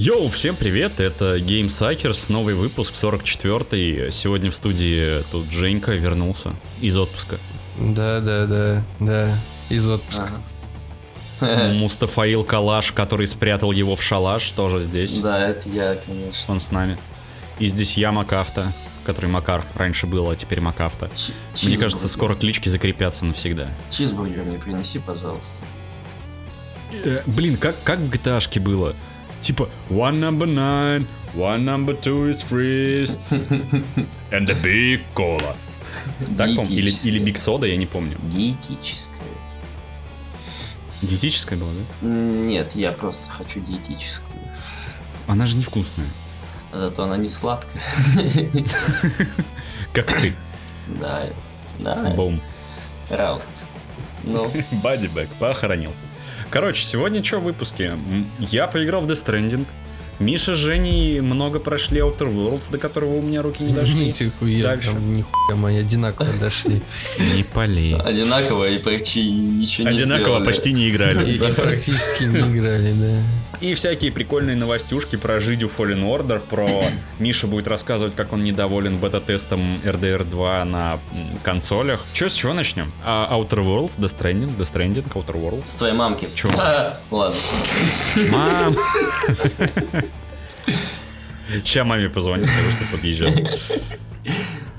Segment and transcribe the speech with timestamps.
[0.00, 4.12] Йоу, всем привет, это Game Suckers, новый выпуск, 44-й.
[4.12, 7.38] Сегодня в студии тут Женька вернулся из отпуска.
[7.76, 9.36] Да, да, да, да,
[9.68, 10.30] из отпуска.
[11.40, 15.18] Мустафаил Калаш, который спрятал его в шалаш, тоже здесь.
[15.18, 16.54] Да, это я, конечно.
[16.54, 16.96] Он с нами.
[17.58, 18.72] И здесь я, Макафта,
[19.04, 21.10] который Макар раньше был, а теперь Макафта.
[21.12, 23.68] Ч- Мне кажется, скоро клички закрепятся навсегда.
[23.88, 25.64] Чизбургер мне принеси, пожалуйста.
[26.92, 28.94] Э, блин, как, как в gta было?
[29.40, 33.16] Типа, one number nine, one number two is freeze,
[34.30, 35.54] and a big cola.
[36.36, 38.18] Так, по или, или Big Soda, я не помню.
[38.24, 39.22] Диетическое.
[41.00, 42.06] Диетическая была, да?
[42.08, 44.28] Нет, я просто хочу диетическую.
[45.26, 46.08] Она же невкусная.
[46.72, 47.82] Зато она не сладкая.
[49.94, 50.34] Как ты.
[51.00, 51.26] Да,
[51.78, 52.40] да, Бум.
[53.08, 53.44] раунд.
[54.24, 54.50] Ну,
[54.82, 55.92] Бадибэк, похоронил.
[56.50, 57.92] Короче, сегодня что в выпуске?
[58.38, 59.66] Я поиграл в Death Stranding.
[60.18, 64.06] Миша с Женей много прошли Outer Worlds, до которого у меня руки не дошли.
[64.18, 64.92] Нихуя, Дальше.
[64.92, 66.82] там нихуя мы одинаково дошли.
[67.36, 67.94] Не полей.
[67.96, 70.44] одинаково и почти ничего не Одинаково сделали.
[70.44, 71.32] почти не играли.
[71.34, 73.22] и практически не играли, да.
[73.60, 76.68] И всякие прикольные новостюшки про Жидю Fallen Order, про
[77.18, 81.00] Миша будет рассказывать, как он недоволен бета-тестом RDR 2 на
[81.42, 82.04] консолях.
[82.12, 82.92] Че, с чего начнем?
[83.04, 85.64] А, Outer Worlds, Death Stranding, Death Stranding, Outer Worlds.
[85.66, 86.28] С твоей мамки.
[86.36, 86.48] Чё?
[87.10, 87.38] Ладно.
[88.30, 88.76] Мам!
[91.48, 93.30] Сейчас маме позвоню, скажу, что подъезжал.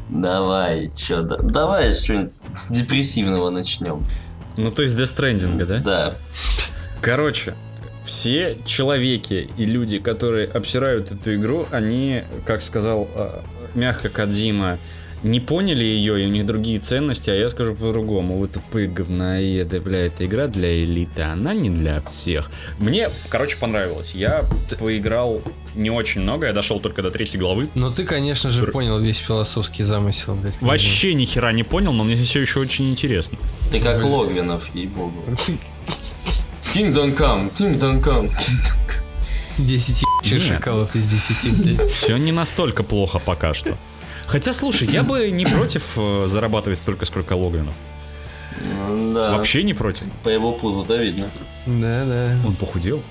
[0.09, 4.03] Давай, чё, да- давай что-нибудь с депрессивного начнем.
[4.55, 5.79] Ну, то есть Death Stranding, да?
[5.79, 6.15] Да.
[7.01, 7.55] Короче,
[8.09, 13.41] все человеки и люди, которые обсирают эту игру, они, как сказал э,
[13.75, 14.79] мягко Кадзима,
[15.21, 18.39] не поняли ее, и у них другие ценности, а я скажу по-другому.
[18.39, 22.49] Вы тупые говноеды, бля, эта игра для элиты, она не для всех.
[22.79, 24.15] Мне, короче, понравилось.
[24.15, 24.49] Я
[24.79, 25.41] поиграл
[25.75, 27.67] не очень много, я дошел только до третьей главы.
[27.75, 30.59] Но ты, конечно же, понял весь философский замысел, блядь.
[30.61, 33.37] Вообще ни хера не понял, но мне все еще очень интересно.
[33.71, 35.23] Ты как Логвинов, ей-богу.
[36.73, 38.31] Kingdom Come, Kingdom Come.
[39.57, 40.43] 10 ебучих Нет.
[40.43, 41.89] шакалов из 10, блядь.
[41.89, 43.77] Все не настолько плохо пока что.
[44.27, 47.73] Хотя, слушай, я бы не против э, зарабатывать столько, сколько Логвинов.
[49.13, 49.31] Да.
[49.35, 50.03] Вообще не против.
[50.23, 51.29] По его пузу-то видно.
[51.65, 53.01] Да, да, Он похудел.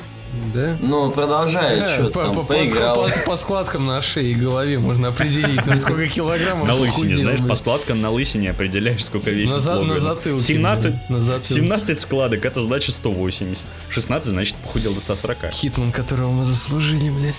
[0.54, 0.76] Да.
[0.80, 3.06] Ну, продолжай, Да, что по, там, по- по поиграл.
[3.06, 7.16] ск- по- по складкам на шее и голове можно определить, на сколько килограммов На лысине,
[7.16, 10.42] знаешь, по складкам на лысине определяешь, сколько весит На, за- на затылке.
[10.44, 11.54] 17, блядь, на затылке.
[11.54, 13.64] 17 складок, это значит 180.
[13.90, 15.52] 16 значит похудел до 140.
[15.52, 17.34] Хитман, которого мы заслужили, блядь.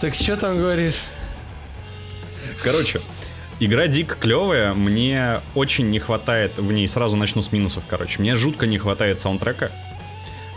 [0.00, 0.96] Так что там говоришь?
[2.62, 3.00] Короче,
[3.58, 8.34] игра дико клевая, мне очень не хватает в ней, сразу начну с минусов, короче, мне
[8.34, 9.70] жутко не хватает саундтрека,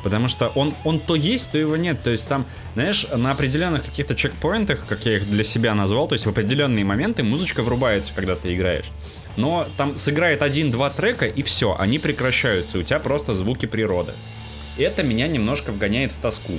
[0.04, 3.84] потому что он, он то есть, то его нет, то есть там, знаешь, на определенных
[3.86, 8.12] каких-то чекпоинтах, как я их для себя назвал, то есть в определенные моменты музычка врубается,
[8.14, 8.92] когда ты играешь,
[9.38, 14.14] но там сыграет один-два трека и все, они прекращаются, у тебя просто звуки природы.
[14.78, 16.54] Это меня немножко вгоняет в тоску.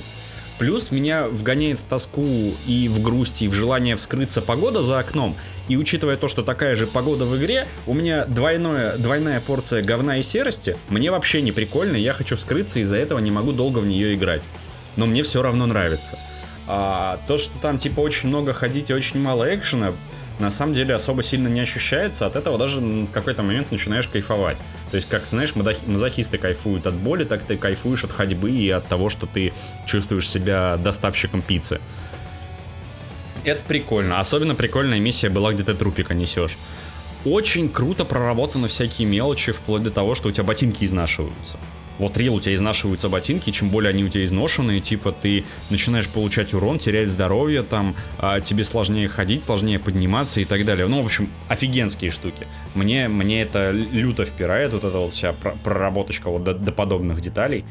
[0.57, 2.25] Плюс меня вгоняет в тоску
[2.65, 5.35] и в грусть, и в желание вскрыться погода за окном.
[5.67, 10.17] И учитывая то, что такая же погода в игре, у меня двойное, двойная порция говна
[10.17, 13.85] и серости, мне вообще не прикольно, я хочу вскрыться, из-за этого не могу долго в
[13.85, 14.43] нее играть.
[14.95, 16.17] Но мне все равно нравится.
[16.67, 19.91] А то, что там типа очень много ходить и очень мало экшена,
[20.39, 24.57] на самом деле особо сильно не ощущается, от этого даже в какой-то момент начинаешь кайфовать.
[24.91, 28.87] То есть, как, знаешь, мазохисты кайфуют от боли, так ты кайфуешь от ходьбы и от
[28.87, 29.53] того, что ты
[29.85, 31.79] чувствуешь себя доставщиком пиццы.
[33.43, 34.19] Это прикольно.
[34.19, 36.57] Особенно прикольная миссия была, где ты трупика несешь.
[37.23, 41.57] Очень круто проработаны всякие мелочи, вплоть до того, что у тебя ботинки изнашиваются.
[41.97, 46.07] Вот рил, у тебя изнашиваются ботинки, чем более они у тебя изношенные, типа ты начинаешь
[46.09, 50.87] получать урон, терять здоровье, там, а, тебе сложнее ходить, сложнее подниматься и так далее.
[50.87, 52.47] Ну, в общем, офигенские штуки.
[52.73, 57.21] Мне, мне это люто впирает, вот эта вот вся пр- проработочка вот до, до подобных
[57.21, 57.63] деталей.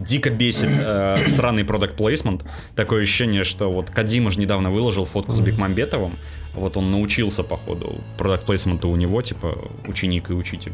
[0.00, 2.44] Дико бесит э, сраный продукт плейсмент.
[2.74, 6.16] Такое ощущение, что вот Кадзима же недавно выложил фотку с Бекмамбетовым.
[6.54, 9.56] Вот он научился, походу, продукт плейсменту у него, типа,
[9.86, 10.72] ученик и учитель.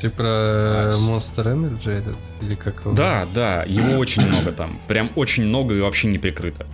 [0.00, 2.16] Ты про Monster Energy этот?
[2.40, 2.92] Или как его?
[2.92, 4.80] Да, да, его очень много там.
[4.86, 6.66] Прям очень много и вообще не прикрыто.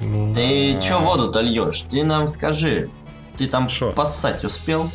[0.00, 1.82] Ну, Ты чё воду-то льешь?
[1.82, 2.88] Ты нам скажи.
[3.36, 3.92] Ты там Шо?
[3.92, 4.90] поссать успел?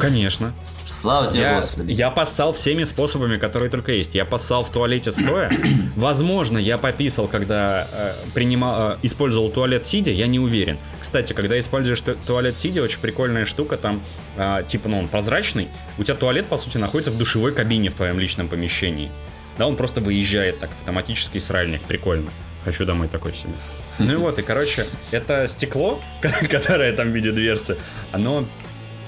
[0.00, 0.54] Конечно.
[0.86, 1.90] Слава тебе, Я, Господи.
[1.92, 4.14] я поссал всеми способами, которые только есть.
[4.14, 5.50] Я поссал в туалете стоя.
[5.96, 10.78] Возможно, я пописал, когда э, принимал, э, использовал туалет сидя, я не уверен.
[11.00, 14.00] Кстати, когда используешь ту- туалет сидя, очень прикольная штука, там,
[14.36, 15.68] э, типа, ну, он прозрачный.
[15.98, 19.10] У тебя туалет, по сути, находится в душевой кабине в твоем личном помещении.
[19.58, 21.80] Да, он просто выезжает так автоматически сральник.
[21.82, 22.30] Прикольно.
[22.64, 23.54] Хочу домой такой себе.
[23.98, 26.00] Ну и вот, и короче, это стекло,
[26.50, 27.76] которое там в виде дверцы,
[28.12, 28.44] оно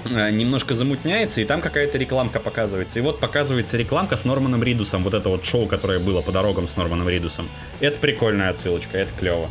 [0.05, 2.99] немножко замутняется, и там какая-то рекламка показывается.
[2.99, 6.69] И вот показывается рекламка с Норманом Ридусом, вот это вот шоу, которое было по дорогам
[6.69, 7.49] с Норманом Ридусом.
[7.81, 9.51] Это прикольная отсылочка, это клево.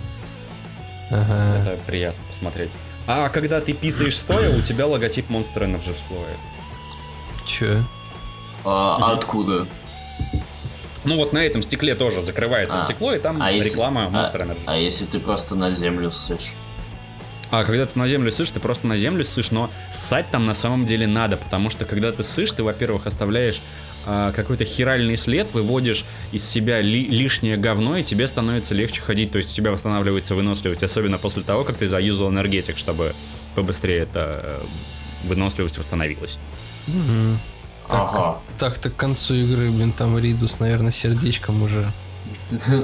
[1.12, 1.58] Ага.
[1.74, 2.72] Это приятно посмотреть.
[3.08, 6.38] А когда ты писаешь стоя, у тебя логотип Monster Energy всплывает.
[7.46, 7.84] Чё?
[8.66, 9.66] А откуда?
[11.06, 12.86] Ну вот на этом стекле тоже закрывается А.
[12.86, 14.60] стекло, и там А если- реклама а- Monster Energy.
[14.66, 16.54] А если ты просто на землю ссышь?
[17.50, 20.54] А когда ты на землю ссышь, ты просто на землю ссышь, но ссать там на
[20.54, 23.62] самом деле надо, потому что когда ты ссышь, ты, во-первых, оставляешь
[24.06, 29.32] а, какой-то хиральный след, выводишь из себя ли- лишнее говно, и тебе становится легче ходить,
[29.32, 33.14] то есть у тебя восстанавливается выносливость, особенно после того, как ты заюзал энергетик, чтобы
[33.56, 34.62] побыстрее эта э,
[35.26, 36.38] выносливость восстановилась.
[36.88, 37.40] Мгм.
[37.90, 38.40] Так, Ага.
[38.58, 41.92] Так-то к концу игры, блин, там Ридус, наверное, сердечком уже.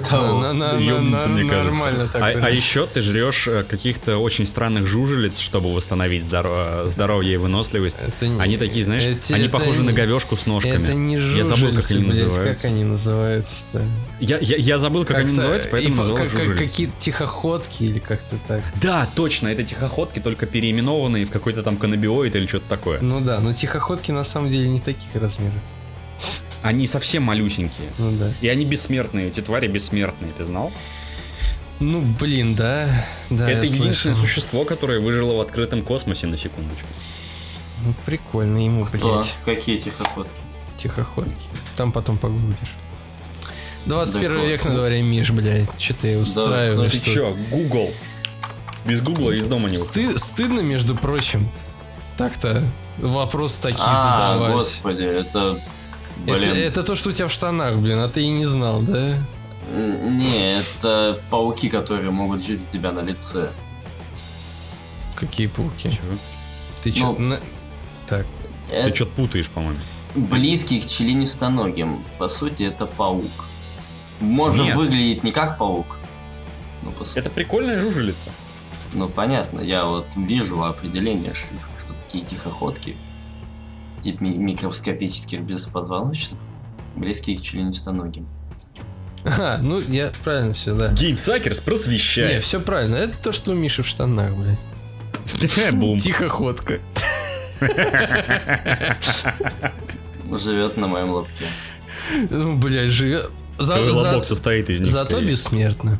[0.10, 0.42] Того.
[0.42, 1.72] На- на- на- Ёбнется, на- мне кажется.
[1.72, 2.22] Нормально так.
[2.22, 7.38] А, а еще ты жрешь э, каких-то очень странных жужелиц, чтобы восстановить здоро- здоровье и
[7.38, 7.98] выносливость.
[8.02, 10.84] Это не- Они такие, знаешь, они это похожи не- на говешку с ножками.
[10.84, 12.44] Это не Я забыл, как они блядь, называются.
[12.64, 13.86] как они называются-то?
[14.20, 16.60] Я, я, я забыл, как они Как-то- называются, поэтому и назвал как- как- жужелиц.
[16.72, 18.62] Какие-то тихоходки или как-то так.
[18.82, 23.00] Да, точно, это тихоходки, только переименованные в какой-то там канабиоид или что-то такое.
[23.02, 25.62] Ну да, но тихоходки на самом деле не таких размеров.
[26.62, 27.90] Они совсем малюсенькие.
[27.98, 28.32] Ну да.
[28.42, 30.72] И они бессмертные, эти твари бессмертные, ты знал?
[31.80, 33.06] Ну блин, да.
[33.30, 34.22] Да, это единственное слышал.
[34.22, 36.88] существо, которое выжило в открытом космосе, на секундочку.
[37.86, 39.16] Ну, прикольно ему, Кто?
[39.18, 39.36] блядь.
[39.44, 40.32] Какие тихоходки?
[40.78, 41.50] Тихоходки.
[41.76, 42.76] Там потом погуглишь.
[43.86, 45.68] 21 Да век на дворе, Миш, блядь.
[45.78, 46.92] Че ты устраиваешь?
[46.94, 47.14] Ты тут?
[47.14, 47.92] чё, Google?
[48.86, 50.16] Без Гугла из дома не выходит.
[50.16, 51.50] Сты- стыдно, между прочим,
[52.18, 52.64] так-то
[52.98, 53.96] вопрос такие А,
[54.38, 54.54] задавать.
[54.54, 55.60] господи, это...
[56.26, 58.82] Это, Блин, это то, что у тебя в штанах, блин, а ты и не знал,
[58.82, 59.18] да?
[59.76, 63.50] Не, это пауки, которые могут жить у тебя на лице.
[65.16, 65.90] Какие пауки?
[65.92, 66.18] Чё?
[66.84, 67.16] Ты чё?
[67.18, 67.40] Ну, на-
[68.08, 68.26] Так,
[68.70, 69.80] Ты Это что-то путаешь, по-моему.
[70.16, 72.04] близкий к членистоногим.
[72.18, 73.32] По сути, это паук.
[74.20, 74.76] Может Нет.
[74.76, 75.98] выглядеть не как паук.
[76.82, 77.20] Ну, по сути.
[77.20, 78.28] Это прикольная жужелица.
[78.94, 82.96] Ну, понятно, я вот вижу определение, что такие тихоходки,
[84.04, 86.40] тип ми- микроскопических беспозвоночных,
[86.96, 88.28] близкие к членистоногим.
[89.26, 90.92] Ага, ну я правильно все, да.
[90.92, 92.44] Game Suckers Не, просвещает.
[92.44, 92.96] все правильно.
[92.96, 95.74] Это то, что у Миши в штанах, блядь.
[95.74, 95.98] Бум.
[95.98, 96.80] Тихоходка.
[100.32, 101.46] Живет на моем лобке.
[102.30, 103.30] Ну, блядь, живет.
[103.60, 104.90] За, Твой за- лобок состоит из них.
[104.92, 105.28] Зато скорее.
[105.30, 106.00] бессмертно.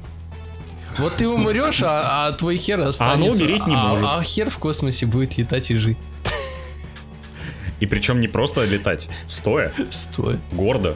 [0.98, 3.44] Вот ты умрешь, а, а твой хер останется.
[3.46, 4.06] умереть не а- может.
[4.10, 5.98] А, хер в космосе будет летать и жить.
[7.84, 10.40] И причем не просто летать, стоя, Стой.
[10.54, 10.96] гордо.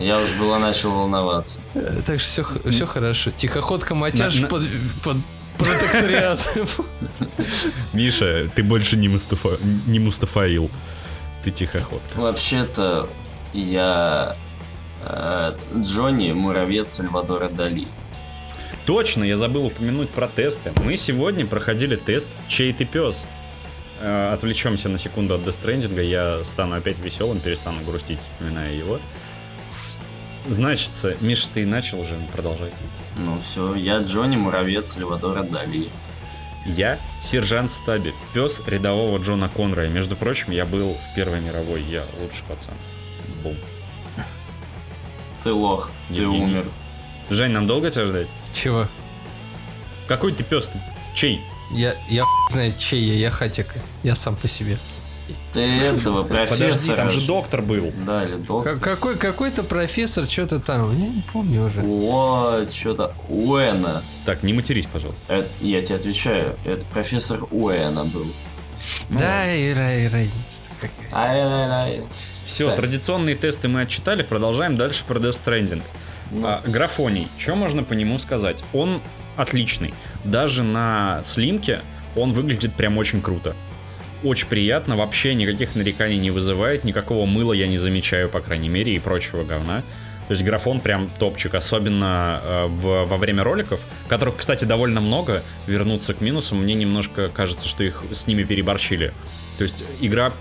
[0.00, 1.60] Я уж было начал волноваться.
[1.74, 3.32] Э, Так что все, все хорошо.
[3.32, 4.62] Тихоходка матяж На- на- под,
[5.04, 5.16] под
[5.58, 6.66] протекториатом.
[7.92, 10.70] Миша, ты больше не, Мустафа, не Мустафаил.
[11.42, 12.18] Ты тихоходка.
[12.18, 13.06] Вообще-то,
[13.52, 14.38] я
[15.04, 17.88] э, Джонни Муравец Сальвадора Дали.
[18.86, 20.72] Точно, я забыл упомянуть про тесты.
[20.82, 23.26] Мы сегодня проходили тест «Чей ты пес?».
[24.00, 28.98] Э, Отвлечемся на секунду от Stranding, я стану опять веселым, перестану грустить, вспоминая его.
[30.48, 32.70] Значится, Миша, ты начал уже, продолжай.
[33.18, 35.88] Ну все, я Джонни Муравец Сальвадора Дали.
[36.66, 39.88] Я сержант Стаби, пес рядового Джона Конрая.
[39.88, 42.74] Между прочим, я был в Первой мировой, я лучший пацан.
[43.42, 43.56] Бум.
[45.42, 46.42] Ты лох, ты Евгений.
[46.44, 46.64] умер.
[47.30, 48.26] Жень, нам долго тебя ждать?
[48.52, 48.86] Чего?
[50.08, 50.68] Какой ты пес?
[51.14, 51.40] Чей?
[51.70, 53.78] Я, я хуй знает, чей я, я хатика.
[54.02, 54.78] Я сам по себе.
[55.52, 56.68] Ты этого профессора.
[56.68, 57.92] Подожди, там же доктор был.
[58.04, 58.74] Да, или доктор.
[58.74, 60.92] Как- какой, какой-то профессор, что-то там.
[60.96, 61.82] Я не помню уже.
[61.82, 64.04] О, что-то Уэна.
[64.24, 65.22] Так, не матерись, пожалуйста.
[65.32, 68.26] Это- я тебе отвечаю, это профессор Уэна был.
[69.10, 71.08] да, и, ра- и разница-то какая.
[71.12, 72.04] Ай-яй-яй.
[72.44, 72.76] Все, Так.
[72.76, 75.82] традиционные тесты мы отчитали, продолжаем дальше про Death Stranding.
[76.30, 76.46] Ну.
[76.46, 78.62] А, графоний, что можно по нему сказать?
[78.72, 79.00] Он
[79.34, 79.92] отличный.
[80.26, 81.80] Даже на слимке
[82.14, 83.54] он выглядит прям очень круто.
[84.24, 88.94] Очень приятно, вообще никаких нареканий не вызывает, никакого мыла я не замечаю, по крайней мере,
[88.94, 89.82] и прочего говна.
[90.26, 93.78] То есть графон прям топчик, особенно э, в- во время роликов,
[94.08, 95.44] которых, кстати, довольно много.
[95.68, 99.12] Вернуться к минусам, мне немножко кажется, что их с ними переборщили.
[99.58, 100.32] То есть игра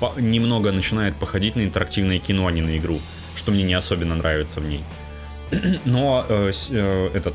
[0.00, 2.98] по- немного начинает походить на интерактивное кино, а не на игру,
[3.36, 4.82] что мне не особенно нравится в ней.
[5.84, 7.34] Но э, э, этот,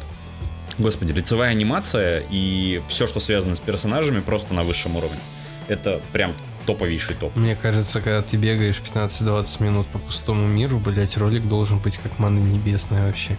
[0.79, 5.19] господи, лицевая анимация и все, что связано с персонажами, просто на высшем уровне.
[5.67, 6.33] Это прям
[6.65, 7.35] топовейший топ.
[7.35, 12.19] Мне кажется, когда ты бегаешь 15-20 минут по пустому миру, блять, ролик должен быть как
[12.19, 13.37] маны небесная вообще.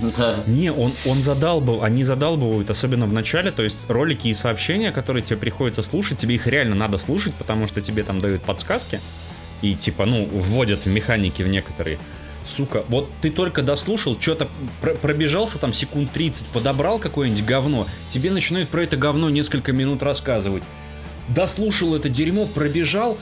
[0.00, 0.42] Да.
[0.46, 5.22] Не, он, он задалбывал, они задалбывают, особенно в начале, то есть ролики и сообщения, которые
[5.22, 9.00] тебе приходится слушать, тебе их реально надо слушать, потому что тебе там дают подсказки
[9.60, 11.98] и типа, ну, вводят в механики в некоторые.
[12.44, 14.48] Сука, вот ты только дослушал, что-то
[14.80, 20.02] пр- пробежался там секунд 30, подобрал какое-нибудь говно, тебе начинают про это говно несколько минут
[20.02, 20.64] рассказывать.
[21.28, 23.16] Дослушал это дерьмо, пробежал,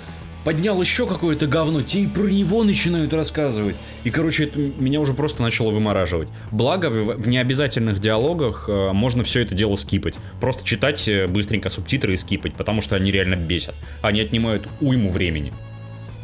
[0.45, 3.77] поднял еще какое-то говно, те и про него начинают рассказывать.
[4.05, 6.29] И, короче, это меня уже просто начало вымораживать.
[6.51, 10.15] Благо, в, в необязательных диалогах э, можно все это дело скипать.
[10.41, 13.75] Просто читать э, быстренько субтитры и скипать, потому что они реально бесят.
[14.03, 15.53] Они отнимают уйму времени.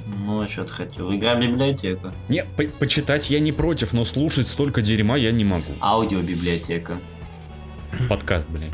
[0.06, 1.12] Ну, а что ты хотел?
[1.14, 2.12] Игра библиотека.
[2.28, 5.72] Не, по- почитать я не против, но слушать столько дерьма я не могу.
[5.80, 6.98] Аудиобиблиотека.
[8.08, 8.70] Подкаст, блин.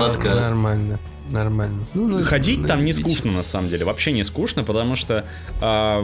[0.00, 0.50] Podcast.
[0.50, 0.98] Нормально.
[1.30, 1.84] Нормально.
[1.94, 3.84] Ну, ну, Ходить там не скучно, на самом деле.
[3.84, 5.26] Вообще не скучно, потому что
[5.60, 6.02] а,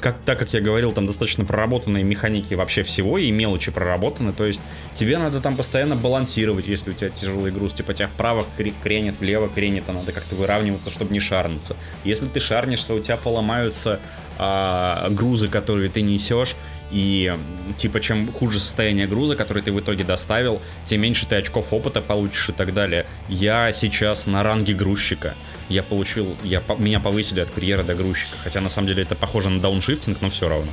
[0.00, 4.44] как, так как я говорил, там достаточно проработанные механики вообще всего и мелочи проработаны, то
[4.44, 4.62] есть
[4.94, 9.18] тебе надо там постоянно балансировать, если у тебя тяжелый груз, типа тебя вправо кре- кренит,
[9.20, 11.76] влево кренит, а надо как-то выравниваться, чтобы не шарнуться.
[12.04, 14.00] Если ты шарнишься, у тебя поломаются
[14.38, 16.54] а, грузы, которые ты несешь,
[16.90, 17.34] и
[17.76, 22.00] типа чем хуже состояние груза, который ты в итоге доставил, тем меньше ты очков опыта
[22.00, 23.06] получишь и так далее.
[23.28, 25.34] Я сейчас на ранге грузчика.
[25.68, 28.36] Я получил, я, меня повысили от курьера до грузчика.
[28.42, 30.70] Хотя на самом деле это похоже на дауншифтинг, но все равно.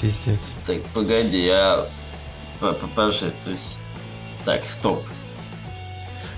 [0.00, 0.50] Пиздец.
[0.64, 1.86] Так, погоди, я...
[2.60, 3.80] Подожди, то есть...
[4.44, 5.04] Так, стоп.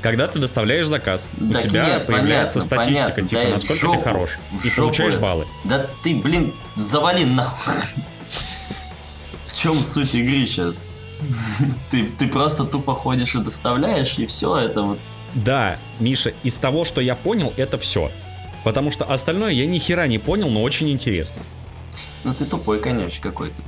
[0.02, 3.80] Когда ты доставляешь заказ, у Так тебя нет, появляется понятно, статистика, понятно, типа, да, насколько
[3.80, 4.30] жопу, ты хорош.
[4.62, 5.22] И получаешь это.
[5.22, 5.46] баллы.
[5.64, 7.72] Да ты, блин, завали нахуй.
[9.46, 11.00] В чем суть игры сейчас?
[11.90, 14.98] Ты, ты просто тупо ходишь и доставляешь, и все это вот.
[15.34, 18.10] Да, Миша, из того, что я понял, это все.
[18.62, 21.42] Потому что остальное я ни хера не понял, но очень интересно.
[22.24, 23.60] Ну ты тупой, конечно, какой-то.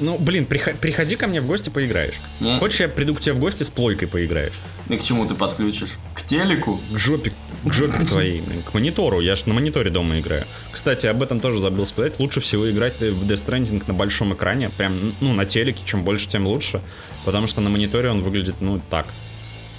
[0.00, 2.14] Ну, блин, прихо- приходи ко мне в гости, поиграешь.
[2.40, 4.54] Не, Хочешь, я приду к тебе в гости с плойкой поиграешь?
[4.88, 5.98] и к чему ты подключишь?
[6.14, 6.80] К телеку?
[6.92, 9.20] К жопе, к жопе твоей, к монитору.
[9.20, 10.44] Я ж на мониторе дома играю.
[10.72, 12.18] Кстати, об этом тоже забыл сказать.
[12.18, 14.70] Лучше всего играть в Death Stranding на большом экране.
[14.70, 15.82] Прям, ну, на телеке.
[15.84, 16.80] Чем больше, тем лучше.
[17.24, 19.06] Потому что на мониторе он выглядит, ну, так.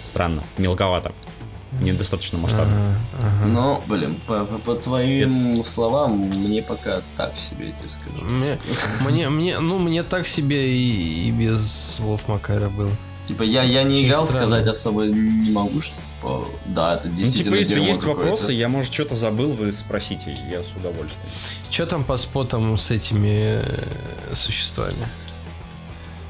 [0.03, 0.43] Странно.
[0.57, 1.11] Мелковато.
[1.81, 2.95] Недостаточно масштабно.
[3.17, 3.45] Ага, ага.
[3.47, 8.25] Ну, блин, по, по- по твоим словам, мне пока так себе, я тебе скажу.
[8.25, 8.59] Мне,
[9.01, 12.91] мне, мне, ну, мне так себе и, и без слов Макара было.
[13.25, 14.47] Типа, я, я не Очень играл, странно.
[14.47, 18.67] сказать особо не могу, что, типа, да, это Ну, действительно типа, если есть вопросы, я,
[18.69, 20.37] может, что-то забыл, вы спросите.
[20.51, 21.25] Я с удовольствием.
[21.71, 25.07] Че там по спотам с этими э, существами?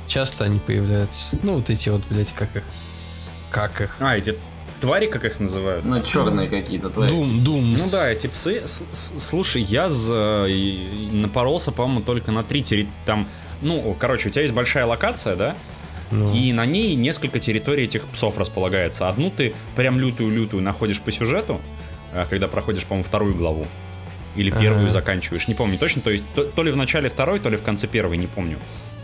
[0.07, 1.35] Часто они появляются.
[1.43, 2.63] Ну, вот эти вот, блядь, как их?
[3.53, 3.95] Как их?
[3.99, 4.35] А, эти
[4.81, 5.85] твари, как их называют?
[5.85, 7.07] Ну, черные какие-то твои.
[7.07, 7.73] Дум, Дум.
[7.73, 8.63] Ну да, эти псы.
[8.67, 12.91] С- с- Слушай, я за- и- напоролся, по-моему, только на три территории.
[13.05, 13.27] Там,
[13.61, 15.55] ну, короче, у тебя есть большая локация, да?
[16.11, 19.07] Ну, И на ней несколько территорий этих псов располагается.
[19.07, 21.61] Одну ты прям лютую-лютую находишь по сюжету,
[22.11, 23.65] а, когда проходишь, по-моему, вторую главу.
[24.35, 24.89] Или первую Ага.
[24.91, 26.01] заканчиваешь, не помню точно.
[26.01, 28.57] То есть то, то ли в начале второй, то ли в конце первой, не помню.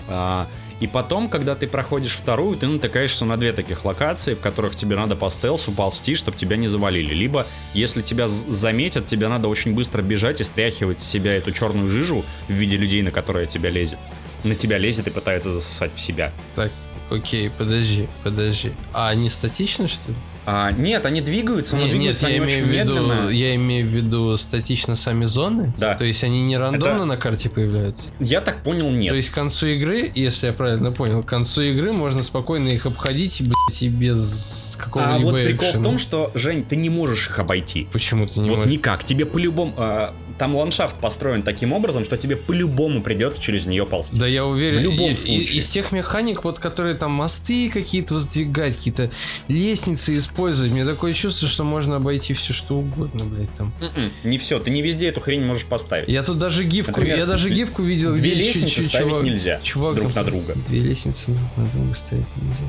[0.09, 0.47] А,
[0.79, 4.95] и потом, когда ты проходишь вторую, ты натыкаешься на две таких локации, в которых тебе
[4.95, 7.13] надо по стелсу ползти, чтобы тебя не завалили.
[7.13, 11.89] Либо, если тебя заметят, тебе надо очень быстро бежать и стряхивать с себя эту черную
[11.89, 13.99] жижу в виде людей, на которые тебя лезет.
[14.43, 16.31] На тебя лезет и пытается засосать в себя.
[16.55, 16.71] Так,
[17.09, 18.71] окей, подожди, подожди.
[18.93, 20.15] А они статичны, что ли?
[20.51, 23.29] А, нет, они двигаются, но Не- нет, двигаются я они имею, в очень виду, медленно.
[23.29, 25.74] я имею в виду статично сами зоны.
[25.77, 25.94] Да.
[25.94, 28.10] То есть они не рандомно Это- на карте появляются.
[28.20, 29.10] Я так понял, нет.
[29.10, 32.88] То есть к концу игры, если я правильно понял, к концу игры можно спокойно их
[32.88, 35.84] обходить, блядь, и без а какого-либо вот прикол в экшена.
[35.84, 37.88] том, что, Жень, ты не можешь их обойти.
[37.91, 38.72] Почему ты не вот можешь?
[38.72, 39.03] никак.
[39.03, 39.74] Тебе по-любому...
[39.77, 44.17] а, там ландшафт построен таким образом, что тебе по-любому придется через нее ползти.
[44.17, 45.58] Да я уверен, В любом и- и- случае.
[45.58, 49.12] из тех механик, вот которые там мосты какие-то воздвигать, какие-то
[49.48, 53.74] лестницы использовать, мне такое чувство, что можно обойти все что угодно, блядь, там.
[53.81, 56.08] М-м, Не все, ты не везде эту хрень можешь поставить.
[56.10, 59.24] Я тут даже гифку, Например, я даже гифку видел, Две где лестницы чу- ставить чувак,
[59.25, 60.55] нельзя чувак друг там- на друга.
[60.67, 62.63] Две лестницы на друга ставить нельзя.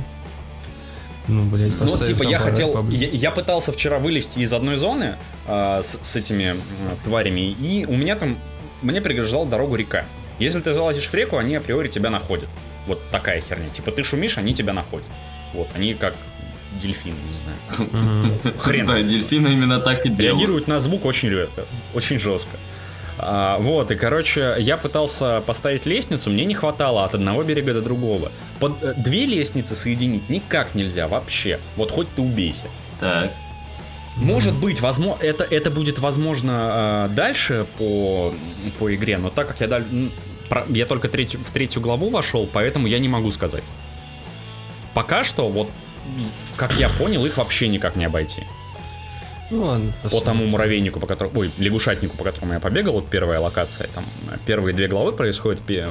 [1.30, 2.86] Ну, блядь, Ну, типа, там я хотел...
[2.88, 6.60] Я, я пытался вчера вылезти из одной зоны а, с, с этими м,
[7.04, 8.36] тварями, и у меня там...
[8.82, 10.04] Мне преграждала дорогу река.
[10.38, 12.48] Если ты залазишь в реку, они априори тебя находят.
[12.86, 13.68] Вот такая херня.
[13.68, 15.06] Типа, ты шумишь, они тебя находят.
[15.52, 16.14] Вот, они как
[16.82, 18.38] дельфины, не знаю.
[18.58, 18.86] Хрен.
[18.86, 20.20] Да, дельфины именно так и делают.
[20.40, 21.62] Реагируют на звук очень легко,
[21.94, 22.56] очень жестко.
[23.22, 27.82] А, вот, и, короче, я пытался поставить лестницу, мне не хватало от одного берега до
[27.82, 28.32] другого.
[28.58, 31.58] Под, э, две лестницы соединить никак нельзя вообще.
[31.76, 32.68] Вот хоть ты убейся.
[32.98, 33.30] Так.
[34.16, 38.34] Может быть, возможно, это, это будет возможно э, дальше по,
[38.78, 40.10] по игре, но так как я, даль-
[40.68, 43.64] я только третью, в третью главу вошел, поэтому я не могу сказать.
[44.94, 45.70] Пока что, вот,
[46.56, 48.42] как я понял, их вообще никак не обойти.
[49.50, 53.40] Ну ладно, По тому муравейнику, по которому, ой, лягушатнику, по которому я побегал, вот первая
[53.40, 54.04] локация, там
[54.46, 55.88] первые две главы происходят в, пе-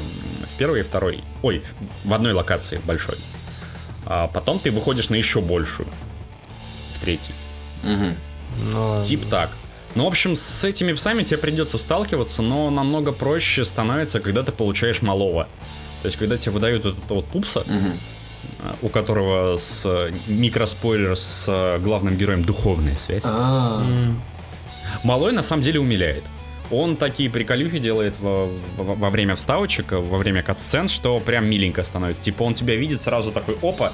[0.53, 1.59] в первой и второй, ой,
[2.03, 3.15] в- в одной локации большой.
[4.05, 5.89] А потом ты выходишь на еще большую,
[6.95, 7.35] в третьей.
[7.83, 8.15] Мгм.
[8.71, 9.03] Ну.
[9.03, 9.51] Тип так.
[9.95, 14.51] Ну, в общем, с этими псами тебе придется сталкиваться, но намного проще становится, когда ты
[14.51, 15.47] получаешь малого.
[16.01, 17.93] То есть, когда тебе выдают вот этого вот пупса, Мгм.
[18.81, 23.23] У которого с э, микроспойлер с э, главным героем духовная связь.
[23.25, 23.81] А,
[25.03, 26.23] Малой на самом деле умиляет.
[26.71, 31.83] Он такие приколюхи делает во, во- во время вставочек, во время кат-сцен, что прям миленько
[31.83, 32.21] становится.
[32.21, 33.91] Типа он тебя видит сразу такой, опа,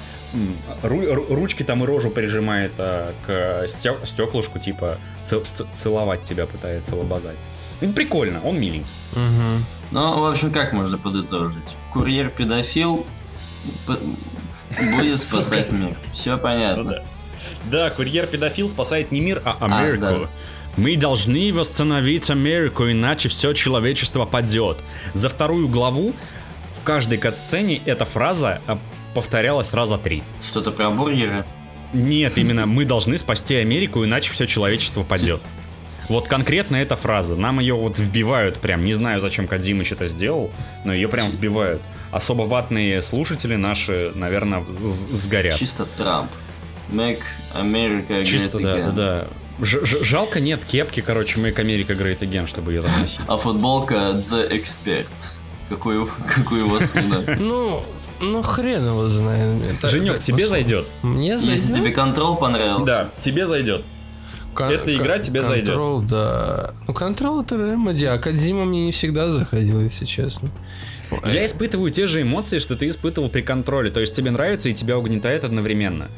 [0.82, 6.24] ру- ру- ручки там и рожу прижимает а, к стек- стеклышку, типа ц- ц- целовать
[6.24, 7.36] тебя пытается лобазать.
[7.80, 8.90] Ну, прикольно, он миленький.
[9.14, 9.64] мгм.
[9.90, 11.76] Ну, в общем, как можно подытожить?
[11.94, 13.06] Курьер-педофил
[14.96, 15.96] будет спасать мир.
[16.12, 17.02] Все понятно.
[17.70, 20.28] Да, курьер-педофил спасает не мир, а А, Америку.
[20.76, 24.78] Мы должны восстановить Америку, иначе все человечество падет.
[25.14, 26.12] За вторую главу
[26.78, 28.78] в каждой катсцене эта фраза а,
[29.14, 30.22] повторялась раза три.
[30.40, 31.44] Что-то про бургеры.
[31.92, 35.40] Нет, именно мы должны спасти Америку, иначе все человечество падет.
[36.08, 37.34] Вот конкретно эта фраза.
[37.36, 38.84] Нам ее вот вбивают прям.
[38.84, 40.50] Не знаю, зачем Кадзимыч это сделал,
[40.84, 41.82] но ее прям вбивают.
[42.12, 44.64] Особо ватные слушатели наши, наверное,
[45.10, 45.54] сгорят.
[45.54, 46.30] Чисто Трамп.
[46.92, 47.22] Make
[47.54, 48.92] America Чисто, great да, again.
[48.94, 49.26] да.
[49.64, 53.20] Ж- ж- жалко нет кепки, короче, Make America Great Again, чтобы ее там носить.
[53.26, 55.08] А футболка The Expert.
[55.68, 57.24] Какой, у- как у его сына.
[57.38, 57.82] Ну,
[58.20, 59.64] ну хрен его знает.
[59.78, 60.86] Это- Женек, это тебе зайдет.
[61.02, 61.76] Мне Если зайдет?
[61.76, 63.10] тебе контрол понравился.
[63.18, 63.82] тебе зайдет.
[64.56, 65.66] Кон- эта игра кон- тебе зайдет.
[65.68, 66.72] Контрол, да.
[66.88, 70.50] Ну, контрол это Remedy, а Кадзима мне не всегда заходил, если честно.
[71.24, 73.90] Я испытываю те же эмоции, что ты испытывал при контроле.
[73.90, 76.08] То есть тебе нравится и тебя угнетает одновременно.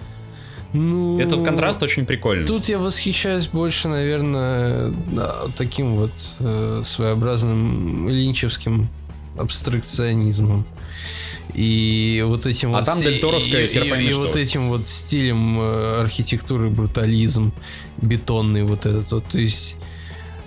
[0.73, 2.47] Ну, Этот контраст очень прикольный.
[2.47, 8.89] Тут я восхищаюсь больше, наверное, да, таким вот э, своеобразным линчевским
[9.39, 10.67] абстракционизмом.
[11.55, 12.85] И вот этим А вот...
[12.87, 17.53] там сти- Дель Торовская, и, и- и вот этим вот стилем э, архитектуры брутализм,
[17.97, 19.25] бетонный вот этот вот.
[19.27, 19.77] То есть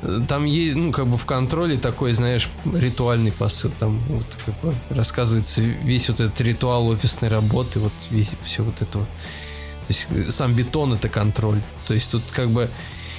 [0.04, 3.72] э, там есть, ну, как бы в контроле такой, знаешь, ритуальный посыл.
[3.80, 8.82] Там вот как бы рассказывается весь вот этот ритуал офисной работы, вот весь, все вот
[8.82, 9.08] это вот.
[9.08, 11.62] То есть э, сам бетон это контроль.
[11.88, 12.70] То есть тут как бы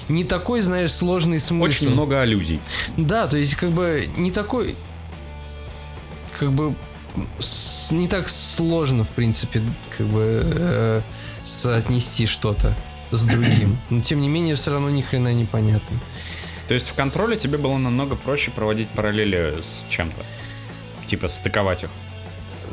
[0.09, 1.65] не такой, знаешь, сложный смысл.
[1.85, 2.61] Очень много аллюзий.
[2.97, 4.77] Да, то есть как бы не такой,
[6.39, 6.75] как бы
[7.91, 9.63] не так сложно, в принципе,
[9.97, 11.01] как бы э,
[11.43, 12.75] соотнести что-то
[13.11, 13.79] с другим.
[13.91, 15.99] Но тем не менее, все равно ни хрена непонятно.
[16.69, 20.25] То есть в контроле тебе было намного проще проводить параллели с чем-то.
[21.07, 21.91] Типа стыковать их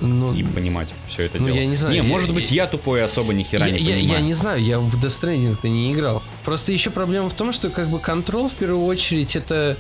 [0.02, 1.56] Ну, и понимать все это Ну, дело.
[1.58, 3.80] я не знаю, Не, я- может быть, я тупой и особо ни хера я, не
[3.80, 4.19] я- понимаю.
[4.19, 6.23] я не знаю, я в Death Stranding-то не играл.
[6.45, 9.75] Просто еще проблема в том, что как бы контрол в первую очередь это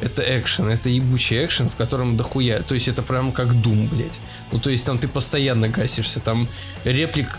[0.00, 2.60] это экшен, это ебучий экшен, в котором дохуя.
[2.62, 4.18] То есть это прям как Doom, блядь.
[4.52, 6.48] Ну то есть там ты постоянно гасишься, там
[6.84, 7.38] реплик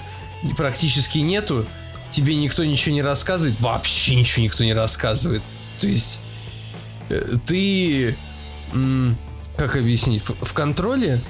[0.55, 1.65] практически нету,
[2.11, 5.41] тебе никто ничего не рассказывает, вообще ничего никто не рассказывает.
[5.79, 6.19] То есть
[7.09, 8.15] э, ты,
[9.55, 11.21] как объяснить, в, в контроле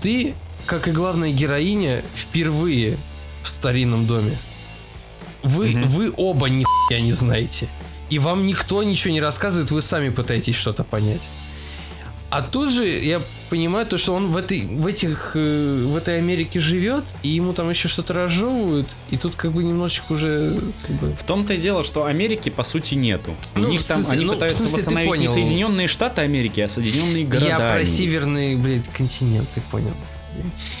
[0.00, 0.34] ты,
[0.66, 2.98] как и главная героиня, впервые
[3.42, 4.38] в старинном доме.
[5.42, 5.88] Вы, Мгм.
[5.88, 7.68] вы оба нихуя не знаете.
[8.10, 11.28] И вам никто ничего не рассказывает, вы сами пытаетесь что-то понять.
[12.30, 16.18] А тут же я понимаю то, что он в этой, в этих, э, в этой
[16.18, 20.96] Америке живет, и ему там еще что-то разжевывают, и тут как бы немножечко уже как
[20.96, 23.34] бы, В том-то и дело, что Америки по сути нету.
[23.54, 25.28] У Ну, них в там смысле- они ну, пытаются смысле, восстановить не.
[25.28, 27.46] Соединенные Штаты Америки, а Соединенные города.
[27.48, 29.94] Я про северный, блядь, континент, ты понял?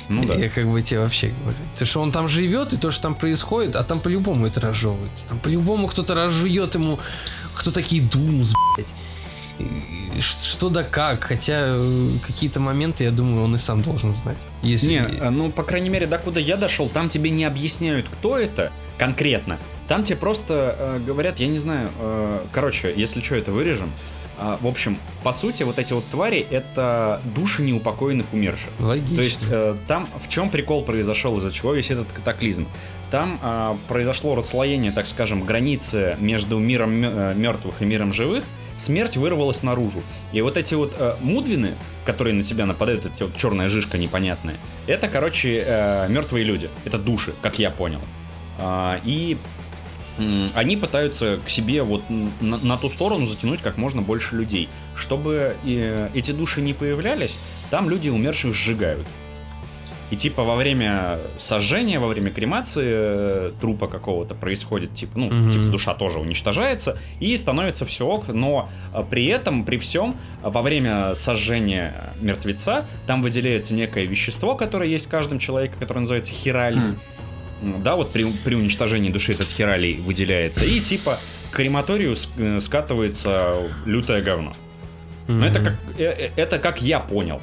[0.08, 0.34] Ну да.
[0.34, 1.56] Я как бы тебе вообще говорю.
[1.76, 5.26] То, что он там живет, и то, что там происходит, а там по-любому это разжевывается.
[5.26, 6.98] Там по-любому кто-то разжует ему,
[7.54, 8.92] кто такие Думс, блядь.
[10.20, 14.38] Что да как, хотя э, какие-то моменты, я думаю, он и сам должен знать.
[14.62, 14.92] Если...
[14.92, 19.58] Не, ну, по крайней мере, докуда я дошел, там тебе не объясняют, кто это конкретно.
[19.88, 23.92] Там тебе просто э, говорят, я не знаю, э, короче, если что, это вырежем.
[24.60, 28.70] В общем, по сути, вот эти вот твари— это души неупокоенных умерших.
[28.78, 29.16] Логично.
[29.16, 32.66] То есть э, там в чем прикол произошел, из-за чего весь этот катаклизм?
[33.10, 36.92] Там а, произошло расслоение, так скажем, границы между миром
[37.40, 38.44] мертвых и миром живых.
[38.76, 40.02] Смерть вырвалась наружу.
[40.32, 41.74] И вот эти вот э, мудвины,
[42.04, 46.70] которые на тебя нападают, эти вот черная жишка непонятная, это, короче, мертвые люди.
[46.84, 48.00] Это души, как я понял.
[48.58, 49.36] А, и
[50.54, 54.68] они пытаются к себе вот на, на ту сторону затянуть как можно больше людей.
[54.96, 57.38] Чтобы э, эти души не появлялись,
[57.70, 59.06] там люди умерших сжигают.
[60.10, 65.50] И типа во время сожжения, во время кремации э, трупа какого-то происходит, типа, ну, Мгм.
[65.50, 70.62] типа душа тоже уничтожается, и становится все ок, но э, при этом, при всем, во
[70.62, 76.80] время сожжения мертвеца, там выделяется некое вещество, которое есть в каждом человеке, которое называется хиралий.
[76.80, 76.98] Хм.
[77.62, 80.64] Ну Да, вот при, при уничтожении души этот хиралий выделяется.
[80.64, 81.18] И типа
[81.50, 84.52] к крематорию э, скатывается лютое говно.
[85.26, 87.42] Но это как, э, э, это как я понял.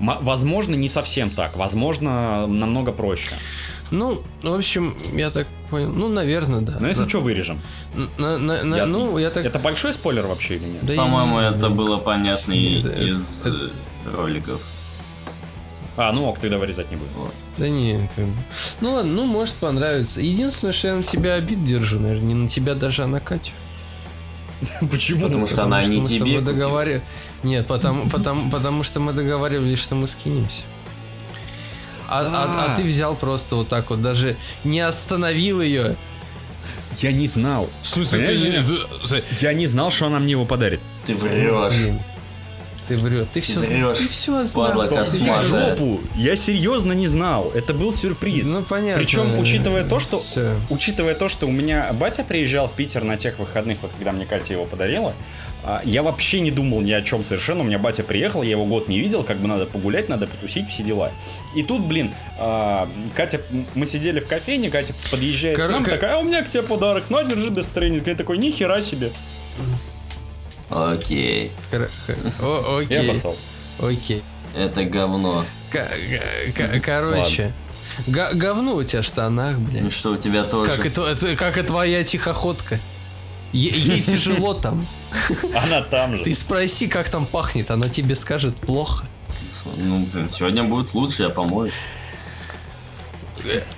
[0.00, 1.56] Возможно, не совсем так.
[1.56, 3.30] Возможно, намного проще.
[3.90, 5.90] Ну, в общем, я так понял.
[5.92, 6.78] Ну, наверное, да.
[6.80, 7.08] Но если Да.
[7.08, 7.60] что, вырежем.
[8.18, 9.44] На- на- на- Я- ну, я так...
[9.44, 10.84] Это большой спойлер вообще или нет?
[10.84, 13.70] Да По-моему, не- это было понятно и Это- из это-
[14.04, 14.68] роликов.
[15.96, 17.10] А, ну ок, тогда вырезать не буду.
[17.16, 17.34] Вот.
[17.58, 18.34] Да не, как бы.
[18.80, 20.20] Ну ладно, ну может понравится.
[20.20, 23.52] Единственное, что я на тебя обид держу, наверное, не на тебя даже, а на Катю.
[24.90, 25.26] Почему?
[25.26, 26.40] Потому что она не тебе.
[26.40, 27.02] договари-
[27.42, 30.62] Нет, потому, потому, потому что мы договаривались, что мы скинемся.
[32.08, 32.76] А, а- а А.
[32.76, 35.96] ты взял просто вот так вот, даже не остановил ее.
[37.00, 37.68] Я не знал.
[37.82, 40.80] В смысле, ты, ты- Я не знал, что она мне его подарит.
[41.04, 41.88] Ты врешь.
[42.86, 44.66] Ты врет, ты все врешь, ты все знал.
[44.68, 45.76] падла Ты всё- Мазая.
[45.76, 46.00] Жопу!
[46.16, 47.50] Я серьезно не знал.
[47.54, 48.46] Это был сюрприз.
[48.46, 49.02] Ну понятно.
[49.02, 50.54] Причем, учитывая то, что Всё.
[50.70, 54.26] Учитывая то, что у меня батя приезжал в Питер на тех выходных, вот когда мне
[54.26, 55.14] Катя его подарила,
[55.66, 57.60] а, я вообще не думал ни о чем совершенно.
[57.60, 60.68] У меня батя приехал, я его год не видел, как бы надо погулять, надо потусить,
[60.68, 61.10] все дела.
[61.56, 63.40] И тут, блин, а, Катя,
[63.74, 66.62] мы сидели в кофейне, Катя подъезжает Кор- к нам, такая, а у меня к тебе
[66.62, 68.02] подарок, на, держи Death Stranding.
[68.06, 69.10] Я такой, нихера себе.
[70.70, 71.52] Окей.
[72.40, 73.10] О, Я окей.
[73.10, 73.40] обоссался.
[73.78, 74.22] Окей.
[74.56, 75.44] Это говно.
[75.70, 75.88] Ка-
[76.82, 77.52] Короче.
[78.06, 79.92] га- Говно у тебя в штанах, И блядь.
[79.92, 80.70] что у тебя тоже.
[80.70, 82.78] Как, это, это- как и твоя тихоходка.
[83.52, 84.86] Е- ей тяжело там.
[85.64, 86.22] Она там же.
[86.24, 89.06] Ты спроси, как там пахнет, она тебе скажет плохо.
[89.76, 91.70] Ну, блин, сегодня будет лучше, я помою.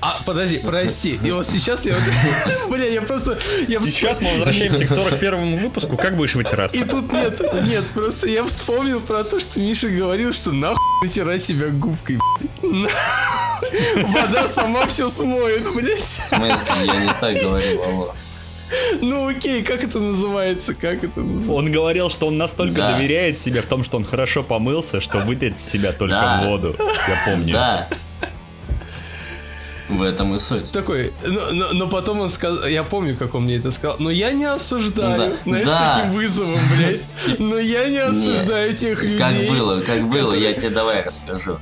[0.01, 1.19] А, подожди, прости.
[1.23, 1.97] И вот сейчас я...
[2.69, 3.39] Бля, я просто...
[3.69, 5.97] Я вспом- сейчас мы возвращаемся к 41 выпуску.
[5.97, 6.79] Как будешь вытираться?
[6.79, 11.43] И тут нет, нет, просто я вспомнил про то, что Миша говорил, что нахуй натирать
[11.43, 12.19] себя губкой,
[12.63, 12.91] блядь.
[14.13, 15.99] Вода сама все смоет, блядь.
[16.01, 18.15] В смысле, я не так говорил, алло.
[19.01, 20.75] Ну окей, как это называется?
[20.75, 21.53] Как это называется?
[21.53, 22.93] Он говорил, что он настолько Да.
[22.95, 25.21] доверяет себе в том, что он хорошо помылся, что
[25.61, 26.43] с себя только Да.
[26.45, 26.75] воду.
[26.79, 27.53] Я помню.
[27.53, 27.89] Да.
[29.89, 30.73] В этом и суть.
[30.73, 34.11] Такой, но, но- но потом он сказал, я помню, как он мне это сказал, но
[34.11, 35.37] я не осуждаю, Да.
[35.45, 35.95] знаешь, Да.
[35.97, 37.03] таким вызовом, блядь,
[37.39, 39.19] но я не осуждаю тех людей.
[39.19, 41.59] Как было, как было, я которые- тебе давай расскажу.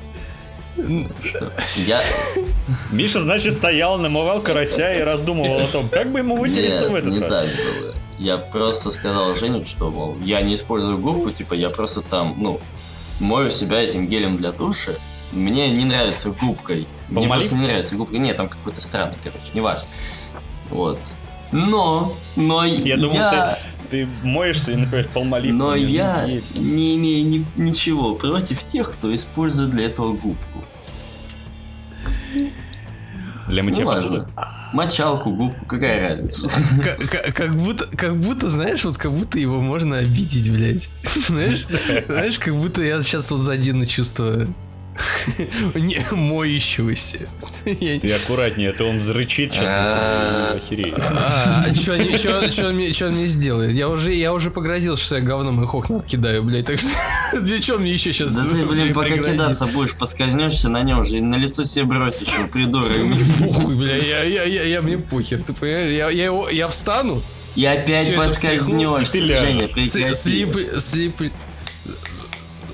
[1.23, 1.53] Что?
[1.77, 2.03] Я...
[2.93, 6.95] Миша, значит, стоял, намывал карася и раздумывал о том, как бы ему вытереться Нет, в
[6.97, 7.31] этот не раз.
[7.31, 7.95] так было.
[8.19, 12.61] Я просто сказал Жене, что, мол, я не использую губку, типа, я просто там, ну,
[13.21, 14.93] мою себя этим гелем для душа.
[15.33, 16.87] Мне не нравится губкой.
[17.09, 18.17] Мне просто не нравится губка.
[18.19, 19.89] Нет, там какой-то странный, короче, не важно.
[20.71, 20.99] Вот.
[21.53, 23.59] Но, но Я думал, я,
[23.91, 25.55] ты, ты моешься и, например, полмолив.
[25.55, 30.65] но я не имею ни- ничего против тех, кто использует для этого губку.
[33.49, 34.27] Для мытья Ну, посуды.
[34.73, 36.49] Мочалку, губку, какая разница?
[36.83, 40.89] Как, как- как будто, как будто, знаешь, вот как будто его можно обидеть, блядь.
[41.29, 41.67] Знаешь,
[42.09, 44.47] знаешь, как будто я сейчас вот задену чувство
[45.75, 47.29] не моющегося.
[47.65, 50.99] Ты аккуратнее, а то он взрычит сейчас на и охереет.
[50.99, 53.73] А, что он мне сделает?
[53.73, 56.89] Я уже, я уже погрозил, что я говном их окна откидаю, блядь, так что
[57.41, 61.19] для чего мне еще сейчас Да ты, блин, пока кидаться будешь, поскользнешься на нем же
[61.19, 62.97] и на лицо себе бросишь его, придурок.
[62.99, 65.91] Мне похуй, бля, я, я, я, я- мне похер, ты понимаешь?
[65.91, 67.23] Я, я, его, я встану,
[67.57, 68.13] И опять и
[69.29, 70.15] ты Женя, прекрати.
[70.15, 71.33] слип, слип,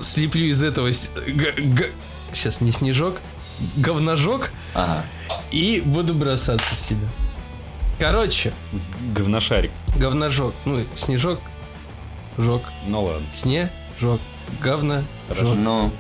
[0.00, 0.88] слиплю из этого
[1.26, 1.90] г- г-
[2.34, 3.16] сейчас не снежок,
[3.76, 5.04] говножок Ага.
[5.50, 7.06] и буду бросаться в себя.
[7.98, 8.52] Короче,
[9.14, 9.70] Говношарик.
[9.96, 11.40] говножок, ну снежок,
[12.38, 13.26] жок, Ну ладно.
[13.34, 14.20] снежок,
[14.62, 15.54] говно, жок.
[15.56, 15.92] Ну,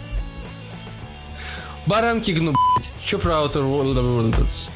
[1.86, 2.90] Баранки гну, блядь.
[3.04, 4.68] Чё про Outer Worlds?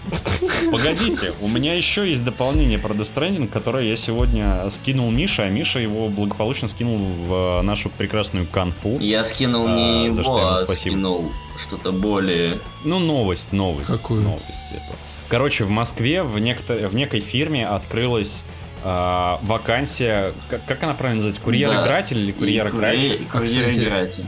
[0.70, 5.48] Погодите, у меня еще есть дополнение про Death Stranding, которое я сегодня скинул Мише, а
[5.50, 8.98] Миша его благополучно скинул в нашу прекрасную конфу.
[9.00, 12.58] я скинул не А, за что его, ему а скинул что-то более...
[12.84, 13.88] Ну, новость, новость.
[13.92, 14.22] Какую?
[14.22, 14.96] Новость это.
[15.28, 18.44] Короче, в Москве в, некто, в некой фирме открылась
[18.82, 23.18] а, вакансия, как, как она правильно называется, курьер-игратель или И курьер-играющий?
[23.30, 24.24] курьер- Курьер-игратель.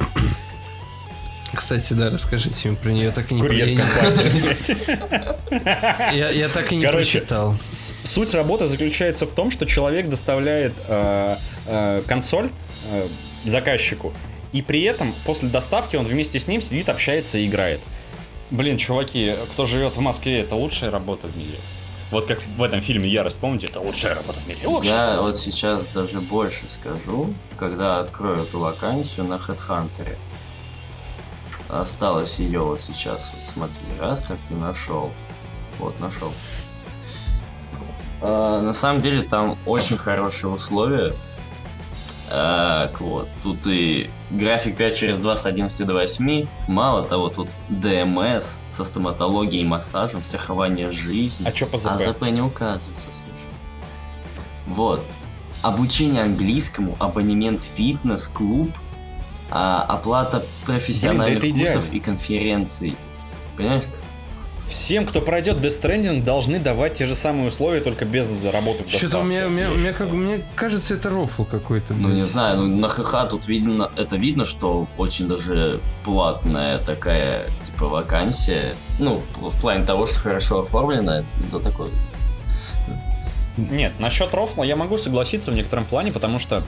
[1.57, 3.85] Кстати, да, расскажите мне про нее, так и не Курьер я,
[6.12, 7.55] я, я так и не Короче, прочитал.
[8.05, 12.53] Суть работы заключается в том, что человек доставляет э, э, консоль
[12.92, 13.09] э,
[13.45, 14.12] заказчику,
[14.53, 17.81] и при этом после доставки он вместе с ним сидит, общается и играет.
[18.51, 21.59] Блин, чуваки, кто живет в Москве, это лучшая работа в мире.
[22.11, 24.61] Вот как в этом фильме Ярость, помните, это лучшая работа в мире.
[24.64, 25.23] Лучшая Я работа.
[25.25, 30.16] вот сейчас даже больше скажу, когда открою эту вакансию на HeadHunter.
[31.68, 35.12] Осталось ее вот сейчас, вот смотри, раз так и нашел.
[35.79, 36.33] Вот, нашел.
[38.22, 41.12] А, на самом деле там очень хорошие условия.
[42.29, 46.46] Так, вот, тут и график 5 через 2 с 11 до 8.
[46.66, 51.46] Мало того, тут ДМС со стоматологией и массажем, страхование жизни.
[51.46, 51.88] А чё по ЗП?
[51.88, 53.31] А ЗП не указывается, слушай.
[54.66, 55.05] Вот.
[55.62, 58.76] Обучение английскому, абонемент фитнес, клуб,
[59.50, 61.96] а, оплата профессиональных Блин, да курсов идеально.
[61.96, 62.96] и конференций.
[63.56, 63.85] Понимаешь?
[64.66, 68.90] Всем, кто пройдет Death Stranding, должны давать те же самые условия, только без работы в
[68.90, 71.94] Что-то меня, у меня как, мне кажется, это рофл какой-то.
[71.94, 77.46] Ну, не знаю, ну, на ХХ тут видно, это видно, что очень даже платная такая,
[77.62, 78.74] типа, вакансия.
[78.98, 81.90] Ну, в плане того, что хорошо оформлена за такой.
[83.56, 86.64] Нет, насчет рофла я могу согласиться в некотором плане, потому что,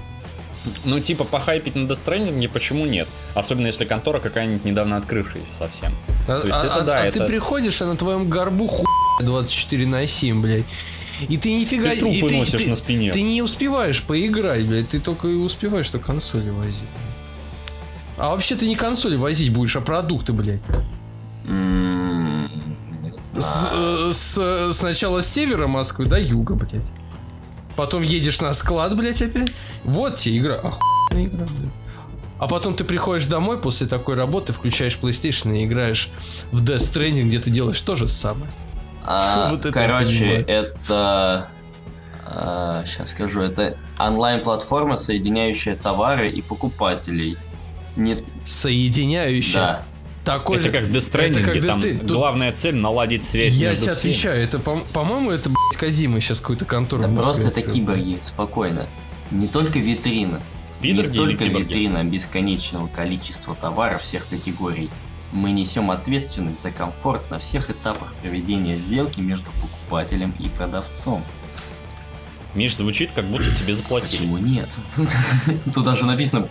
[0.84, 3.08] ну, типа, похайпить на Death Stranding почему нет?
[3.34, 5.94] Особенно если контора какая-нибудь недавно открывшаяся совсем.
[6.26, 8.66] А, То есть а- это а- да, а это- ты приходишь, а на твоем горбу
[8.66, 8.84] хуй
[9.22, 10.66] 24 на 7, блядь.
[11.28, 11.90] И ты нифига...
[11.90, 13.12] Ты трупы и носишь ты- на спине.
[13.12, 14.88] Ты не успеваешь поиграть, блядь.
[14.90, 16.84] Ты только и успеваешь, что консоли возить.
[18.16, 20.62] А вообще ты не консоли возить будешь, а продукты, блядь.
[23.18, 24.10] С- знаю.
[24.10, 26.90] э, с- сначала с севера Москвы до юга, блядь.
[27.78, 29.52] Потом едешь на склад, блядь, опять.
[29.84, 30.56] Вот тебе игра.
[30.56, 31.72] Охуенная игра, блядь.
[32.40, 36.10] А потом ты приходишь домой после такой работы, включаешь PlayStation и играешь
[36.50, 38.50] в Death Stranding, где ты делаешь то же самое.
[39.04, 41.48] А, Вот это короче, это...
[42.84, 43.42] сейчас скажу.
[43.42, 47.38] Это онлайн-платформа, соединяющая товары и покупателей.
[47.94, 48.16] Не...
[48.44, 49.60] Соединяющая.
[49.60, 49.84] Да.
[50.28, 51.98] Такой это же- как в Death это как Stranding, Death там Stranding.
[52.00, 54.12] Тут главная цель наладить связь Я между тебе всеми.
[54.12, 58.86] отвечаю, это, по- по-моему, это, блядь, Казима сейчас какую-то контору Да просто это киборги, спокойно.
[59.30, 60.42] Не только витрина.
[60.82, 61.64] Пидорги не только киборги?
[61.64, 64.90] витрина бесконечного количества товаров всех категорий.
[65.32, 71.22] Мы несем ответственность за комфорт на всех этапах проведения сделки между покупателем и продавцом.
[72.54, 74.20] Миш, звучит, как будто тебе заплатили.
[74.20, 74.76] Почему нет?
[75.74, 76.48] Тут даже написано,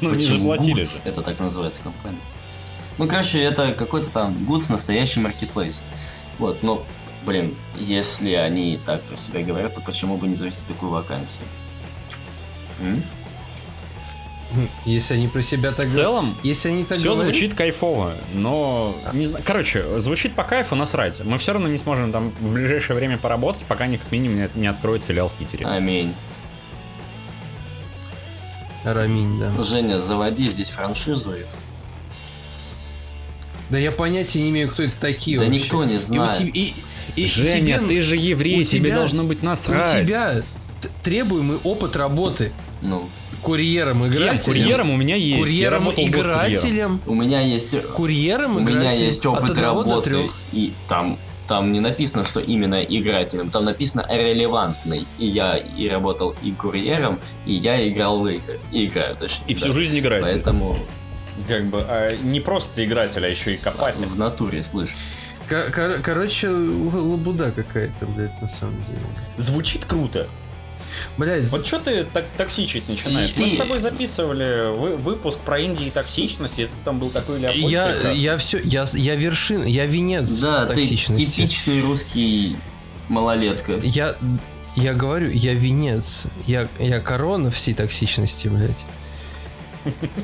[0.00, 0.82] Ну, не почему заплатили.
[0.82, 1.00] Goods.
[1.04, 2.18] Это так называется компания.
[2.98, 5.84] Ну, короче, это какой-то там Goods настоящий маркетплейс.
[6.38, 6.84] Вот, но,
[7.24, 11.46] блин, если они так про себя говорят, то почему бы не завести такую вакансию?
[12.80, 13.02] М?
[14.86, 18.96] Если они про себя так В целом, Если они так Все говорят- звучит кайфово, но
[19.12, 19.44] не знаю.
[19.46, 21.20] Короче, звучит по кайфу, насрать.
[21.24, 24.48] Мы все равно не сможем там в ближайшее время поработать, пока они как минимум не,
[24.54, 25.66] не откроют филиал в Питере.
[25.66, 26.14] Аминь.
[28.84, 29.50] Раминь, да.
[29.62, 31.34] Женя, заводи здесь франшизу.
[31.34, 31.42] и-
[33.70, 35.60] Да я понятия не имею, кто это такие Да вообще.
[35.60, 36.40] никто не И у знает.
[36.40, 36.74] и- и-
[37.16, 40.02] и Женя, тебе- ты же еврей, у тебе тебя- должно быть насрать.
[40.02, 40.42] У тебя
[41.02, 42.52] требуемый опыт работы
[42.82, 43.08] Ну,
[43.42, 44.38] курьером, игрателем.
[44.44, 45.36] Курьером у меня есть.
[45.36, 47.00] Я Курьером, игрателем.
[47.06, 47.80] у меня есть...
[47.94, 49.06] Курьером, У меня игрателем.
[49.06, 55.06] есть опыт работы, и там, там не написано, что именно игрателем, там написано релевантный.
[55.18, 58.60] И я и работал и курьером, и я играл в игры.
[58.72, 59.46] И играю, точнее.
[59.48, 59.60] И да.
[59.60, 60.26] всю жизнь игратель.
[60.28, 60.76] Поэтому
[61.48, 64.06] Как бы а, не просто игратель, а еще и копатель.
[64.06, 64.94] в натуре, слышь.
[65.48, 68.98] Кор- кор- короче, лабуда какая-то, блядь, на самом деле.
[69.36, 70.26] Звучит круто.
[71.18, 73.30] Блядь, Вот что ты так токсичить начинаешь?
[73.36, 76.98] И Мы ты- с тобой записывали вы- выпуск про Индии и токсичность, и это там
[76.98, 77.68] был такой Леопольд.
[77.70, 78.18] я, прекрасный.
[78.18, 81.24] я все, я, я вершина, я венец Да, ты токсичности.
[81.42, 82.56] типичный русский
[83.08, 83.74] малолетка.
[83.82, 84.16] Я,
[84.74, 86.26] я говорю, я венец.
[86.46, 88.84] Я, я корона всей токсичности, блядь.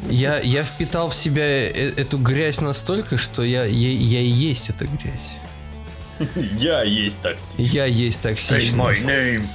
[0.08, 4.70] Я, я впитал в себя э- эту грязь настолько, что я, я, я и есть
[4.70, 5.32] эта грязь.
[6.58, 7.74] Я есть токсичность.
[7.74, 9.08] Я есть токсичность.
[9.08, 9.48] name.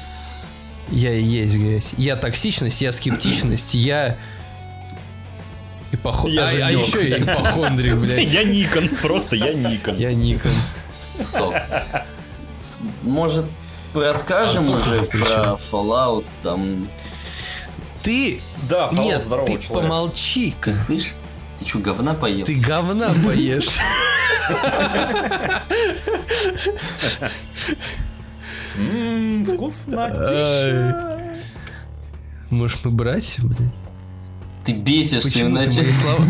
[0.90, 1.90] Я и есть грязь.
[1.98, 4.18] Я токсичность, я скептичность, я...
[5.92, 6.28] Ипохо...
[6.28, 8.24] Я а, а еще я ипохондрик, блядь.
[8.32, 9.96] Я Никон, просто я Никон.
[9.96, 10.52] Я Никон.
[11.22, 11.54] Сок.
[13.04, 13.46] Может,
[13.94, 15.56] расскажем А уже про?
[15.56, 16.86] Fallout, там...
[18.08, 18.40] Ты...
[18.70, 19.90] Да, Fallout Нет, здорового ты человека.
[19.90, 20.72] помолчи-ка.
[20.72, 21.14] Ты слышь?
[21.58, 22.46] Ты чё, говна поел?
[22.46, 23.68] Ты говна поешь.
[28.78, 31.36] Ммм, вкуснотища.
[32.50, 33.74] Может, мы братья, блядь?
[34.64, 35.82] Ты бесишь, ты Почему ты иначе...
[35.82, 36.24] мои слова...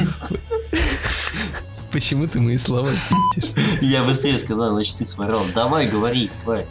[1.91, 2.89] Почему ты мои слова
[3.35, 3.51] пиздишь?
[3.83, 5.45] Я быстрее сказал, значит ты своровал.
[5.53, 6.65] Давай, говори, тварь.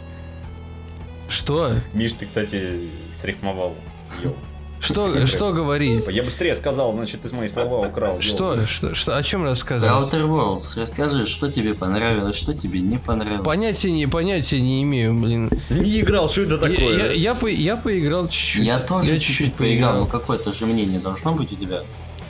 [1.29, 1.71] Что?
[1.93, 3.73] Миш, ты, кстати, срифмовал.
[4.21, 4.35] Йоу.
[4.79, 5.99] Что, что говорить?
[6.01, 8.21] Типа, Я быстрее сказал, значит, ты мои слова украл.
[8.21, 10.13] Что, что, что, о чем рассказывать?
[10.13, 13.45] Outer Worlds расскажи, что тебе понравилось, что тебе не понравилось.
[13.45, 15.49] Понятия не, понятия не имею, блин.
[15.69, 16.97] Не играл, что это Я, такое?
[16.97, 18.65] я, я, по- я поиграл чуть-чуть.
[18.65, 21.81] Я тоже чуть-чуть поиграл, но какое-то же мнение должно быть у тебя.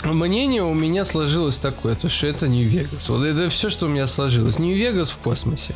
[0.03, 3.09] Мнение у меня сложилось такое, то что это Нью-Вегас.
[3.09, 4.57] Вот это все, что у меня сложилось.
[4.59, 5.73] Нью-Вегас в космосе,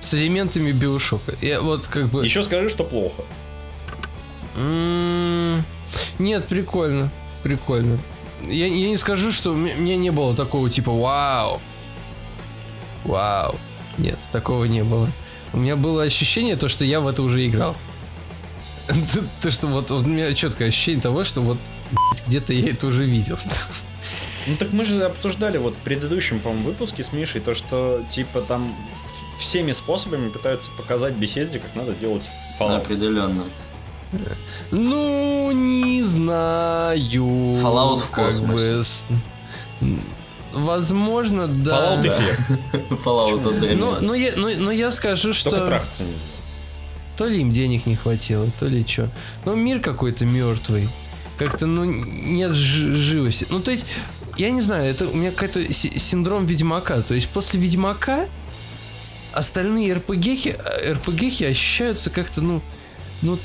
[0.00, 1.34] с элементами биошока.
[1.40, 2.24] Я вот как бы...
[2.24, 3.22] Еще скажи, что плохо.
[4.56, 5.23] М,
[6.18, 7.10] Нет, прикольно.
[7.42, 7.98] Прикольно.
[8.42, 11.60] Я, я не скажу, что у меня- мне не было такого типа вау.
[13.04, 13.56] Вау.
[13.98, 15.10] Нет, такого не было.
[15.52, 17.76] У меня было ощущение, то, что я в это уже играл.
[18.88, 21.58] То- То, что вот у меня четкое ощущение того, что вот
[22.26, 23.38] где-то я это уже видел.
[24.46, 28.42] Ну так мы же обсуждали вот в предыдущем, по-моему, выпуске с Мишей, то, что типа
[28.42, 28.76] там
[29.38, 32.28] всеми способами пытаются показать беседе, как надо делать
[32.60, 32.76] Fallout.
[32.82, 33.44] Определенно.
[34.70, 37.24] Ну, не знаю.
[37.54, 38.82] Fallout в космосе.
[39.80, 39.98] бы
[40.52, 41.96] Возможно, да.
[41.96, 42.40] Fallout эффект.
[42.90, 43.78] Fallout от.
[43.78, 46.12] Но, но, я, но, но я скажу, Только что трахаться не
[47.16, 49.08] то ли им денег не хватило, то ли что.
[49.44, 50.88] Но мир какой-то мертвый.
[51.38, 53.46] Как-то, ну, нет жи- живости.
[53.50, 53.86] Ну, то есть,
[54.36, 57.02] я не знаю, это у меня какой-то си- синдром Ведьмака.
[57.02, 58.26] То есть, после Ведьмака
[59.32, 60.56] остальные РПГхи,
[60.92, 62.60] РПГхи ощущаются как-то, ну,
[63.22, 63.38] ну,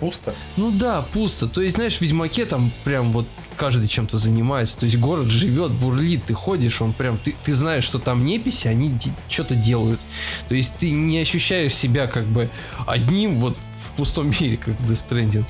[0.00, 0.34] пусто.
[0.56, 1.46] ну да, пусто.
[1.46, 4.78] То есть, знаешь, в Ведьмаке там прям вот каждый чем-то занимается.
[4.78, 8.66] То есть город живет, бурлит, ты ходишь, он прям, ты, ты знаешь, что там неписи,
[8.68, 10.00] они что-то делают.
[10.48, 12.50] То есть ты не ощущаешь себя как бы
[12.86, 15.44] одним вот в пустом мире, как в Death Stranding.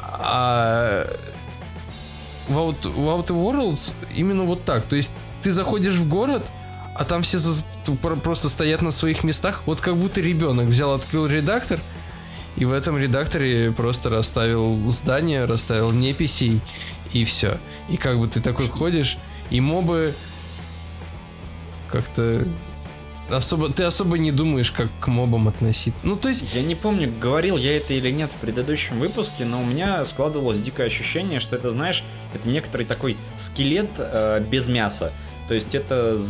[0.00, 1.06] А
[2.48, 4.84] в, Out, в Outer Worlds именно вот так.
[4.84, 6.46] То есть ты заходишь в город,
[6.94, 7.64] а там все за-
[8.02, 9.62] про- просто стоят на своих местах.
[9.66, 11.80] Вот как будто ребенок взял, открыл редактор,
[12.58, 16.60] и в этом редакторе просто расставил здание, расставил неписей,
[17.12, 17.58] и все.
[17.88, 19.16] И как бы ты такой ходишь,
[19.50, 20.12] и мобы
[21.88, 22.46] как-то
[23.30, 26.04] особо ты особо не думаешь, как к мобам относиться.
[26.04, 29.60] Ну, то есть, Я не помню, говорил я это или нет в предыдущем выпуске, но
[29.60, 32.02] у меня складывалось дикое ощущение, что это, знаешь,
[32.34, 35.12] это некоторый такой скелет э, без мяса.
[35.46, 36.20] То есть это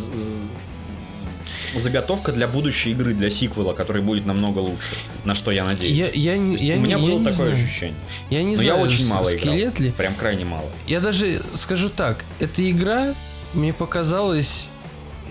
[1.75, 5.97] заготовка для будущей игры, для сиквела, который будет намного лучше, на что я надеюсь.
[5.97, 7.55] я, я, не- я, у не- меня я было не такое знаю.
[7.55, 7.97] ощущение.
[8.31, 9.39] Я не Но я знаю, очень с- мало играл.
[9.39, 9.91] скелет ли.
[9.93, 10.71] Прям крайне мало.
[10.87, 13.15] Я даже скажу так, эта игра
[13.55, 14.71] мне показалась,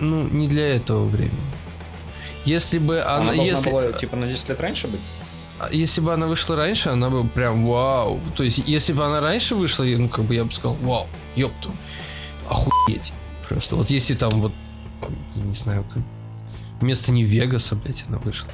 [0.00, 1.32] ну, не для этого времени.
[2.44, 5.00] Если бы Она, она, если, была типа на 10 лет раньше быть?
[5.60, 8.20] А Если бы она вышла раньше, она бы прям вау.
[8.36, 11.08] То есть, если бы она раньше вышла, я, ну, как бы я бы сказал, вау,
[11.36, 11.72] ёпту,
[12.48, 13.12] охуеть.
[13.48, 14.52] Просто вот если там вот,
[15.34, 16.02] я не знаю, как
[16.80, 18.50] вместо Нью-Вегаса, блядь, она вышла.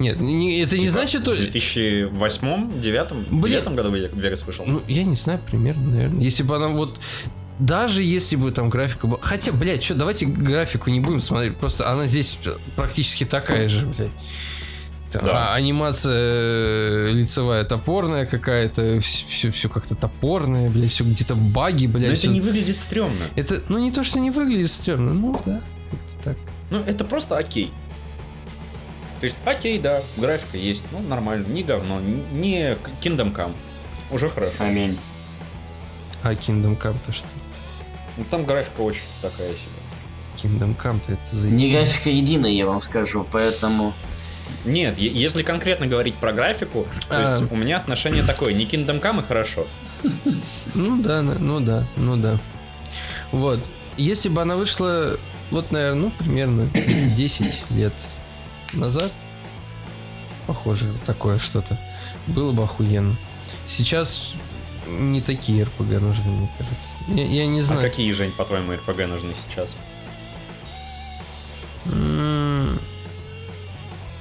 [0.00, 1.36] Нет, не- это не Типа значит, В то...
[1.36, 3.42] 2008 девятом, Блин.
[3.42, 4.64] девятом году Вегас вышел.
[4.66, 6.20] Ну, я не знаю, примерно, наверное.
[6.22, 7.00] Если бы она вот...
[7.60, 9.20] Даже если бы там графика была...
[9.22, 11.56] Хотя, блядь, что, давайте графику не будем смотреть.
[11.58, 12.38] Просто она здесь
[12.74, 14.10] практически такая же, блядь.
[15.12, 15.52] Там, Да.
[15.52, 21.92] а- анимация э, лицевая топорная какая-то, все, все как-то топорное, блядь, все где-то баги, Но
[21.92, 22.08] блядь.
[22.08, 23.14] это всё- не выглядит стрёмно.
[23.36, 25.60] это, ну не то, что не выглядит стрёмно, ну да,
[25.92, 26.38] как-то так.
[26.74, 27.72] Ну, это просто окей.
[29.20, 33.54] То есть, окей, да, графика есть, ну, нормально, не говно, не Kingdom Come.
[34.10, 34.64] Уже хорошо.
[34.64, 34.98] Аминь.
[36.24, 37.28] А Kingdom Come-то что?
[38.16, 39.70] Ну, там графика очень такая себе.
[40.36, 41.48] Kingdom Come-то это за...
[41.48, 43.94] Не графика единая, я вам скажу, поэтому...
[44.64, 47.20] Нет, если конкретно говорить про графику, то А.
[47.20, 49.64] есть у меня отношение такое, не Kingdom Come и хорошо.
[50.74, 52.36] Ну да, ну да, ну да.
[53.30, 53.60] Вот.
[53.96, 55.18] Если бы она вышла,
[55.54, 56.66] вот, наверное, ну, примерно
[57.16, 57.94] 10 лет
[58.74, 59.12] назад,
[60.46, 61.78] похоже, такое что-то,
[62.26, 63.16] было бы охуенно.
[63.66, 64.34] Сейчас
[64.86, 66.88] не такие РПГ нужны, мне кажется.
[67.08, 67.80] Я, я не А знаю.
[67.82, 69.74] какие, Жень, по-твоему, РПГ нужны сейчас?
[71.86, 72.78] М,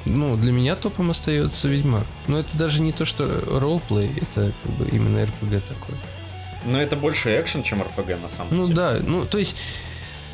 [0.05, 2.05] Ну, для меня топом остается Ведьмак.
[2.28, 5.95] Но это даже не то, что ролплей, это как бы именно РПГ такой.
[6.66, 8.76] Но это больше экшен, чем РПГ на самом Ну деле.
[8.76, 9.55] да, ну то есть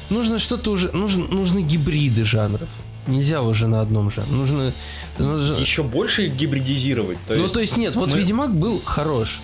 [0.10, 2.70] нужно что-то уже, нужен, нужны гибриды жанров.
[3.08, 4.32] Нельзя уже на одном жанре.
[4.32, 4.74] Нужно,
[5.18, 7.18] нужно- Еще больше их гибридизировать.
[7.28, 9.42] То ну есть то есть нет, вот мы- Ведьмак был хорош.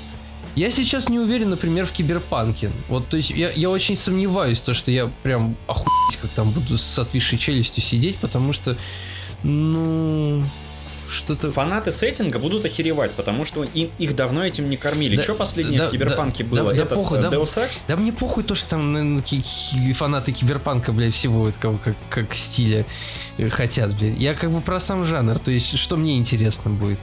[0.56, 2.72] Я сейчас не уверен, например, в Киберпанке.
[2.88, 6.78] Вот, то есть я, я очень сомневаюсь, то, что я прям охуеть, как там буду
[6.78, 8.78] с отвисшей челюстью сидеть, потому что,
[9.44, 10.46] ну,
[11.10, 11.52] что-то...
[11.52, 15.16] Фанаты сеттинга будут охеревать, потому что им, их давно этим не кормили.
[15.16, 16.74] Да, что последнее да, в Киберпанке да, было?
[16.74, 17.30] да, Этот похуй, э, да.
[17.30, 17.84] Deus Ex?
[17.88, 21.96] Да мне похуй то, что там наверное, ки- ки- фанаты киберпанка, блядь, всего этого как,
[22.10, 22.86] как стиля
[23.38, 24.18] э, хотят, блядь.
[24.18, 27.00] Я как бы про сам жанр, то есть что мне интересно будет.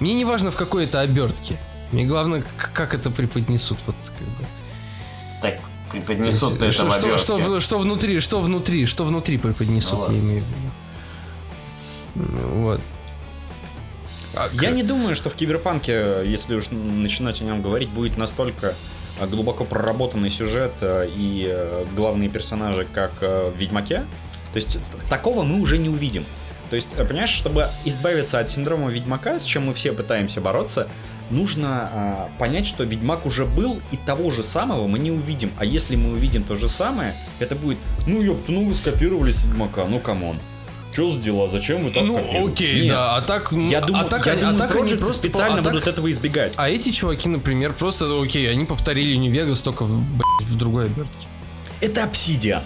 [0.00, 1.58] Мне не важно в какой это обертке.
[1.92, 3.78] Мне главное, как это преподнесут.
[3.86, 4.46] Вот, как бы.
[5.42, 9.38] Так, То преподнесут есть, это в что, что, что, что внутри, что внутри, что внутри
[9.38, 10.14] преподнесут, Ну ладно.
[10.14, 10.72] я имею в виду.
[12.14, 12.80] Ну, Вот.
[14.52, 18.74] Я не думаю, что в Киберпанке, если уж начинать о нем говорить, будет настолько
[19.20, 24.04] э, глубоко проработанный сюжет э, и э, главные персонажи, как э, в Ведьмаке.
[24.52, 24.78] То есть
[25.08, 26.24] такого мы уже не увидим.
[26.72, 30.88] То есть, э, понимаешь, чтобы избавиться от синдрома Ведьмака, с чем мы все пытаемся бороться,
[31.28, 35.52] нужно а, понять, что Ведьмак уже был, и того же самого мы не увидим.
[35.58, 37.76] А если мы увидим то же самое, это будет,
[38.06, 40.40] ну ёпта, ну вы скопировали с Ведьмака, ну come on.
[40.94, 41.48] Чё за дела?
[41.48, 42.88] Зачем вы так Ну, копируете?» окей, Нет.
[42.90, 43.52] да, а так...
[43.52, 45.16] Я думаю, а так, я они, думаю, а так они просто...
[45.28, 46.54] специально а так- будут этого избегать.
[46.56, 51.28] А эти чуваки, например, просто, окей, они повторили Нью-Вегас только в, блядь, в другой обертке.
[51.80, 52.62] Это Obsidian.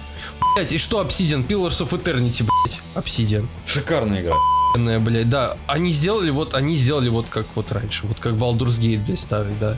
[0.56, 1.46] Блять, и что Obsidian?
[1.46, 2.80] Pillars of Eternity, блять.
[2.94, 3.46] Obsidian.
[3.64, 4.34] Шикарная игра.
[4.70, 5.56] Охуенная, блядь, да.
[5.66, 8.06] Они сделали вот, они сделали вот как вот раньше.
[8.06, 9.76] Вот как Baldur's Gate, блядь, старый, да.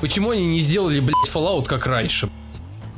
[0.00, 2.28] Почему они не сделали, блядь, Fallout как раньше,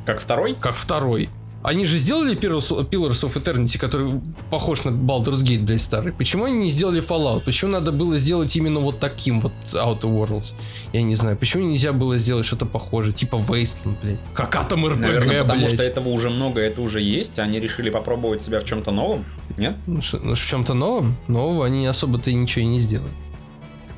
[0.04, 0.54] Как второй?
[0.60, 1.30] как второй?
[1.62, 6.10] Они же сделали Pillars of Eternity, который похож на Baldur's Gate, блядь, старый.
[6.12, 7.42] Почему они не сделали Fallout?
[7.44, 10.52] Почему надо было сделать именно вот таким вот Outer Worlds?
[10.94, 11.36] Я не знаю.
[11.36, 14.20] Почему нельзя было сделать что-то похожее, типа Wasteland, блядь?
[14.32, 15.74] Как Атом РПГ, Наверное, потому блядь.
[15.74, 17.38] что этого уже много, это уже есть.
[17.38, 19.26] Они решили попробовать себя в чем-то новом.
[19.58, 19.76] Нет?
[19.86, 21.16] Ну, ну, в чем-то новом?
[21.28, 23.12] Нового они особо-то ничего и не сделали.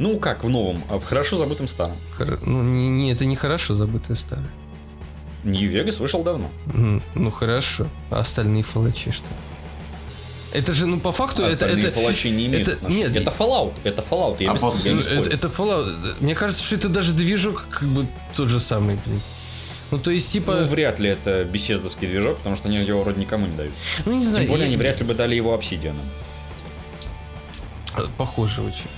[0.00, 1.96] Ну как в новом, а в хорошо забытом старом.
[2.18, 4.50] Хоро- Ну, не, не, это не хорошо забытое старое.
[5.44, 6.50] Нью-Вегас вышел давно.
[7.14, 7.88] Ну, хорошо.
[8.10, 9.26] А остальные фалачи что?
[10.52, 11.64] Это же, ну, по факту, это...
[11.64, 13.04] Остальные это палачи не имеют это- отношения.
[13.08, 15.20] нет, это Fallout, это Fallout, я, А без- после- я не спорю.
[15.22, 16.14] это, это Fallout.
[16.20, 19.20] Мне кажется, что это даже движок как бы тот же самый, блин.
[19.90, 20.54] Ну, то есть, типа...
[20.60, 23.72] Ну, вряд ли это беседовский движок, потому что они его вроде никому не дают.
[24.04, 24.44] ну, не знаю.
[24.44, 26.04] Тем более, я- они вряд ли бы дали его обсидианом.
[28.16, 28.88] Похоже очень.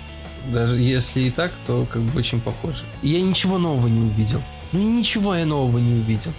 [0.53, 2.85] Даже если и так, то как бы очень похоже.
[3.03, 4.43] Я ничего нового не увидел.
[4.75, 6.33] Ну и ничего я нового не увидел.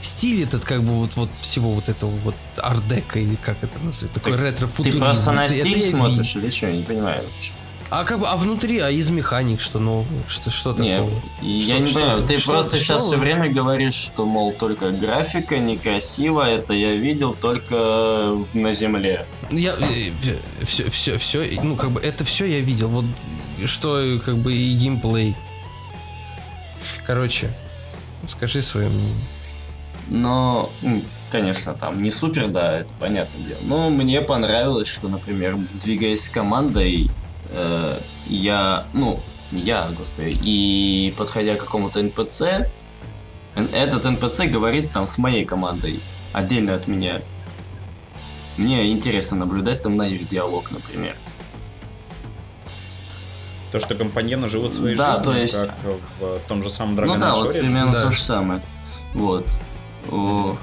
[0.00, 4.08] Стиль этот как бы вот, вот всего вот этого вот ардека или как это называется,
[4.08, 4.98] такой Ты ретро-футуризм.
[4.98, 6.66] просто на Это- это стиль я смотришь или что?
[6.66, 7.22] Я не понимаю.
[7.90, 10.04] А как бы, а внутри, а из механик что нового?
[10.26, 11.22] Что, что Не, такого?
[11.42, 13.94] и Что- я не что- понимаю, ты что- просто что сейчас вы- все время говоришь,
[13.94, 19.24] что, мол, только графика некрасиво, это я видел только на земле.
[19.50, 19.76] Я
[20.64, 22.88] все, все, все, ну как бы это все я видел.
[22.88, 23.04] Вот
[23.66, 25.34] что как бы и геймплей.
[27.06, 27.50] Короче,
[28.26, 29.24] скажи свое мнение.
[30.08, 30.70] Но,
[31.30, 33.58] конечно, там не супер, да, это понятное дело.
[33.62, 37.10] Но мне понравилось, что, например, двигаясь командой,
[37.50, 39.20] э, я, ну,
[39.52, 42.68] я, господи, и подходя к какому-то НПЦ,
[43.72, 46.00] этот НПЦ говорит там с моей командой,
[46.32, 47.22] отдельно от меня.
[48.56, 51.16] Мне интересно наблюдать там на их диалог, например.
[53.72, 55.76] То, что компаньоны живут своей Да, жизнью, то есть- как
[56.20, 58.00] в том же самом Dragon ну да, Age вот примерно Да.
[58.02, 58.62] то же самое.
[59.14, 59.46] Вот.
[60.10, 60.56] О,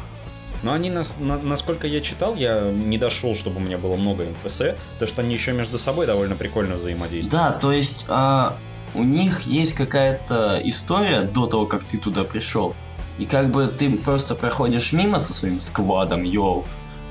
[0.64, 4.24] Но они, нас, на- насколько я читал, я не дошел, чтобы у меня было много
[4.24, 7.44] NPC, то, что они еще между собой довольно прикольно взаимодействуют.
[7.44, 8.58] Да, то есть а,
[8.96, 12.74] у них есть какая-то история до того, как ты туда пришел.
[13.20, 16.66] И как бы ты просто проходишь мимо со своим сквадом, йоу,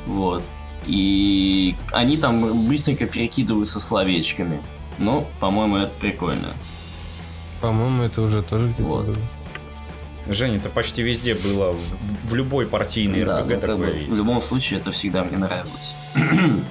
[0.07, 0.43] вот.
[0.87, 4.61] И они там быстренько перекидываются словечками.
[4.99, 6.53] Ну, по-моему, это прикольно.
[7.61, 9.07] По-моему, это уже тоже где-то Вот.
[9.07, 9.17] было.
[10.27, 13.77] Женя, это почти везде было, в, в любой партийной Да, РПГ ну, как такое
[14.07, 15.95] бы, в любом случае, это всегда мне нравилось.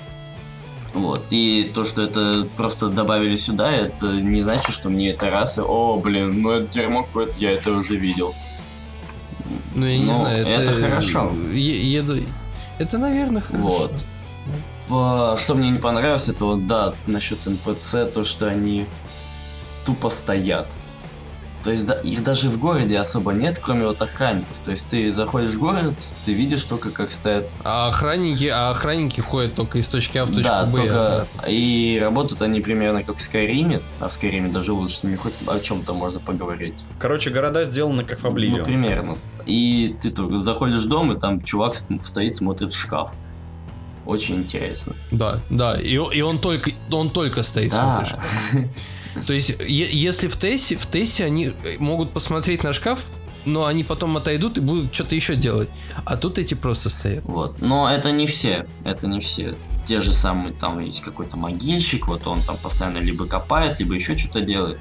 [0.93, 5.57] Вот, и то, что это просто добавили сюда, это не значит, что мне это раз,
[5.57, 8.35] и, о, блин, ну это дерьмо какое-то, я это уже видел.
[9.73, 10.61] Ну, я не Ну, знаю, это...
[10.61, 11.33] это хорошо.
[11.51, 12.17] е- еду...
[12.77, 13.63] Это, наверное, хорошо.
[13.63, 14.05] Вот.
[14.93, 18.85] По- Что мне не понравилось, это вот, да, насчет НПЦ, то, что они
[19.85, 20.75] тупо стоят.
[21.63, 24.59] То есть да, их даже в городе особо нет, кроме вот охранников.
[24.59, 29.19] То есть ты заходишь в город, ты видишь только, как стоят А охранники, а охранники
[29.19, 30.75] ходят только из точки А в точку Да, Б.
[30.75, 35.15] только и работают они примерно как в Скайриме, а в Скайриме даже лучше с ними
[35.15, 36.83] хоть о чем-то можно поговорить.
[36.99, 39.17] Короче, города сделаны как в Ну, примерно.
[39.47, 43.15] И ты только заходишь в дом, и там чувак стоит, смотрит в шкаф.
[44.05, 44.95] Очень интересно.
[45.11, 45.79] Да, да.
[45.79, 48.03] И, и он только, он только стоит, Да.
[48.05, 48.69] смотришь.
[49.27, 53.05] То есть, если в Тессе, в Тессе они э, могут посмотреть на шкаф,
[53.45, 55.69] но они потом отойдут и будут что-то еще делать.
[56.05, 57.23] А тут эти просто стоят.
[57.25, 57.61] Вот.
[57.61, 58.65] Но это не все.
[58.85, 59.55] Это не все.
[59.85, 64.15] те же самые, там есть какой-то могильщик, вот он там постоянно либо копает, либо еще
[64.17, 64.79] что-то делает.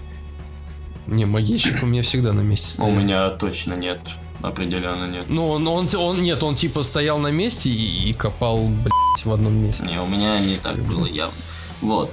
[1.09, 4.01] Не, могильщик у меня всегда на месте А У меня точно нет,
[4.43, 5.27] определенно нет.
[5.29, 9.33] Ну, он, он, он, нет, он типа стоял на месте и, и копал, блядь, в
[9.33, 9.87] одном месте.
[9.87, 11.35] Не, у меня не так было явно.
[11.81, 12.11] Вот.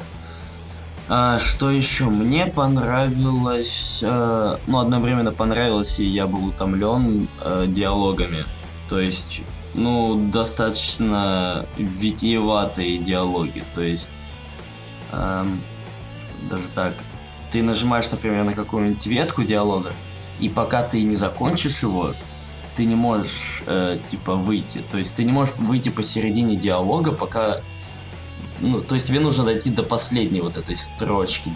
[1.12, 2.06] А, что еще?
[2.06, 8.46] Мне понравилось, э, ну, одновременно понравилось, и я был утомлен э, диалогами.
[8.90, 9.42] То есть,
[9.74, 13.64] ну, достаточно витиеватые диалоги.
[13.74, 14.12] То есть,
[15.12, 15.62] эм,
[16.48, 16.94] даже так,
[17.52, 19.92] ты нажимаешь, например, на какую-нибудь ветку диалога,
[20.40, 22.14] и пока ты не закончишь его,
[22.76, 24.84] ты не можешь, э, типа, выйти.
[24.90, 27.62] То есть ты не можешь выйти посередине диалога, пока...
[28.62, 31.52] Ну, то есть тебе нужно дойти до последней вот этой строчки.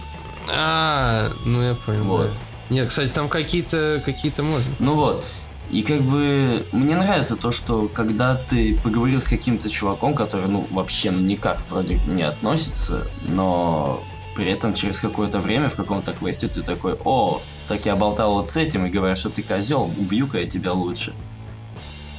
[0.50, 2.04] А, ну я понял.
[2.04, 2.28] Вот.
[2.28, 2.34] да.
[2.70, 4.74] Нет, кстати, там какие-то какие-то можно.
[4.80, 5.24] Ну вот.
[5.72, 10.68] И как бы мне нравится то, что когда ты поговорил с каким-то чуваком, который, ну,
[10.72, 14.04] вообще ну, никак вроде не относится, но
[14.36, 18.50] при этом через какое-то время в каком-то квесте ты такой, о, так я болтал вот
[18.50, 21.14] с этим и говорят, что ты козел, убью-ка я тебя лучше.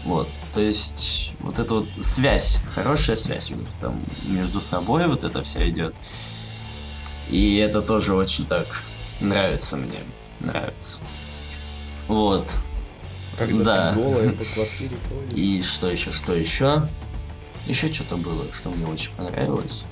[0.05, 5.25] Вот, то есть вот эта вот связь, хорошая связь у них там между собой вот
[5.25, 5.95] это все идет.
[7.31, 8.67] И это тоже очень так
[9.21, 9.99] нравится мне,
[10.41, 11.01] нравится.
[12.09, 12.55] Вот.
[13.39, 13.95] Когда Да.
[13.95, 15.39] ты голая по квартире ходишь.
[15.39, 16.89] И что еще, что еще?
[17.67, 19.87] Еще что-то было, что мне очень понравилось.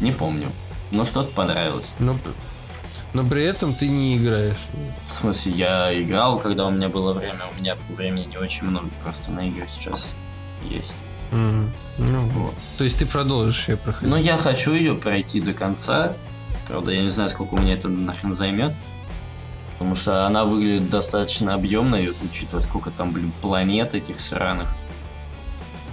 [0.00, 0.52] Не помню.
[0.90, 1.94] Но что-то понравилось.
[1.98, 2.18] Но,
[3.14, 4.56] но при этом ты не играешь.
[5.04, 7.40] В смысле, я играл, когда у меня было время.
[7.54, 10.14] У меня времени не очень много, просто на игры сейчас
[10.68, 10.94] есть.
[11.30, 12.54] М, Ну, Вот.
[12.78, 14.08] то есть ты продолжишь ее проходить.
[14.10, 16.14] Но я хочу ее пройти до конца.
[16.66, 18.72] Правда, я не знаю, сколько у меня это нахрен займет.
[19.72, 24.74] Потому что она выглядит достаточно объемной, учитывая, сколько там, блин, планет этих сраных.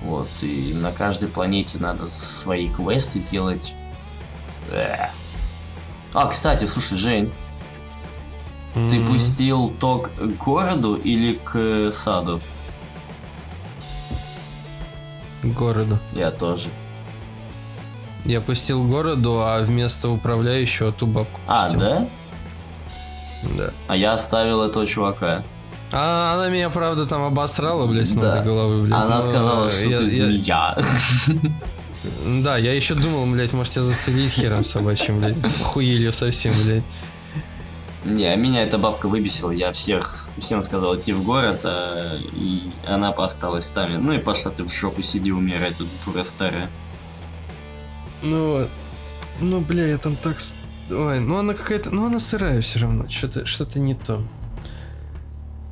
[0.03, 3.74] Вот, и на каждой планете надо свои квесты делать.
[4.70, 5.07] Э.
[6.14, 7.32] А, кстати, слушай, Жень,
[8.89, 12.39] ты М, пустил ток к городу или к саду?
[15.41, 15.99] к городу.
[16.14, 16.70] Я тоже.
[18.26, 22.07] Я пустил городу, а вместо управляющего ту бабку А, да?
[23.57, 23.72] Да.
[23.88, 25.43] А я оставил этого чувака.
[25.91, 28.36] А она меня, правда, там обосрала, блядь, Да.
[28.36, 28.99] до головы, блядь.
[29.01, 30.78] Она но сказала, что я- ты я- змея.
[32.43, 35.38] Да, я еще думал, блядь, может тебя застрелить хером собачьим, блядь.
[35.64, 36.84] Хуелью совсем, блядь.
[38.06, 39.52] Не, а меня эта бабка выбесила.
[39.52, 44.06] Я всех, всем сказал идти в город, а, и она осталась там.
[44.06, 46.70] Ну и пошла ты в жопу, сиди, умирай, тут дура старая.
[48.22, 48.68] Ну.
[49.41, 50.39] Ну, бля, я там так...
[50.39, 51.91] с- Ой, ну она какая-то...
[51.91, 53.08] Ну она сырая все равно.
[53.10, 54.24] Что-то что не то.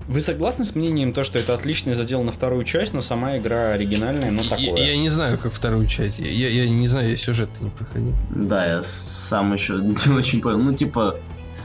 [0.08, 3.72] Вы согласны с мнением то, что это отличный задел на вторую часть, но сама игра
[3.72, 4.78] оригинальная, ну Я, такое?
[4.86, 6.20] я не знаю, как вторую часть.
[6.20, 8.16] Я, я, я не знаю, я сюжет не проходил.
[8.34, 9.74] Да, я сам еще
[10.06, 10.60] не очень понял.
[10.60, 11.18] Ну, типа...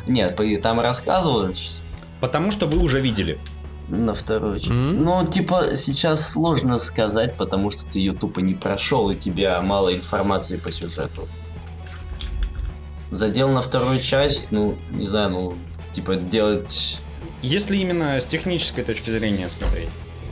[0.09, 1.81] Нет, там рассказывалось
[2.21, 3.39] Потому что вы уже видели.
[3.89, 4.71] на вторую часть.
[4.71, 5.05] М?
[5.05, 9.61] Ну, типа, сейчас сложно сказать, потому что ты ее тупо не прошел, и у тебя
[9.63, 11.29] мало информации по сюжету.
[13.13, 15.55] Задел на вторую часть, ну, не знаю, ну,
[15.93, 17.02] типа, делать
[17.43, 19.89] Если именно с технической точки зрения смотреть.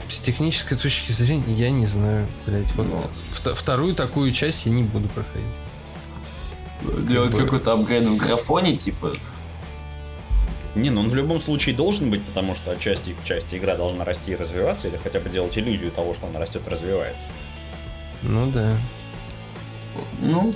[0.07, 2.71] С технической точки зрения, я не знаю, блядь.
[2.75, 3.01] Вот Ну.
[3.31, 5.45] вт- вторую такую часть я не буду проходить.
[7.07, 9.13] Делать бы- какой-то апгрейд в графоне, типа.
[10.73, 13.75] Не, ну он в любом случае должен быть, потому что от части к части игра
[13.75, 17.27] должна расти и развиваться, или хотя бы делать иллюзию того, что она растет и развивается.
[18.23, 18.77] Ну да.
[20.21, 20.53] Ну,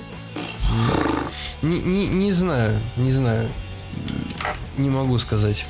[1.62, 3.49] Не, не, не знаю, не знаю.
[4.78, 5.66] Не могу сказать.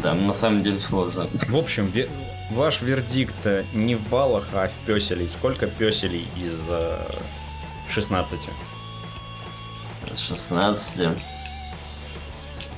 [0.00, 1.28] Да, на самом деле сложно.
[1.48, 2.08] В общем, ве-
[2.50, 3.34] ваш вердикт
[3.72, 5.28] не в баллах, а в песелей.
[5.28, 6.98] Сколько песелей из э,
[7.88, 8.48] 16?
[10.14, 11.08] 16.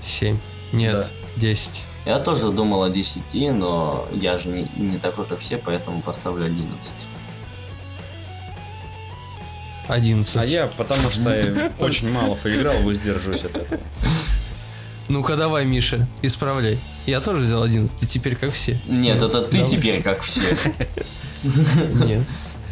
[0.03, 0.39] Семь.
[0.73, 1.83] Нет, десять.
[2.05, 6.45] Я тоже думал о 10, но я же не, не такой, как все, поэтому поставлю
[6.45, 6.93] 11.
[9.89, 10.37] Одиннадцать.
[10.37, 13.81] А я, потому что очень мало поиграл, воздержусь от этого.
[15.09, 16.79] Ну-ка давай, Миша, исправляй.
[17.07, 18.79] Я тоже взял 11, и теперь как все.
[18.87, 19.69] Нет, это ты давай.
[19.69, 20.41] теперь как все.
[21.43, 22.23] Нет.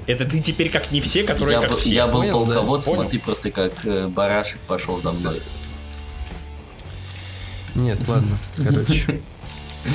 [0.06, 1.92] Это ты теперь как не все, которые Я, как все.
[1.92, 2.54] я был Понял, да?
[2.54, 5.40] полководцем, а ты просто как э, барашек пошел за мной.
[7.74, 9.20] Нет, ладно, короче.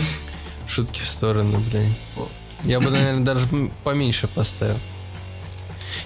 [0.68, 1.94] Шутки в сторону, блин.
[2.64, 3.48] Я бы, наверное, даже
[3.84, 4.80] поменьше поставил.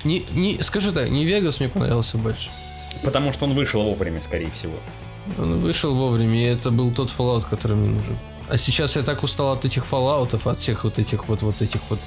[0.04, 2.50] Не, не, скажу так, не Вегас мне понравился больше.
[3.04, 4.76] Потому что он вышел вовремя, скорее всего.
[5.38, 8.18] Он вышел вовремя, и это был тот Fallout, который мне нужен.
[8.50, 11.80] А сейчас я так устал от этих фоллаутов, от всех вот этих вот, вот этих
[11.90, 12.00] вот...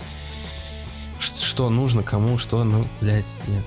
[1.19, 3.65] Ш- что нужно, кому, что, ну, блядь, нет.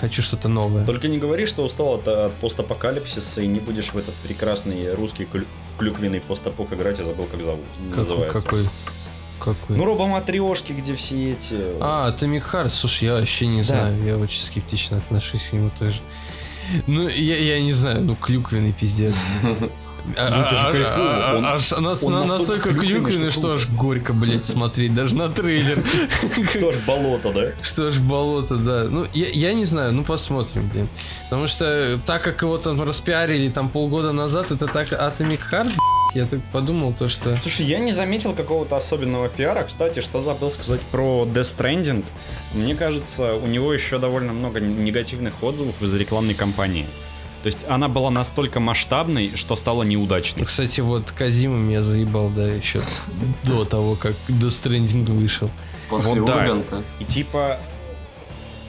[0.00, 0.86] Хочу что-то новое.
[0.86, 5.24] Только не говори, что устал от, от постапокалипсиса и не будешь в этот прекрасный русский
[5.24, 5.46] клю-
[5.78, 7.64] клюквенный постапок играть, я забыл, как зовут.
[7.88, 8.40] Как- называется.
[8.40, 8.68] какой?
[9.40, 9.76] Какой?
[9.76, 11.56] Ну, робоматрешки, где все эти...
[11.80, 13.64] А, Atomic Heart, слушай, я вообще не Да.
[13.64, 16.00] знаю, я очень скептично отношусь к нему тоже.
[16.86, 19.16] Ну, я, я не знаю, ну, клюквенный пиздец.
[22.26, 25.82] Настолько клюквенный, что аж горько, блядь, смотреть, даже на трейлер.
[26.50, 27.52] Что ж, болото, да?
[27.62, 28.84] Что ж, болото, да.
[28.84, 30.88] Ну, я, не знаю, ну посмотрим, блин.
[31.28, 35.72] Потому что так как его там распиарили там полгода назад, это так Atomic Heart,
[36.14, 37.36] я так подумал, то что...
[37.40, 39.62] Слушай, я не заметил какого-то особенного пиара.
[39.62, 42.04] Кстати, что забыл сказать про Death Stranding.
[42.52, 46.86] Мне кажется, у него еще довольно много негативных отзывов из рекламной кампании.
[47.42, 50.44] То есть она была настолько масштабной, что стала неудачной.
[50.44, 52.80] Кстати, вот Казима меня заебал, да, еще
[53.44, 55.50] до того, как Death Stranding вышел.
[55.88, 56.82] После Вот да.
[56.98, 57.58] И типа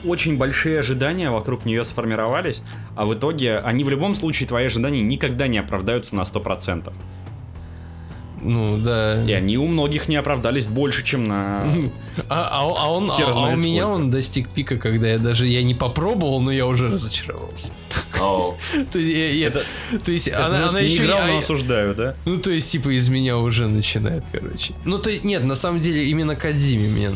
[0.04, 2.62] очень большие ожидания вокруг нее сформировались,
[2.96, 6.92] а в итоге они в любом случае, твои ожидания никогда не оправдаются на 100%.
[8.42, 9.24] Ну, да.
[9.24, 11.66] И они у многих не оправдались больше, чем на...
[12.28, 15.62] А, а а он, а, а у меня он достиг пика, когда я даже я
[15.62, 17.72] не попробовал, но я уже разочаровался.
[20.04, 22.14] То есть, она, еще играл, а но осуждаю, да?
[22.24, 24.74] Ну, то есть, типа, из меня уже начинает, короче.
[24.84, 27.12] Ну, то есть, нет, на самом деле, именно Кадзими меня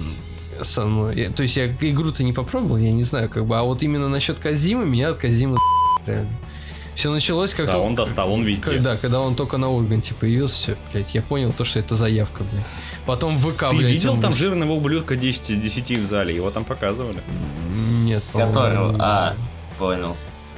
[0.63, 1.31] со мной.
[1.35, 3.57] то есть, я игру-то не попробовал, я не знаю, как бы.
[3.57, 5.59] А вот именно насчет Кадзимы, меня от Кадзимы
[6.07, 6.31] реально.
[6.97, 8.65] Все началось как Да, он достал, он везде.
[8.65, 12.43] Когда, когда он только на Урганте появился, все, блядь, я понял то, что это заявка,
[12.51, 12.65] блядь.
[13.05, 16.35] Потом ВК, Ты блядь, видел он там жирного ублюдка 10 из 10 в зале?
[16.35, 17.21] Его там показывали.
[18.03, 18.97] Нет, по-моему, Которого?
[18.99, 19.35] А,
[19.79, 20.17] понял.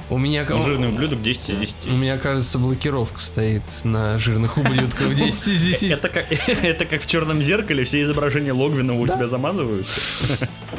[0.09, 1.87] У меня, Ну, жирный ублюдок 10 из у 10.
[1.91, 5.91] меня, кажется, блокировка стоит на жирных ублюдков 10 из 10.
[5.91, 6.25] Это как,
[6.63, 9.99] это как в черном зеркале, все изображения Логвинова у тебя замазываются.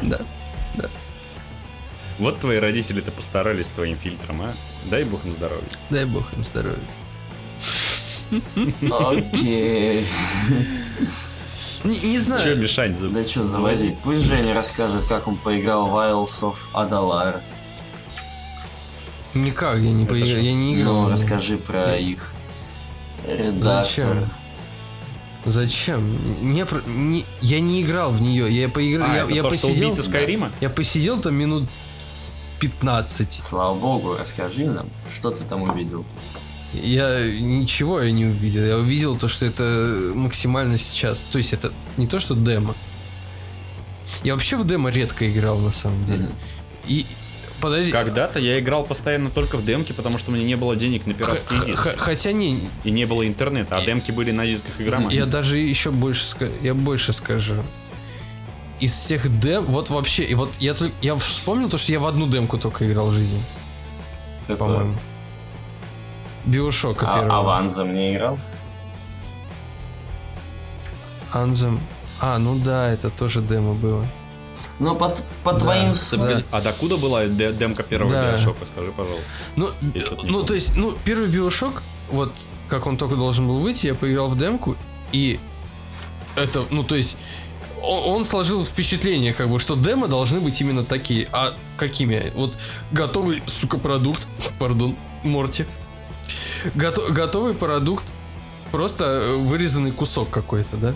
[0.02, 0.20] Да.
[2.20, 4.54] Вот твои родители-то постарались с твоим фильтром, а?
[4.90, 5.64] Дай бог им здоровья.
[5.90, 6.78] Дай бог им здоровья.
[8.90, 10.06] Окей.
[11.82, 12.56] Не, не Че знаю.
[12.60, 12.96] мешать?
[12.96, 13.98] за- Да что завозить?
[14.02, 17.40] Пусть Женя расскажет, как он поиграл в Isles of Adalar.
[19.32, 21.02] Никак я не поиграл, я не играл.
[21.02, 22.32] Ну, расскажи про их
[23.26, 23.62] редактор.
[23.62, 24.28] Зачем?
[25.46, 26.52] Зачем?
[26.52, 28.50] Не, не- я не играл в нее.
[28.54, 29.08] Я поиграл.
[29.10, 29.86] А, я, это я то, что посидел.
[29.88, 30.50] убийца Скайрима?
[30.60, 31.64] Я посидел там минут
[32.60, 33.32] 15.
[33.32, 36.04] Слава богу, расскажи нам, что ты там увидел.
[36.74, 38.64] Я ничего я не увидел.
[38.64, 41.26] Я увидел то, что это максимально сейчас.
[41.30, 42.74] То есть это не то, что демо.
[44.22, 46.28] Я вообще в демо редко играл на самом деле.
[46.86, 47.06] И
[47.60, 47.90] подожди.
[47.90, 51.14] Когда-то я играл постоянно только в демки, потому что у меня не было денег на
[51.14, 51.76] пиратские х- диски.
[51.88, 55.16] х- хотя не, И не было интернета, а демки были на дисках игромании.
[55.16, 56.24] я даже еще больше
[56.62, 57.64] я больше скажу.
[58.80, 62.06] Из всех дем, вот вообще, и вот я только, я вспомнил то, что я в
[62.06, 63.42] одну демку только играл в жизни,
[64.46, 64.56] Какое?
[64.56, 64.96] по-моему.
[66.46, 67.38] Биошока А, первого.
[67.38, 68.38] а в Анзам не играл?
[71.32, 71.78] Анзем.
[72.20, 74.04] А, ну да, это тоже демо было.
[74.78, 75.14] Ну, по,
[75.44, 75.92] по твоим...
[75.92, 78.30] с- Ты погоди, А докуда была де- демка первого Да.
[78.30, 79.26] Биошока, скажи, пожалуйста.
[79.56, 79.68] Ну,
[80.24, 82.32] ну то есть, ну, первый Биошок, вот
[82.68, 84.76] как он только должен был выйти, я поиграл в демку,
[85.12, 85.38] и
[86.34, 87.18] это, ну, то есть,
[87.82, 91.28] он, он сложил впечатление, как бы, что демо должны быть именно такие.
[91.32, 92.32] А какими?
[92.34, 92.56] Вот
[92.92, 94.28] готовый, сука, продукт,
[94.58, 95.66] пардон, Морти.
[96.74, 98.04] Гото- готовый продукт,
[98.70, 100.94] просто э, вырезанный кусок какой-то, да?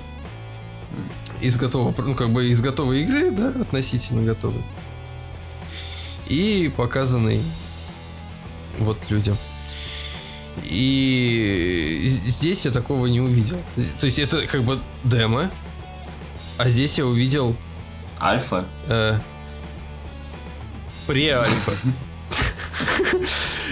[1.40, 4.62] Из готового, ну, как бы из готовой игры, да, относительно готовой.
[6.28, 7.42] И показанный
[8.78, 9.36] вот людям.
[10.62, 13.58] И здесь я такого не увидел.
[13.98, 15.50] То есть это как бы демо,
[16.58, 17.56] а здесь я увидел
[18.20, 18.66] Альфа?
[18.86, 19.18] э,
[21.06, 21.72] пре-альфа.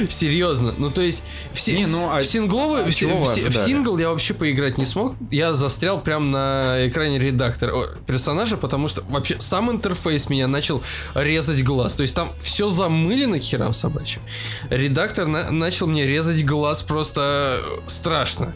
[0.08, 0.74] Серьезно.
[0.78, 1.22] Ну, то есть,
[1.52, 4.10] в, си- Не, ну, а- в сингловый, а в, си- в си- в сингл я
[4.10, 5.14] вообще поиграть не смог.
[5.30, 7.72] Я застрял прям на экране редактора
[8.06, 10.82] персонажа, потому что вообще сам интерфейс меня начал
[11.14, 11.94] резать глаз.
[11.94, 14.22] То есть там все замылено к херам собачьим.
[14.70, 18.54] Редактор на- начал мне резать глаз просто э, страшно.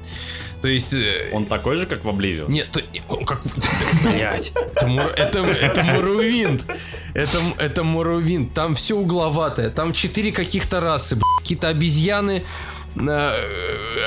[0.67, 0.95] То есть...
[0.95, 2.47] э, Он такой же, как в Обливио?
[2.49, 3.41] нет, то- он как...
[4.03, 5.85] Блять, это, Мур- это, это.
[8.53, 9.71] Там все угловатое.
[9.71, 11.17] Там четыре каких-то расы.
[11.39, 12.43] Какие-то обезьяны,
[12.97, 13.01] э,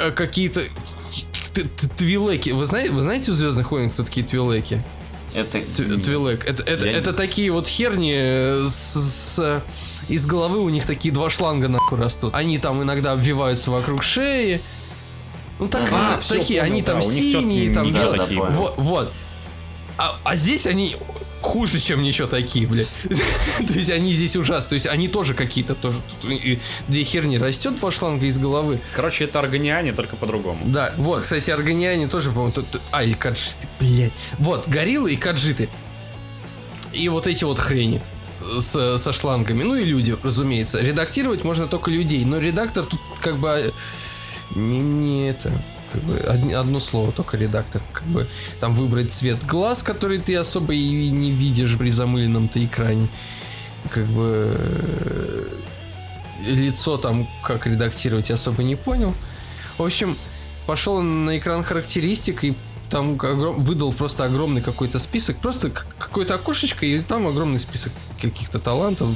[0.08, 0.62] э, какие-то...
[1.96, 2.50] Твилеки.
[2.50, 4.84] Вы знаете, вы знаете у Звездных войн, кто такие твилеки?
[5.34, 5.62] Это...
[5.62, 6.44] Твилек.
[6.46, 9.64] Это, это, Я не- это такие вот херни с, с-
[10.10, 12.36] из головы у них такие два шланга нахуй растут.
[12.36, 14.60] Они там иногда обвиваются вокруг шеи.
[15.60, 18.42] Ну так, А, вот всё, такие, понял, они да, там тётки синие, там да, такие
[18.42, 19.14] вот, вот.
[19.98, 20.96] А, а здесь они
[21.42, 22.88] хуже, чем ничего такие, блядь.
[23.68, 24.70] То есть они здесь ужасны.
[24.70, 26.00] То есть они тоже какие-то тоже.
[26.22, 28.80] Тут и Две херни растет два шланга из головы.
[28.96, 30.60] Короче, это органиане, только по-другому.
[30.66, 34.12] Да, вот, кстати, органиане тоже, по-моему, тут- а, или каджиты, блядь.
[34.38, 35.68] Вот, гориллы и каджиты.
[36.94, 38.02] И вот эти вот хрени
[38.60, 39.64] с- со шлангами.
[39.64, 40.80] Ну и люди, разумеется.
[40.82, 43.72] Редактировать можно только людей, но редактор тут как бы э,
[44.56, 45.52] не, не это.
[45.92, 47.82] Как бы одно слово только редактор.
[47.94, 48.28] Как бы
[48.60, 53.08] там выбрать цвет глаз, который ты особо и не видишь при замыленном-то экране.
[53.90, 55.48] Как бы э,
[56.46, 59.14] лицо там, как редактировать, я особо не понял.
[59.78, 60.18] В общем,
[60.68, 62.56] пошел на экран характеристик и
[62.90, 68.60] там огром- выдал просто огромный какой-то список, просто какое-то окошечко, и там огромный список каких-то
[68.60, 69.10] талантов,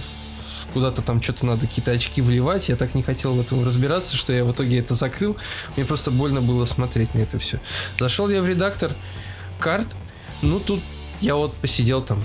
[0.74, 4.34] куда-то там что-то надо какие-то очки вливать, я так не хотел в этом разбираться, что
[4.34, 5.38] я в итоге это закрыл,
[5.76, 7.60] мне просто больно было смотреть на это все.
[8.00, 8.92] Зашел я в редактор
[9.60, 9.96] карт,
[10.42, 10.82] ну тут
[11.22, 12.24] я вот посидел там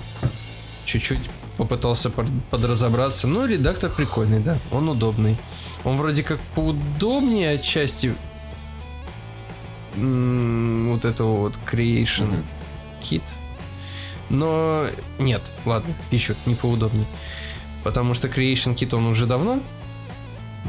[0.83, 1.21] чуть-чуть
[1.57, 3.27] попытался под- подразобраться.
[3.27, 4.57] Ну, редактор прикольный, да.
[4.71, 5.35] Он удобный.
[5.83, 8.15] Он вроде как поудобнее отчасти
[9.95, 12.45] вот этого вот Creation Мгм.
[13.01, 13.21] Kit.
[14.29, 14.85] Но
[15.17, 17.05] нет, ладно, пишут, не поудобнее.
[17.83, 19.61] Потому что Creation Kit он уже давно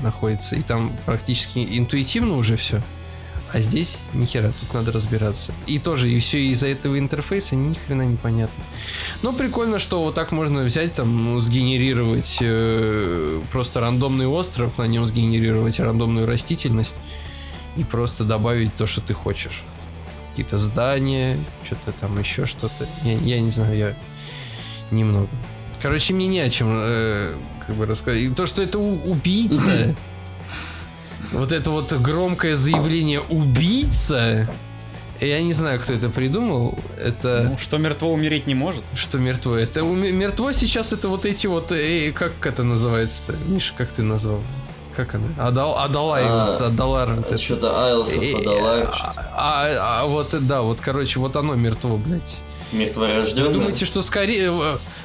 [0.02, 2.82] находится, и там практически интуитивно уже все.
[3.52, 5.52] А здесь ни хера, тут надо разбираться.
[5.66, 8.62] И тоже, и все из-за этого интерфейса ни хрена не понятно.
[9.22, 14.84] Но прикольно, что вот так можно взять, там, ну, сгенерировать э, просто рандомный остров, на
[14.84, 17.00] нем сгенерировать рандомную растительность
[17.76, 19.64] и просто добавить то, что ты хочешь.
[20.30, 22.88] Какие-то здания, что-то там еще что-то.
[23.02, 23.96] Я, я не знаю, я
[24.92, 25.28] немного.
[25.80, 27.34] Короче, мне не о чем э,
[27.66, 28.20] как бы рассказать.
[28.20, 29.94] И То, что это убийца,
[31.32, 34.48] вот это вот громкое заявление убийца,
[35.20, 36.78] я не знаю, кто это придумал.
[36.98, 38.82] Это Ну, что мертво умереть не может?
[38.94, 39.56] что мертво?
[39.56, 43.34] Это уме- мертво сейчас это вот эти вот, э, как это называется-то?
[43.48, 44.40] Миша, как ты назвал?
[44.96, 45.28] Как она?
[45.38, 47.14] Адал, Адалай, А, вот, Адалар.
[47.14, 47.36] вот это.
[47.40, 52.38] Что-то Айлсов Э, Адалар, а, а- а вот, да, вот, короче, вот оно мертво, блядь.
[52.72, 53.52] Вы мертворожденный.
[53.52, 54.60] думаете, что Скорим...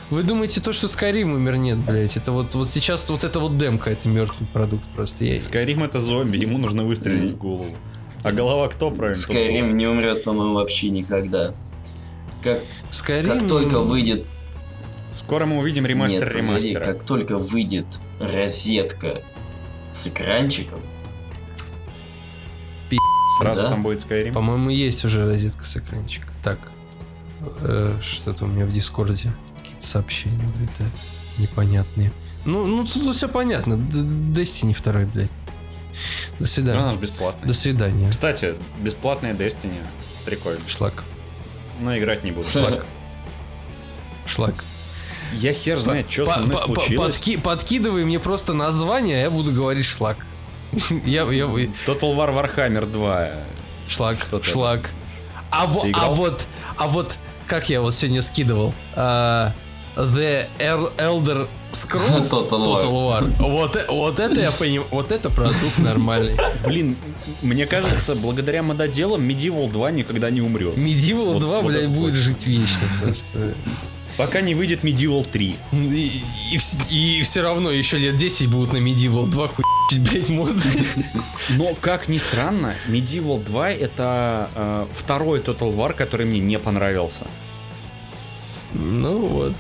[0.10, 1.56] Вы думаете, то, что Скорим умер?
[1.58, 2.16] Нет, блядь.
[2.16, 5.26] Это вот, вот сейчас вот это вот демка, это мертвый продукт просто.
[5.26, 5.42] Я...
[5.42, 7.76] Скайрим это зомби, ему нужно выстрелить в голову.
[8.24, 9.16] А голова кто правильно?
[9.16, 11.54] Скайрим не умрет, по-моему, вообще никогда.
[12.44, 13.40] Как, Скорим...
[13.40, 14.26] как только выйдет...
[15.12, 16.84] Скоро мы увидим ремастер Нет, погоди, ремастера.
[16.84, 17.86] как только выйдет
[18.20, 19.22] розетка
[19.94, 20.82] с экранчиком,
[23.38, 23.70] Сразу Да?
[23.70, 24.34] там будет Скайрим.
[24.34, 26.28] По-моему, есть уже розетка с экранчика.
[26.44, 26.72] Так,
[27.62, 30.94] э, что-то у меня в Дискорде какие-то сообщения вылетают
[31.38, 32.12] непонятные.
[32.46, 33.74] Ну, ну тут все понятно.
[33.74, 35.28] Destiny 2, блядь.
[35.28, 35.32] До
[36.40, 36.80] Ну, свидания.
[36.80, 37.48] Она же бесплатная.
[37.48, 38.10] До свидания.
[38.10, 39.78] Кстати, бесплатная Destiny.
[40.26, 40.60] Прикольно.
[40.68, 41.04] Шлак.
[41.80, 42.46] Но играть не буду.
[42.48, 42.86] Шлак.
[44.26, 44.64] Шлак.
[45.34, 47.18] Я хер знает, что со мной случилось.
[47.18, 50.26] подки- подкидывай мне просто название, а я буду говорить шлак.
[51.06, 53.30] Я, я, Total War Warhammer 2.
[53.88, 54.92] шлак, шлак.
[55.50, 57.18] А, во- Ты а вот, а вот,
[57.48, 59.54] как я вот сегодня скидывал, а,
[59.96, 63.34] The El- Elder Scrolls Total War.
[63.40, 66.38] Вот, э- вот это я понимаю, вот это продукт нормальный.
[66.66, 66.98] Блин,
[67.42, 70.76] мне кажется, благодаря мододелам Medieval 2 никогда не умрет.
[70.78, 72.24] Medieval Вот- 2, вот блядь, будет точно.
[72.26, 73.54] жить вечно просто.
[74.18, 75.56] Пока не выйдет Medieval 3.
[76.92, 79.66] И, все равно еще лет 10 будут на Medieval 2 хуй
[80.00, 80.54] блядь, мод.
[81.50, 87.28] Но, как ни странно, Medieval 2 это э, второй Total War, который мне не понравился.
[88.74, 89.56] Ну вот.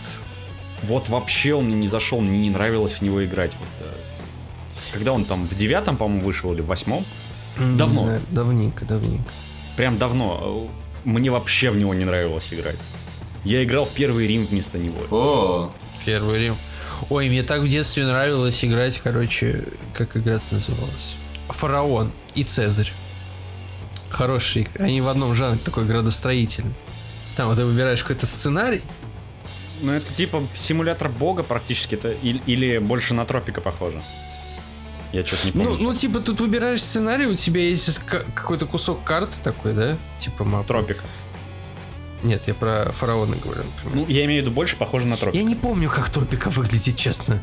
[0.83, 3.51] Вот вообще он мне не зашел, мне не нравилось в него играть.
[3.81, 3.91] Э,
[4.93, 7.05] Когда он там в девятом, по-моему, вышел или в восьмом,
[7.57, 8.05] Не Давно.
[8.05, 9.29] знаю, давненько, давненько.
[9.75, 10.69] прям давно,
[11.03, 12.77] мне вообще в него не нравилось играть.
[13.45, 14.97] Я играл в первый Рим вместо него.
[15.11, 15.71] О,
[16.05, 16.57] Первый Рим.
[17.09, 21.17] Ой, мне так в детстве нравилось играть, короче, как игра называлась?
[21.49, 22.91] Фараон и Цезарь.
[24.09, 24.67] Хорошие.
[24.79, 26.73] Они в одном жанре такой градостроительный.
[27.35, 28.81] Там вот ты выбираешь какой-то сценарий.
[29.81, 34.01] Ну, это типа симулятор бога практически, это, или, или больше на тропика похоже.
[35.11, 35.69] Я что-то не помню.
[35.69, 39.97] Ну, ну, типа, тут выбираешь сценарий, у тебя есть какой-то кусок карты такой, да?
[40.17, 40.67] Типа мапа.
[40.67, 41.03] Тропика.
[42.25, 43.95] Нет, я про фараона говорю, например.
[43.95, 45.37] Ну, я имею в виду больше похоже на тропика.
[45.37, 47.39] я не помню, как тропика выглядит, честно.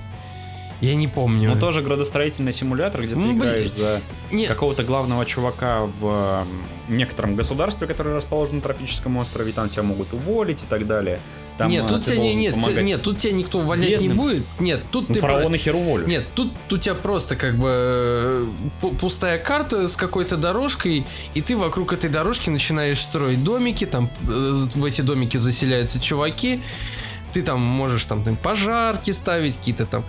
[0.83, 1.55] Я не помню.
[1.55, 3.39] Ну, тоже градостроительный симулятор, где ты Ну, блин.
[3.39, 4.01] играешь за
[4.33, 6.45] Не, какого-то главного чувака в
[6.89, 11.20] некотором государстве, которое расположено на тропическом острове, там тебя могут уволить и так далее.
[11.57, 12.85] Там, нет, а, тут ты тебя не, нет, помогать.
[12.85, 14.16] нет, тут тебя никто увольнять не Бедным.
[14.16, 14.45] будет.
[14.59, 16.09] Нет, тут Ну, ты фараона хер уволишь.
[16.09, 18.47] Нет, тут у тебя просто как бы э,
[18.80, 24.11] пу- пустая карта с какой-то дорожкой, и ты вокруг этой дорожки начинаешь строить домики, там
[24.28, 26.61] э, в эти домики заселяются чуваки,
[27.33, 30.05] ты там можешь там, там пожарки ставить, какие-то там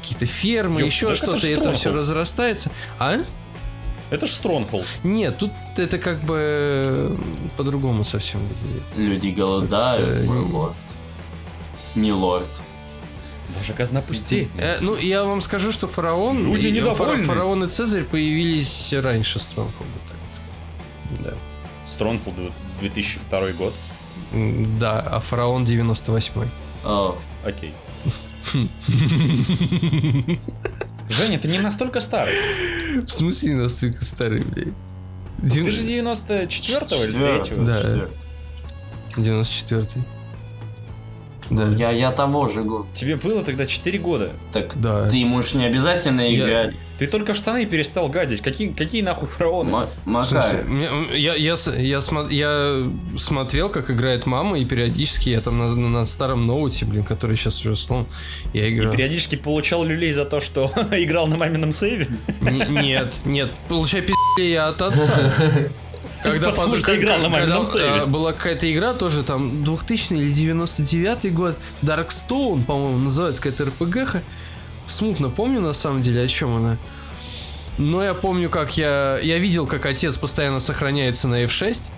[0.00, 2.70] какие-то фермы, Ё, еще это что-то, и это все разрастается.
[2.98, 3.18] А?
[4.10, 4.86] Это ж Stronghold.
[5.04, 7.16] Нет, тут это как бы э,
[7.56, 8.82] по-другому совсем выглядит.
[8.96, 10.74] Люди голодают, Это мой лорд.
[11.94, 12.48] Не лорд.
[13.56, 14.48] Боже, казна пустеет.
[14.58, 17.22] Э, ну, я вам скажу, что фараон, Люди и- недовольны.
[17.22, 19.92] фараон и Цезарь появились раньше Стронгхолда.
[20.08, 20.16] Так.
[21.24, 21.34] Да.
[21.86, 23.74] Stronghold 2002 год.
[24.32, 26.48] Да, а фараон 98
[26.84, 27.74] О, Окей.
[31.08, 32.34] Женя, ты не настолько старый.
[33.04, 34.74] В смысле настолько старый, блядь?
[35.42, 37.54] Ты же 94-го или Четвёртый.
[37.54, 37.82] 3 Да.
[37.82, 38.08] Четвёртый.
[39.16, 40.04] 94
[41.50, 41.68] Да.
[41.70, 42.88] Я, я того же года.
[42.94, 44.32] Тебе было тогда 4 года.
[44.52, 45.08] Так Да.
[45.08, 46.74] ты можешь не обязательно Я- играть.
[47.00, 48.42] Ты только в штаны перестал гадить.
[48.42, 49.70] Какие, какие нахуй фараоны?
[50.04, 50.88] Макар, мне-
[51.18, 56.04] я, я, я, смо- я смотрел, как играет мама, и периодически я там на, на-
[56.04, 58.06] старом ноуте, блин, который сейчас уже слом,
[58.52, 58.92] я играл.
[58.92, 62.06] Периодически получал люлей за то, что играл на мамином сейве.
[62.42, 65.12] Н- Нет, нет, получай пи***ли я от отца.
[66.22, 67.62] Когда Потому под- что играл на когда,
[68.02, 74.22] а, была какая-то игра тоже там 2000 или 99 год, Darkstone, по-моему, называется какая-то РПГ.
[74.90, 76.76] Смутно помню на самом деле, о чем она.
[77.78, 79.18] Но я помню, как я...
[79.22, 81.90] Я видел, как отец постоянно сохраняется на F6.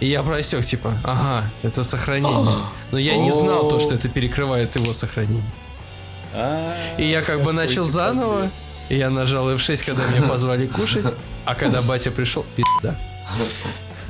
[0.00, 2.56] И я просек, типа, ага, это сохранение.
[2.90, 5.44] Но я не знал то, что это перекрывает его сохранение.
[6.98, 8.50] И я как бы начал заново,
[8.88, 11.04] и я нажал F6, когда меня позвали кушать,
[11.44, 12.98] а когда батя пришел, пизда.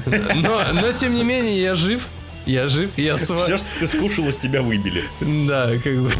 [0.06, 2.08] Но, но тем не менее, я жив,
[2.46, 3.56] я жив, я Все, сва...
[3.58, 5.04] что ты скушал, из тебя выбили.
[5.20, 6.10] Да, как бы.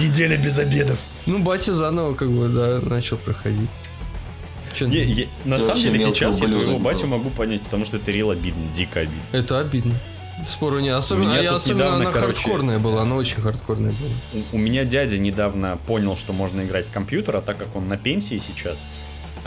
[0.00, 0.98] Неделя без обедов.
[1.26, 3.70] Ну, батя заново, как бы, да, начал проходить.
[4.74, 8.10] Чё, Не, я- на самом деле сейчас я твоего батю могу понять, потому что это
[8.10, 9.20] реал обидно, дико обидно.
[9.32, 9.94] Это обидно.
[10.48, 10.88] Спору не.
[10.88, 14.42] Особенно, меня я, особенно недавно, она короче, хардкорная была, она очень хардкорная была.
[14.52, 17.86] У, у меня дядя недавно понял, что можно играть в компьютер, а так как он
[17.86, 18.84] на пенсии сейчас,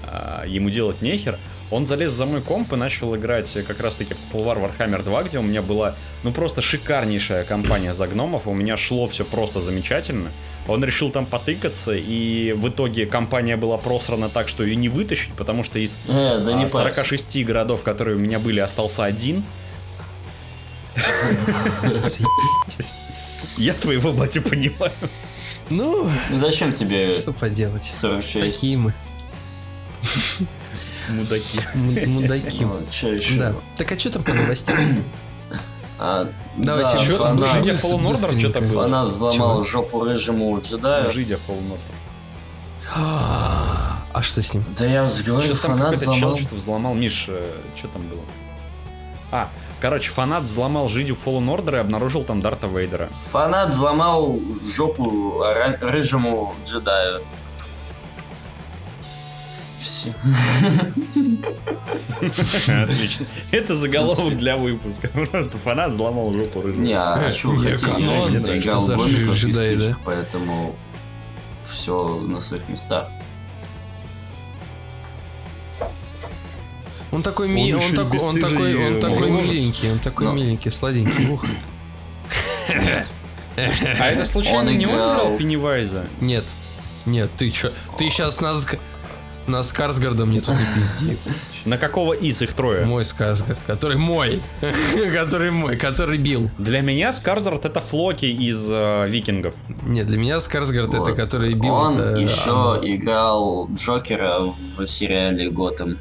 [0.02, 1.38] а, ему делать нехер,
[1.70, 5.24] он залез за мой комп и начал играть как раз-таки в Total War Warhammer 2,
[5.24, 9.60] где у меня была, ну, просто шикарнейшая компания за гномов, у меня шло все просто
[9.60, 10.32] замечательно.
[10.68, 15.34] Он решил там потыкаться, и в итоге компания была просрана так, что ее не вытащить,
[15.34, 17.02] потому что из э, да не а, парься.
[17.02, 19.44] 46 городов, которые у меня были, остался один.
[23.58, 24.92] Я твоего батю понимаю.
[25.70, 27.84] Ну, Зачем тебе что поделать.
[27.84, 28.56] 46?
[28.56, 28.94] Такие мы.
[31.10, 31.60] Мудаки.
[32.06, 32.68] Мудаки.
[32.90, 33.40] Еще?
[33.40, 33.54] Да.
[33.76, 34.78] Так а что там по новостям?
[36.00, 36.28] А,
[36.58, 38.84] Давайте, да, Чё там, фанат, Жидя Fallen Order, что там было?
[38.84, 39.62] фанат взломал Чего?
[39.68, 41.12] жопу рыжему джедаю.
[41.12, 41.96] Жидя Fallen Order.
[42.94, 44.64] А что с ним?
[44.78, 46.38] Да я уже говорю, Что там фанат какой-то чел взломал.
[46.38, 46.94] что-то взломал.
[46.94, 47.30] Миш,
[47.76, 48.22] что там было?
[49.32, 49.50] А,
[49.82, 53.10] короче, фанат взломал Жидю Fallen Order и обнаружил там Дарта Вейдера.
[53.32, 54.40] Фанат взломал
[54.76, 55.42] жопу
[55.82, 57.22] рыжему джедаю.
[59.78, 60.14] Все.
[62.68, 63.26] Отлично.
[63.52, 65.08] Это заголовок для выпуска.
[65.10, 66.82] Просто фанат взломал жопу рыжего.
[66.82, 68.60] Не, а что вы Не, хотели?
[68.60, 69.98] играл гомиков пестрых, да?
[70.04, 70.76] поэтому
[71.64, 73.10] все на своих местах.
[77.12, 77.74] Он такой, ми...
[77.74, 80.34] он, и такой, он такой, он такой миленький, он такой Но.
[80.34, 81.30] миленький, сладенький.
[81.30, 81.46] Ух.
[83.58, 86.06] А это случайно не он играл Пеннивайза?
[86.22, 86.44] Нет,
[87.08, 87.72] нет, ты чё?
[87.98, 88.68] Ты сейчас нас,
[89.48, 90.66] к- нас с Карсгардом не тут не
[91.16, 91.18] пизди.
[91.66, 92.86] На какого из их трое?
[92.86, 94.42] Мой Скарсгард, который мой,
[95.14, 96.50] который мой, который бил.
[96.58, 99.56] Для меня Скарзард это Флоки из э, Викингов.
[99.86, 101.16] Нет, для меня Скарсгард это Вот.
[101.16, 101.74] который бил.
[101.74, 102.80] Он это еще оно.
[102.84, 105.98] играл Джокера в сериале Готэм.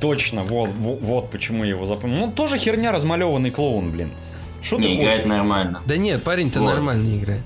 [0.00, 2.26] Точно, вот, вот, вот почему я его запомнил.
[2.26, 4.10] Ну, тоже херня размалеванный клоун, блин.
[4.60, 5.28] Что ты Не играет хочешь?
[5.30, 5.80] нормально.
[5.86, 6.72] Да нет, парень-то Вот.
[6.74, 7.42] нормально играет.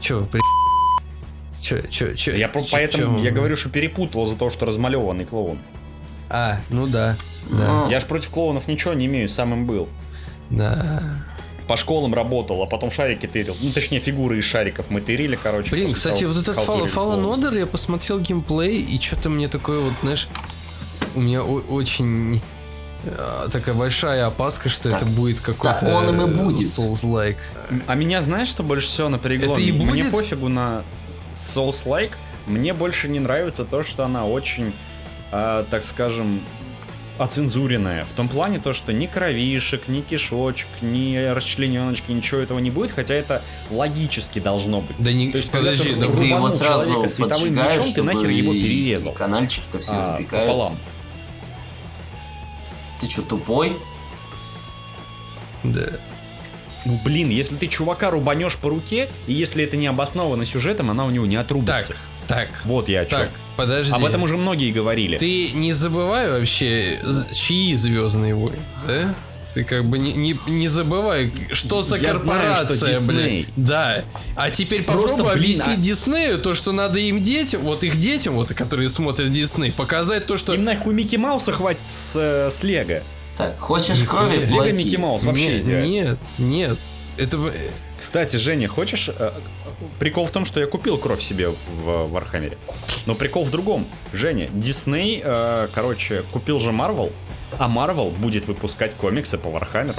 [0.00, 0.40] Чё, при...
[1.60, 2.34] Чё, чё, чё?
[2.36, 3.24] Я чё- поэтому чё?
[3.24, 5.58] я говорю, что перепутал за то, что размалеванный клоун.
[6.28, 7.16] А, ну да,
[7.50, 9.88] да, Ну, Я ж против клоунов ничего не имею, самым был.
[10.50, 11.02] да.
[11.66, 13.56] По школам работал, а потом шарики тырил.
[13.60, 15.70] Ну, точнее, фигуры из шариков мы тырили, короче.
[15.70, 17.24] Блин, кстати, того, вот этот Fall- Fallen.
[17.24, 20.26] Order, я посмотрел геймплей, и что-то мне такое вот, знаешь,
[21.14, 22.42] у меня о- очень
[23.04, 26.60] э, такая большая опаска, что Так- это будет какой-то он им и будет.
[26.66, 27.38] Souls-like.
[27.86, 29.52] А меня знаешь, что больше всего напрягло?
[29.52, 30.10] Это и Мне будет?
[30.10, 30.82] пофигу на
[31.40, 32.12] Souls-like.
[32.46, 34.72] Мне больше не нравится то, что она очень,
[35.32, 36.40] а, так скажем,
[37.18, 38.06] оцензуренная.
[38.06, 42.92] В том плане то, что ни кровишек, ни кишочек, ни расчлененочки, ничего этого не будет,
[42.92, 44.96] хотя это логически должно быть.
[44.98, 48.12] Да не, То есть, когда подожди, ты да ты его сразу световым мечом, ты чтобы
[48.14, 49.12] нахер его перерезал.
[49.12, 50.50] канальчики-то все А, запекаются.
[50.52, 50.78] пополам.
[53.00, 53.76] Ты что, тупой?
[55.62, 55.86] да.
[56.84, 61.04] Ну, блин, если ты чувака рубанешь по руке, и если это не обосновано сюжетом, она
[61.04, 61.88] у него не отрубится.
[61.88, 63.20] Так, так, Вот я о чем.
[63.20, 63.92] так, подожди.
[63.92, 65.18] Об этом уже многие говорили.
[65.18, 66.98] Ты не забывай вообще,
[67.32, 69.14] чьи Звездные войны, да?
[69.52, 73.24] Ты как бы не, не, не забывай, что за Я знаю, корпорация, что блядь.
[73.24, 73.46] Дисней.
[73.56, 74.04] Да.
[74.36, 77.98] А теперь Просто, попробуй блин, объяснить а- Диснею то, что надо им детям, вот их
[77.98, 80.54] детям, вот которые смотрят Дисней, показать то, что...
[80.54, 83.02] Им нахуй Микки Мауса хватит с, э, с Лего.
[83.40, 84.38] Так, хочешь крови?
[84.44, 84.72] Лего Плати.
[84.84, 85.84] Микки Маус вообще нет, идеально.
[85.86, 86.78] нет, нет.
[87.16, 87.38] Это...
[87.38, 87.50] в-
[87.98, 89.10] Кстати, Женя, хочешь...
[89.14, 89.32] э,
[89.98, 92.56] Прикол в том, что я купил кровь себе в в Вархаммере.
[93.06, 93.86] Но прикол в другом.
[94.12, 97.12] Женя, Дисней, э, короче, купил же Марвел,
[97.58, 99.98] а Марвел будет выпускать комиксы по Вархаммеру.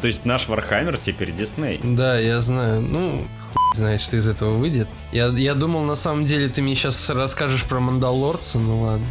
[0.00, 1.80] То есть наш Вархаммер теперь Дисней.
[1.82, 2.80] Да, я знаю.
[2.80, 4.88] Ну, хуй знает, что из этого выйдет.
[5.12, 9.06] Я, я думал, на самом деле, ты мне сейчас расскажешь про Мандалорца, ну ладно.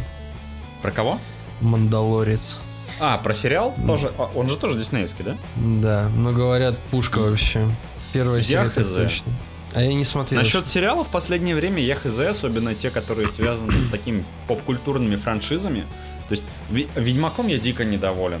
[0.82, 1.18] Про кого?
[1.60, 2.58] Мандалорец.
[3.04, 4.12] А, про сериал тоже.
[4.16, 5.36] а, Он же тоже диснеевский, да?
[5.56, 7.68] Да, но говорят, пушка вообще.
[8.12, 8.92] Первая Я серия хз.
[8.94, 9.32] точно.
[9.74, 10.40] А я не смотрел.
[10.40, 15.80] Насчет сериалов в последнее время я хз, особенно те, которые связаны с такими поп-культурными франшизами.
[16.28, 18.40] То есть Ведьмаком я дико недоволен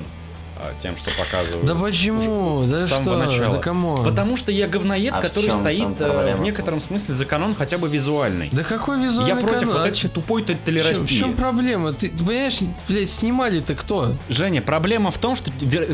[0.80, 1.66] тем, что показывают.
[1.66, 2.64] Да почему?
[2.66, 3.16] Да с самого что?
[3.18, 3.52] начала.
[3.56, 3.96] Да кому?
[3.96, 7.88] Потому что я говноед, А который стоит э, в некотором смысле за канон хотя бы
[7.88, 8.48] визуальный.
[8.52, 9.74] Да какой визуальный я против канал?
[9.78, 11.04] вот А этой чё- тупой толерастии.
[11.04, 11.92] В чем проблема?
[11.92, 12.58] Ты, ты понимаешь,
[12.88, 14.14] блядь, снимали-то кто?
[14.28, 15.50] Женя, проблема в том, что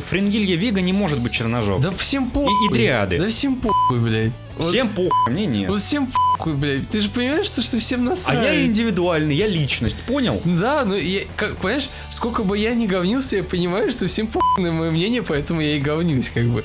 [0.07, 1.83] Фрингилья Вига не может быть черножопой.
[1.83, 2.53] Да всем похуй.
[2.69, 3.19] и дриады.
[3.19, 4.33] Да всем похуй, блядь.
[4.59, 5.69] Всем похуй, мне нет.
[5.69, 6.89] Вот всем похуй, блядь.
[6.89, 8.43] Ты же понимаешь, что, что всем А насрать?
[8.43, 10.41] я индивидуальный, я личность, понял?
[10.45, 14.65] Да, ну я, как, понимаешь, сколько бы я ни говнился, я понимаю, что всем похуй
[14.65, 16.65] на мое мнение, поэтому я и говнюсь, как бы.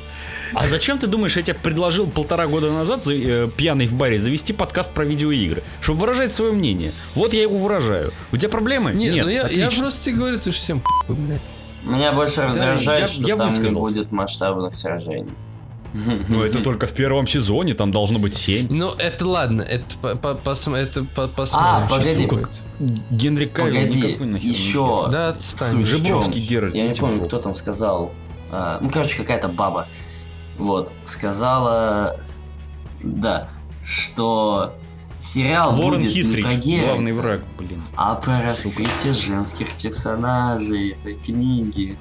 [0.54, 4.20] А зачем ты думаешь, я тебе предложил полтора года назад, за- э, пьяный в баре,
[4.20, 6.92] завести подкаст про видеоигры, чтобы выражать свое мнение?
[7.16, 8.12] Вот я его выражаю.
[8.32, 8.92] У тебя проблемы?
[8.94, 11.42] Нет, ну я, я просто тебе говорю, ты же всем похуй, блядь.
[11.84, 13.80] Меня больше раздражает, я- что я там не высказался.
[13.80, 15.34] будет масштабных сражений.
[16.30, 18.68] Ну это только в первом сезоне, там должно быть семь.
[18.70, 21.86] Ну, это ладно, это, по, по- посм- это по- посмотрим.
[21.86, 22.28] А, погоди.
[23.12, 25.08] Генри Кавилл Погоди, не еще.
[25.10, 25.86] Да, отстань.
[25.86, 26.42] Жибровский?
[26.42, 28.12] Геральт, Я не помню, кто там сказал.
[28.52, 29.88] А, ну, короче, какая-то баба.
[30.58, 32.20] Вот, сказала,
[33.02, 33.48] да,
[33.84, 34.76] что
[35.18, 37.82] сериал Лорен будет не Хисрич, про Геральта, главный враг, блин.
[37.96, 41.98] а про раскрытие женских персонажей этой книги.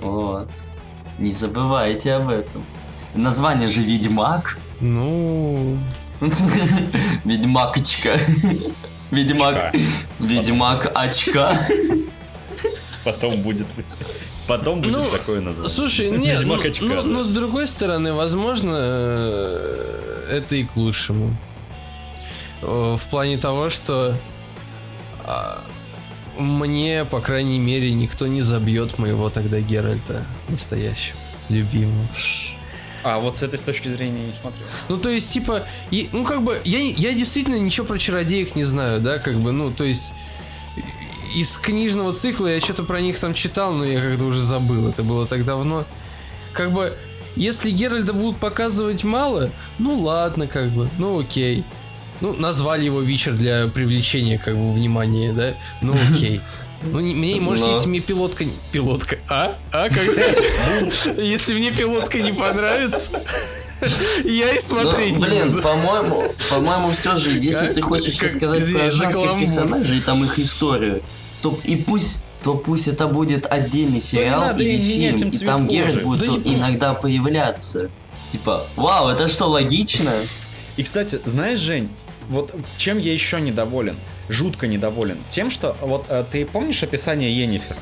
[0.00, 0.48] Вот.
[1.18, 2.64] Не забывайте об этом.
[3.14, 4.58] Название же Ведьмак.
[4.80, 5.78] Ну,
[7.24, 8.18] Ведьмакочка.
[9.10, 9.74] Ведьмак.
[10.18, 11.52] Ведьмак очка.
[13.04, 13.66] Потом будет...
[14.46, 15.68] Потом будет Ну, такое название.
[15.68, 17.02] слушай, нет, ну, Ведьмак очка, ну, да.
[17.02, 21.36] ну, с другой стороны, возможно, э, это и к лучшему.
[22.62, 24.14] Э, В плане того, что
[25.24, 25.62] а,
[26.38, 31.18] мне, по крайней мере, никто не забьет моего тогда Геральта настоящего,
[31.48, 32.06] любимого.
[33.04, 34.66] А вот с этой точки зрения не смотрел.
[34.88, 38.64] Ну, то есть, типа, и- ну, как бы, я, я действительно ничего про чародеек не
[38.64, 40.12] знаю, да, как бы, ну, то есть,
[41.34, 45.02] из книжного цикла я что-то про них там читал, но я как-то уже забыл, это
[45.02, 45.84] было так давно.
[46.52, 46.96] Как бы,
[47.36, 51.64] если Геральда будут показывать мало, ну, ладно, как бы, ну, окей.
[52.20, 56.40] Ну, назвали его Вичер для привлечения, как бы, внимания, да, ну, окей.
[56.80, 57.72] Ну, не- мне, может, Но.
[57.72, 58.44] если мне пилотка...
[58.44, 59.56] не- Пилотка, а?
[59.72, 59.98] А, как?
[61.18, 63.20] Если мне пилотка не понравится,
[64.24, 65.62] я и Ну, смотреть не блин, буду.
[65.62, 69.40] по-моему, по-моему, все же, если Как- ты хочешь как- рассказать про женских каламбур.
[69.40, 71.02] персонажей и там их историю,
[71.42, 75.66] то и пусть то пусть это будет отдельный сериал надо или фильм, и там.
[75.66, 77.90] Геральт будет Да не иногда появляться.
[78.28, 80.12] Типа, вау, это что, логично?
[80.76, 81.90] И, кстати, знаешь, Жень,
[82.28, 83.96] вот чем я еще недоволен,
[84.28, 87.76] жутко недоволен, тем, что вот э, ты помнишь описание Енифер?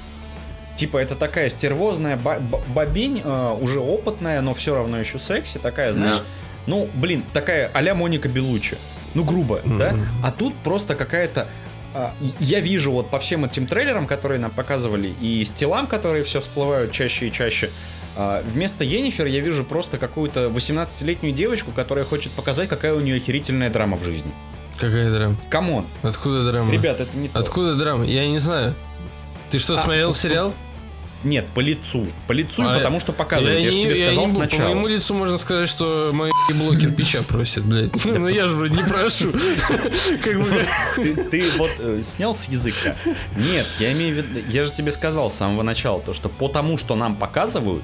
[0.75, 5.59] Типа это такая стервозная ба- ба- бабень, э, уже опытная, но все равно еще секси,
[5.59, 6.25] такая, знаешь, Да.
[6.67, 8.77] ну, блин, такая а-ля Моника Белуччи.
[9.15, 9.93] Ну, грубо, да?
[9.93, 10.07] Мгм.
[10.23, 11.49] А тут просто какая-то...
[11.95, 16.43] а, я вижу вот по всем этим трейлерам, которые нам показывали, и стилам, которые все
[16.43, 17.71] всплывают чаще и чаще,
[18.17, 23.71] вместо Енифер я вижу просто какую-то 18-летнюю девочку, которая хочет показать, какая у нее охерительная
[23.71, 24.33] драма в жизни.
[24.79, 25.37] Какая драма?
[25.51, 26.71] Come on, Откуда драма?
[26.73, 27.39] ребят, это не то.
[27.39, 28.05] Откуда драма?
[28.05, 28.75] Я не знаю.
[29.51, 30.55] Ты что, А, смотрел по- сериал?
[31.25, 32.07] Нет, по лицу.
[32.27, 33.59] По лицу, А, потому что показывает.
[33.59, 34.61] Я, же не- тебе я сказал не сначала.
[34.61, 37.91] По моему лицу можно сказать, что мой ебло кирпича просит, блядь.
[38.05, 39.33] Ну, я же вроде не прошу.
[40.23, 40.65] Как бы...
[41.31, 42.95] Ты, вот э, снял с языка.
[43.37, 46.49] Нет, я имею в виду, я же тебе сказал с самого начала, то что по
[46.49, 47.83] тому, что нам показывают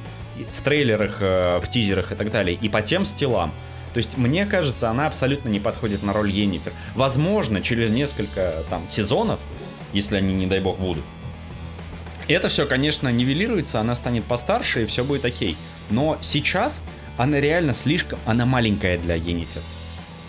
[0.52, 3.52] в трейлерах, э, в тизерах и так далее, и по тем стилам,
[3.92, 6.72] то есть, мне кажется, она абсолютно не подходит на роль Енифер.
[6.94, 9.40] Возможно, через несколько там сезонов,
[9.92, 11.04] если они, не дай бог, будут,
[12.28, 15.56] это все, конечно, нивелируется, она станет постарше, и все будет окей.
[15.90, 16.82] Но сейчас
[17.18, 18.18] она реально слишком...
[18.24, 19.60] Она маленькая для Енифер.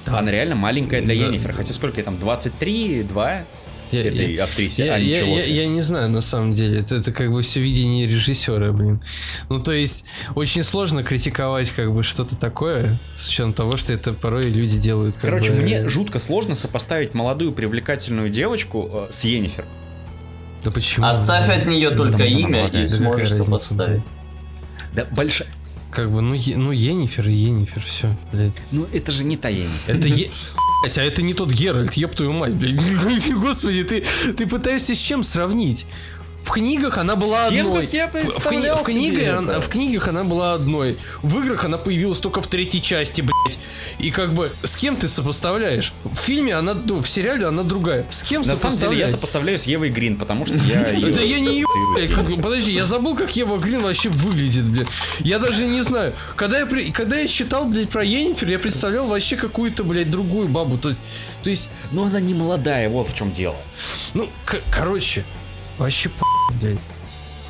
[0.05, 0.19] Да.
[0.19, 1.51] Она реально маленькая для Да, Енифер.
[1.51, 1.53] да.
[1.53, 2.19] Хотя сколько ей там?
[2.19, 3.43] 23, 2?
[3.97, 6.79] Я- этой я- актрисе, Я, а я- я- я не знаю, на самом деле.
[6.79, 9.01] Это, это как бы все видение режиссера, блин.
[9.49, 14.13] Ну, то есть, очень сложно критиковать как бы что-то такое, с учетом того, что это
[14.13, 19.23] порой люди делают как Короче, бы- мне жутко сложно сопоставить молодую привлекательную девочку э, с
[19.23, 19.65] Енифер.
[20.63, 21.05] Да почему?
[21.05, 24.05] Оставь от нее только что она имя и Да сможешь сопоставить.
[24.93, 25.47] Да большая...
[25.91, 28.53] Как бы, ну, Е- ну Енифер и Енифер, все, блядь.
[28.71, 29.97] Ну это же не та Енифер.
[29.97, 30.29] Это е...
[30.83, 33.31] А это не тот Геральт, еб твою мать, блядь.
[33.33, 34.03] Господи, ты,
[34.35, 35.85] ты пытаешься с чем сравнить?
[36.43, 37.89] В книгах она была тем, одной.
[37.91, 40.97] я в, в, кни- в книге она- в книгах она была одной.
[41.21, 43.57] В играх она появилась только в третьей части, блядь.
[43.99, 45.93] И как бы с кем ты сопоставляешь?
[46.03, 48.05] В фильме она, ну, в сериале она другая.
[48.09, 51.39] С кем На самом деле я сопоставляю с Евой Грин, потому что я Это я
[51.39, 51.63] не
[52.37, 54.87] Подожди, я забыл, как Ева Грин вообще выглядит, блядь.
[55.19, 56.13] Я даже не знаю.
[56.35, 60.77] Когда я, когда я читал, блядь, про Енифер, я представлял вообще какую-то, блядь, другую бабу.
[60.77, 60.93] То,
[61.41, 63.55] то есть, Но она не молодая, вот в чем дело.
[64.13, 64.29] ну,
[64.71, 65.23] короче,
[65.77, 66.09] вообще
[66.59, 66.77] блядь.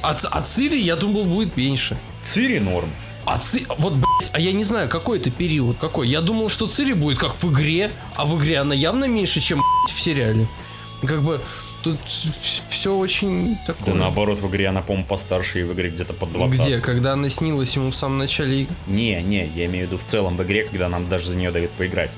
[0.01, 1.97] А, а Цири, я думал, будет меньше.
[2.23, 2.89] Цири норм.
[3.25, 3.65] А Ци...
[3.77, 6.09] Вот, блядь, а я не знаю, какой это период, какой.
[6.09, 9.59] Я думал, что Цири будет как в игре, а в игре она явно меньше, чем
[9.59, 10.47] блядь, в сериале.
[11.05, 11.41] Как бы
[11.83, 13.93] тут все очень Да такое.
[13.93, 16.59] наоборот, в игре она, по-моему, постарше и в игре где-то под 20.
[16.59, 16.79] Где?
[16.79, 18.75] Когда она снилась ему в самом начале игры?
[18.87, 21.51] Не, не, я имею в виду в целом в игре, когда нам даже за нее
[21.51, 22.11] дают поиграть.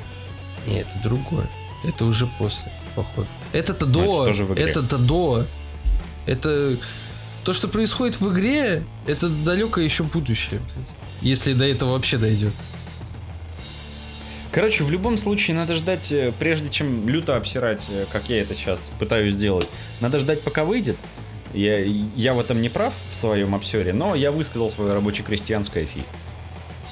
[0.67, 1.47] Нет, это другое.
[1.83, 3.27] Это уже после, походу.
[3.53, 4.31] Это-то до.
[4.31, 4.63] Игре.
[4.63, 5.45] Это-то до.
[6.25, 6.77] Это
[7.43, 10.93] то, что происходит в игре, это далекое еще будущее, блядь.
[11.21, 12.53] Если до этого вообще дойдет.
[14.51, 18.55] Короче, в любом случае надо ждать, э, прежде чем люто обсирать, э, как я это
[18.55, 19.69] сейчас пытаюсь сделать,
[19.99, 20.95] надо ждать, пока выйдет.
[21.53, 26.03] Я, я в этом не прав в своем обсере, но я высказал свое рабоче-крестьянское фи.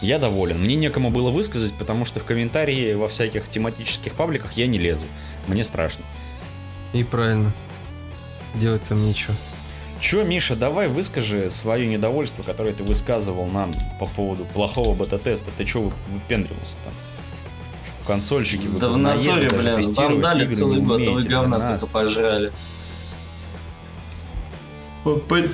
[0.01, 0.61] Я доволен.
[0.61, 5.05] Мне некому было высказать, потому что в комментарии во всяких тематических пабликах я не лезу.
[5.47, 6.03] Мне страшно.
[6.91, 7.53] И правильно.
[8.53, 9.35] Делать там нечего.
[9.99, 15.49] Че, Миша, давай выскажи свое недовольство, которое ты высказывал нам по поводу плохого бета-теста.
[15.57, 16.93] Ты че выпендривался там?
[18.05, 22.51] Консольщики вы Да в натуре, блин, вам дали целый год, а вы говна только пожрали.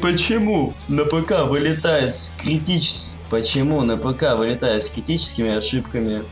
[0.01, 3.19] Почему на ПК вылетает с критическими...
[3.29, 6.23] Почему на ПК вылетает с критическими ошибками?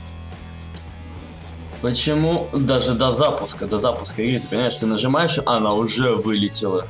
[1.82, 6.88] Почему даже до запуска, до запуска игры, ты понимаешь, ты нажимаешь, а она уже вылетела.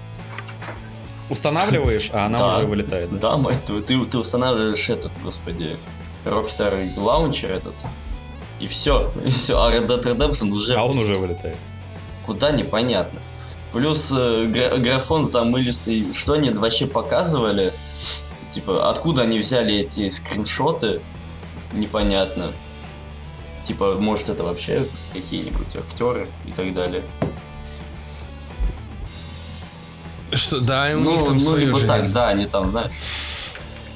[1.29, 2.47] Устанавливаешь, а она Да.
[2.47, 3.11] уже вылетает.
[3.11, 3.31] да?
[3.31, 5.75] Да, мать твою, ты, ты устанавливаешь этот, господи,
[6.23, 7.73] Rockstar лаунчер этот,
[8.61, 11.57] и все, и все, а Red Dead Redemption уже А он уже вылетает.
[12.25, 13.19] куда непонятно.
[13.73, 17.73] Плюс э, гра- графон замылистый, что они вообще показывали,
[18.49, 21.01] типа, откуда они взяли эти скриншоты,
[21.73, 22.51] непонятно.
[23.67, 27.03] Типа, может это вообще какие-нибудь актеры и так далее.
[30.31, 32.91] Что, да, у ну, них там ну, свое либо так, да, они там, знаешь,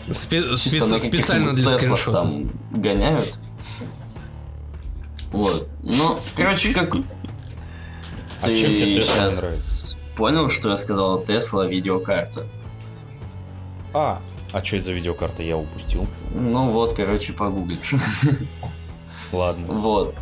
[0.10, 1.78] Спе- чисто специ- на специально для.
[1.78, 3.38] Теслах там гоняют.
[5.32, 5.70] Вот.
[5.84, 6.94] Ну, короче, как...
[8.42, 11.24] А чем тебе Тесла сейчас понял, что я сказал?
[11.24, 12.46] Тесла видеокарта.
[13.94, 14.20] А,
[14.52, 15.44] а что это за видеокарта?
[15.44, 16.06] Я упустил.
[16.34, 17.94] Ну вот, короче, погуглишь.
[19.32, 19.74] Ладно.
[19.74, 20.16] Вот.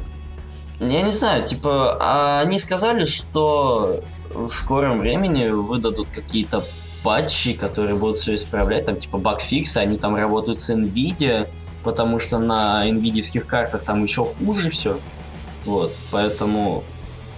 [0.80, 4.02] Я не знаю, типа, а они сказали, что
[4.34, 6.64] в скором времени выдадут какие-то
[7.04, 11.48] патчи, которые будут все исправлять, там типа багфиксы, они там работают с Nvidia,
[11.84, 14.98] потому что на nvidia картах там еще хуже все.
[15.66, 16.84] Вот, поэтому,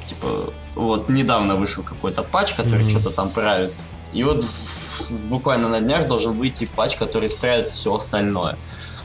[0.05, 0.27] типа,
[0.75, 2.89] вот недавно вышел какой-то патч, который Мгм.
[2.89, 3.73] что-то там правит.
[4.13, 8.57] И вот в- буквально на днях должен выйти патч, который исправит все остальное.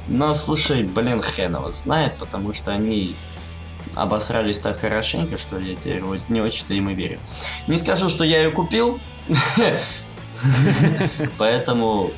[0.09, 3.15] Но слушай, блин, хрен его знает, потому что они
[3.95, 7.19] обосрались так хорошенько, что я теперь вот не очень-то им и верю.
[7.67, 9.01] Не скажу, что я ее купил,
[11.39, 12.11] поэтому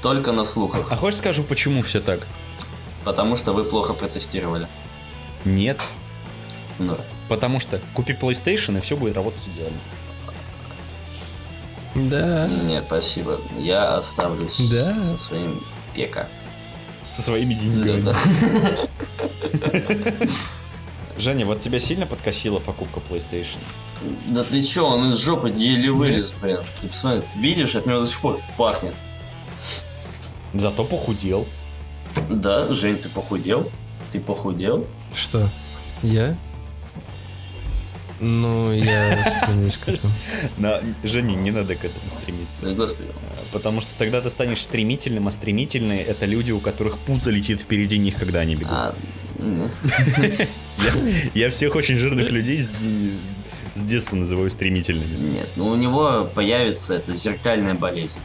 [0.00, 2.20] только на слухах, А хочешь скажу, почему все так?
[3.04, 4.68] потому что вы плохо протестировали.
[5.44, 5.80] Нет.
[6.78, 6.96] Ну,
[7.28, 9.78] Потому что купи PlayStation, и все будет работать идеально.
[11.94, 12.48] Да.
[12.64, 13.40] нет, спасибо.
[13.58, 15.02] Я оставлюсь Да.
[15.02, 15.60] со своим
[15.94, 16.28] пека.
[17.14, 18.04] Со своими деньгами.
[21.18, 23.58] Женя, вот тебя сильно подкосила покупка PlayStation?
[24.28, 26.58] Да ты чё, он из жопы еле вылез, блин.
[26.80, 28.94] Ты посмотри, ты видишь, от него до сих пор пахнет.
[30.54, 31.46] Зато похудел.
[32.30, 33.70] Да, Жень, ты похудел?
[34.10, 34.86] Ты похудел?
[35.14, 35.48] Что?
[36.02, 36.36] Я?
[38.24, 40.12] Ну, я стремлюсь к этому.
[40.56, 42.62] На, Жене, не надо к этому стремиться.
[42.62, 43.08] Да, господи.
[43.50, 47.98] Потому что тогда ты станешь стремительным, а стремительные это люди, у которых пузо летит впереди
[47.98, 48.70] них, когда они бегут.
[48.70, 48.94] А,
[49.38, 49.64] м,
[51.34, 52.68] Я, я всех очень жирных людей с,
[53.74, 55.32] с детства называю стремительными.
[55.34, 58.20] нет, ну у него появится это зеркальная болезнь.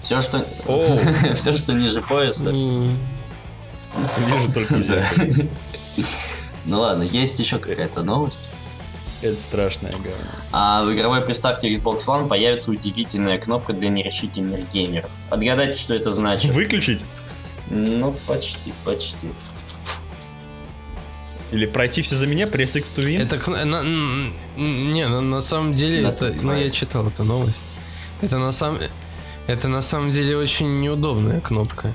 [0.00, 0.46] Все, что...
[1.34, 2.48] Все, что ниже пояса.
[2.50, 4.84] Вижу только в.
[6.66, 8.50] Ну ладно, есть еще какая-то новость.
[9.22, 10.14] Это страшное говно.
[10.52, 15.12] А в игровой приставке Xbox One появится удивительная кнопка для нерешительных геймеров.
[15.28, 16.52] Отгадайте, что это значит.
[16.52, 17.04] Выключить?
[17.68, 19.28] Ну, почти, почти.
[21.52, 23.20] Или пройти все за меня, пресс X to win?
[23.22, 27.24] Это на- н- н- не, на, на самом деле Да это, ну я читал эту
[27.24, 27.62] новость.
[28.22, 28.80] Это на самом,
[29.46, 31.92] это на самом деле очень неудобная кнопка.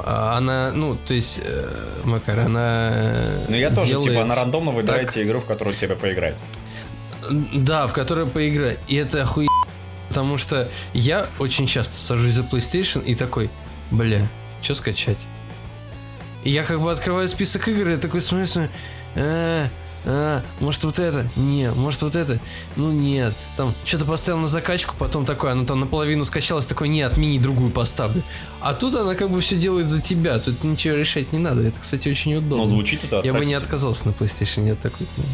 [0.00, 2.90] А Она, ну, то есть, э, Макар, она.
[2.92, 6.36] э, Ну я тоже, делает типа, она рандомно выбирает так- игру, в которую тебе поиграть.
[7.54, 8.78] Да, в которой поиграть.
[8.88, 9.50] И это охуенно,
[10.08, 13.50] потому что я очень часто сажусь за PlayStation и такой,
[13.90, 14.26] бля,
[14.60, 15.18] что скачать?
[16.44, 18.70] И я как бы открываю список игр, и такой смотрю, смотрю,
[19.14, 19.68] «А,
[20.04, 21.30] а, может вот это?
[21.36, 22.40] Не, может вот это?
[22.76, 23.34] Ну нет.
[23.56, 27.70] Там что-то поставил на закачку, потом такой, она там наполовину скачалась, такой, не, отмени другую
[27.70, 28.22] поставлю.
[28.60, 31.62] А тут она как бы все делает за тебя, тут ничего решать не надо.
[31.62, 32.58] Это, кстати, очень удобно.
[32.58, 35.24] Но звучит это Я бы не отказался на PlayStation, я такой, ну,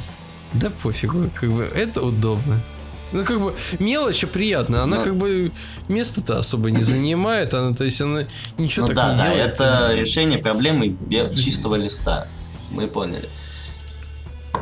[0.54, 2.62] да пофигу, как бы, это удобно.
[3.10, 4.82] Ну, как бы, мелочь, а приятно.
[4.82, 5.04] Она, Ну.
[5.04, 5.50] как бы,
[5.88, 7.54] место-то особо не занимает.
[7.54, 8.26] Она, то есть, она
[8.58, 9.52] ничего ну так да, не да, делает.
[9.52, 10.94] это решение проблемы
[11.34, 12.26] чистого листа.
[12.70, 13.28] Мы поняли.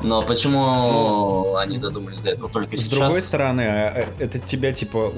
[0.03, 2.99] Но почему они додумались до этого только С сейчас?
[2.99, 5.13] другой стороны, а, э, это тебя, типа,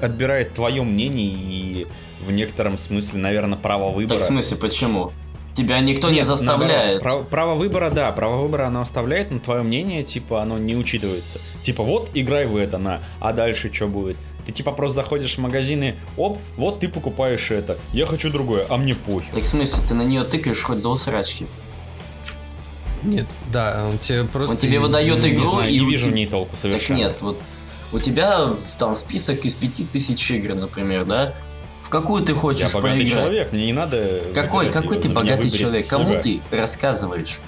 [0.00, 1.86] отбирает твое мнение и
[2.26, 4.18] в некотором смысле, наверное, право выбора.
[4.18, 5.12] Так в смысле, почему?
[5.54, 7.00] Тебя никто не Нет, заставляет.
[7.00, 10.74] наоборот, право, право выбора, да, право выбора оно оставляет, но твое мнение, типа, оно не
[10.76, 11.38] учитывается.
[11.62, 14.16] Типа, вот, играй в это, на, а дальше что будет?
[14.46, 18.76] Ты, типа, просто заходишь в магазины, оп, вот ты покупаешь это, я хочу другое, а
[18.76, 19.32] мне похер.
[19.32, 21.46] Так в смысле, ты на нее тыкаешь хоть до усрачки.
[23.04, 24.54] Нет, да, он тебе просто...
[24.54, 26.96] Он тебе выдает Не игру, знаю, и не вижу в ней толку Так совершенно.
[26.96, 27.40] нет, вот
[27.92, 31.34] у тебя там список из пяти тысяч игр, например, да?
[31.82, 33.12] В какую ты Я хочешь богатый поиграть?
[33.12, 34.22] человек, мне не надо...
[34.34, 35.86] Какой, какой ты богатый человек?
[35.86, 36.20] Кому слуга.
[36.22, 37.38] ты рассказываешь?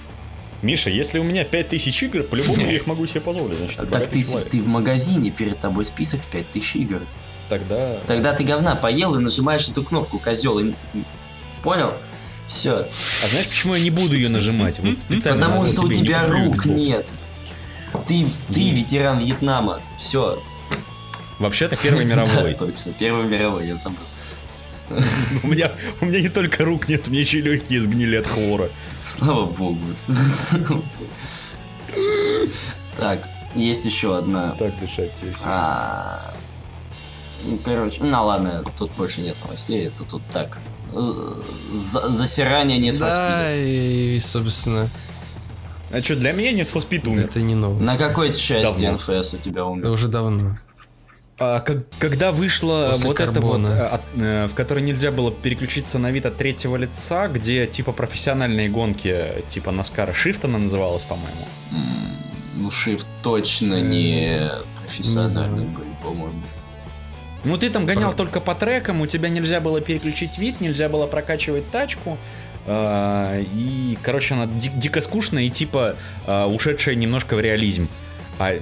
[0.62, 4.06] Миша, если у меня 5000 игр, по-любому я их могу себе позволить, значит, я Так
[4.08, 4.48] ты, человек.
[4.50, 7.00] ты в магазине, перед тобой список 5000 игр.
[7.48, 7.98] Тогда...
[8.06, 10.58] Тогда ты говна поел и нажимаешь эту кнопку, козел.
[10.58, 10.72] и-
[11.62, 11.92] Понял?
[12.46, 12.76] Все.
[12.78, 14.78] А знаешь, почему я не буду ее нажимать?
[14.78, 17.12] Вот специально Потому что у не тебя куплю рук нет.
[18.06, 19.80] Ты, ты ветеран Вьетнама.
[19.96, 20.40] Все.
[21.38, 22.54] Вообще-то Первый мировой.
[22.54, 22.92] точно.
[22.92, 23.98] Первый мировой, я забыл.
[25.42, 28.26] У меня, у меня не только рук нет, у меня еще и легкие сгнили от
[28.28, 28.68] хлора.
[29.02, 29.80] Слава богу.
[32.96, 34.52] Так, есть еще одна.
[34.52, 35.30] Так дышать тебе.
[35.44, 36.32] А,
[37.44, 40.58] ну, Короче, ну ладно, тут больше нет новостей, это тут так.
[40.92, 41.32] Э,
[41.74, 44.88] за- засирание нет Да, и, собственно,
[45.92, 47.24] А что, для меня нет for Speed умер.
[47.26, 47.84] это не новость.
[47.84, 48.96] На какой части Давно.
[48.98, 49.88] НФС у тебя умер?
[49.90, 50.58] уже давно.
[51.38, 53.66] А, как- когда вышла После вот это вот, карбона.
[53.68, 57.92] э, от- э, в которой нельзя было переключиться на вид от третьего лица, где типа
[57.92, 61.46] профессиональные гонки, типа Наскара Shift она называлась, по-моему.
[61.72, 62.16] М,
[62.54, 64.50] Ну, Shift точно не
[64.80, 65.68] профессиональный знаю.
[65.68, 66.42] был, по-моему.
[67.44, 70.88] Ну ты там гонял Про- только по трекам, у тебя нельзя было переключить вид, нельзя
[70.88, 72.18] было прокачивать тачку.
[72.66, 75.94] а, и, короче, она ди- дико скучная и типа
[76.26, 77.88] а, ушедшая немножко в реализм.
[78.38, 78.58] А,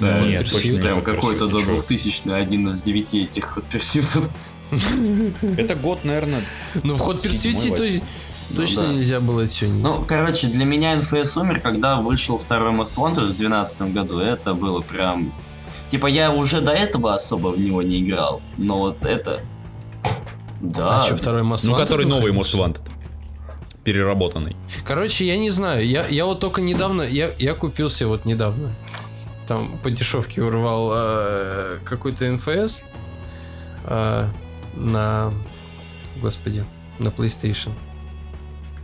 [0.00, 1.70] Да, Нет, Pursuit точно прям какой-то до ты чё?
[1.74, 4.30] 2000 один из девяти этих вот персютов.
[5.58, 6.40] это год, наверное,
[6.84, 8.00] Ну, в ход Седьмой, Pursuit
[8.48, 8.92] то- точно да.
[8.94, 9.82] нельзя было тюнить.
[9.82, 14.18] Ну, короче, для меня НФС умер, когда вышел второй Most Wanted в 2012 году.
[14.20, 15.32] Это было прям...
[15.88, 19.40] Типа, я уже до этого особо в него не играл, но вот это...
[20.60, 20.98] Да.
[20.98, 22.32] а что, второй Most ну который новый?
[22.32, 22.80] Most Wanted.
[23.84, 24.56] Переработанный.
[24.84, 25.86] Короче, я не знаю.
[25.86, 28.74] Я, я вот только недавно, я, я купил себе вот недавно.
[29.46, 32.82] Там по дешевке урвал э, какой-то НФС
[33.84, 34.28] э,
[34.74, 35.32] на,
[36.20, 36.64] господи,
[36.98, 37.70] на PlayStation.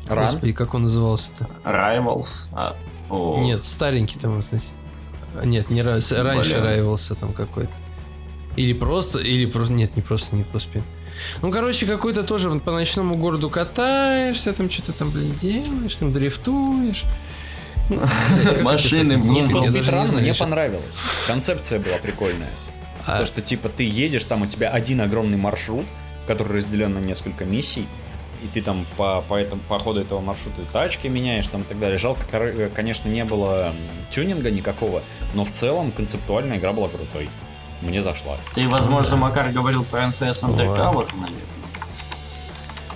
[0.08, 0.24] Ран?
[0.24, 1.48] Господи, как он назывался-то?
[1.64, 2.48] Rivals.
[2.52, 2.76] А,
[3.10, 4.36] о, Нет, старенький там.
[4.36, 4.46] вот.
[5.42, 6.60] Нет, не Ра- с- раньше.
[6.60, 7.72] Райвелса там какой-то.
[8.56, 10.82] Или просто, или просто, нет, не просто не Speed.
[11.42, 16.12] Ну, короче, какой-то тоже вот по ночному городу катаешься, там что-то там, блин, делаешь, там
[16.12, 17.04] дрифтуешь.
[17.90, 18.00] Ну,
[18.62, 19.16] Машины
[20.06, 20.96] знаю, мне понравилось.
[21.26, 22.50] Концепция была прикольная.
[23.06, 25.84] А, То, что типа ты едешь, там у тебя один огромный маршрут,
[26.26, 27.86] который разделен на несколько миссий,
[28.44, 31.78] и ты там по, по, этому, по ходу этого маршрута тачки меняешь там и так
[31.78, 31.96] далее.
[31.96, 33.72] Жалко, кор- конечно, не было
[34.12, 35.02] тюнинга никакого,
[35.32, 37.30] но в целом концептуальная игра была крутой.
[37.80, 38.36] Мне зашла.
[38.54, 41.40] Ты, возможно, Макар говорил про NFS Undercover, наверное.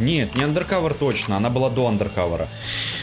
[0.00, 2.48] Нет, не андеркавер точно, она была до андеркавера.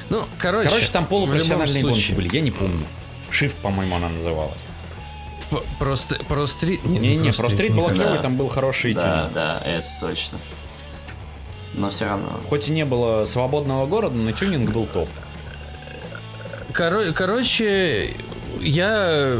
[0.09, 2.85] Ну, короче, Короче, там полупрофессиональные гонки были, я не помню.
[3.31, 4.55] Shift, по-моему, она называлась.
[5.79, 6.85] Просто, про стрит...
[6.85, 10.39] нет, Не-не, про про стрит была клевый, там был хороший Да, да, это точно.
[11.77, 12.39] Но все равно.
[12.49, 15.09] Хоть и не было свободного города, но тюнинг был топ.
[16.73, 18.13] Коро- короче,
[18.61, 19.37] я...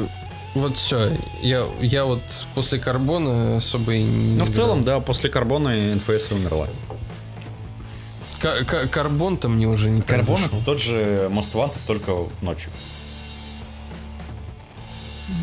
[0.54, 2.22] Вот все, я, я вот
[2.54, 4.36] после карбона особо и не...
[4.38, 6.70] Но в целом, да, после карбона НФС умерла.
[8.40, 12.72] Ка- ка- карбон-то мне уже не Карбон это тот же Most Wanted, только ночью.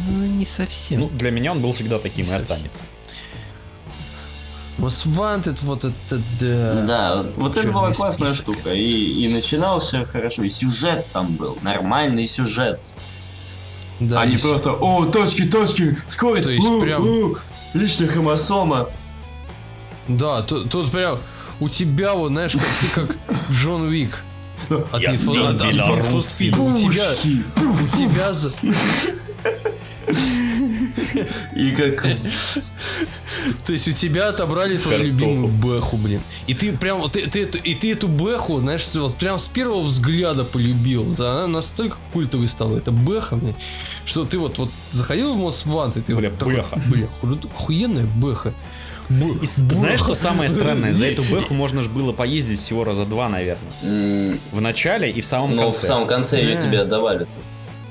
[0.09, 1.01] Ну, не совсем.
[1.01, 2.51] Ну, для меня он был всегда таким и Совсем.
[2.51, 2.85] останется.
[4.79, 6.83] Most Wanted, вот это да.
[6.87, 8.55] Да, вот, вот это была классная список.
[8.55, 8.71] штука.
[8.75, 10.43] И, и начинался хорошо.
[10.43, 11.59] И сюжет там был.
[11.63, 12.89] Нормальный сюжет.
[14.01, 14.49] Да, а не и всё.
[14.49, 17.37] просто О, точки, точки, скорость, То есть у, прям- у,
[17.75, 18.89] личная хромосома.
[20.09, 21.21] Да, тут, тут прям
[21.61, 23.17] у тебя вот, знаешь, как ты как
[23.53, 24.25] Джон Уик.
[24.91, 26.21] От Я Need for-.
[26.21, 26.59] Speed.
[26.59, 27.13] У тебя,
[27.63, 28.53] у тебя за-
[31.57, 32.05] И как...
[33.67, 36.21] То есть у тебя отобрали твою любимую бэху, блин.
[36.47, 39.81] И ты прям, вот ты, ты и ты эту бэху, знаешь, вот прям с первого
[39.83, 41.05] взгляда полюбил.
[41.05, 43.55] Вот она настолько культовой стала, эта бэха, блин,
[44.05, 46.81] что ты вот, вот заходил в Wanted, и ты Бля, вот такой, бэха.
[46.89, 48.53] бля, ху- охуенная бэха.
[49.11, 50.93] И знаешь, что самое странное?
[50.93, 54.39] За эту бэху можно же было поездить всего раза два, наверное.
[54.53, 55.87] В начале и в самом Но в конце.
[55.87, 57.37] самом конце ее тебе отдавали-то.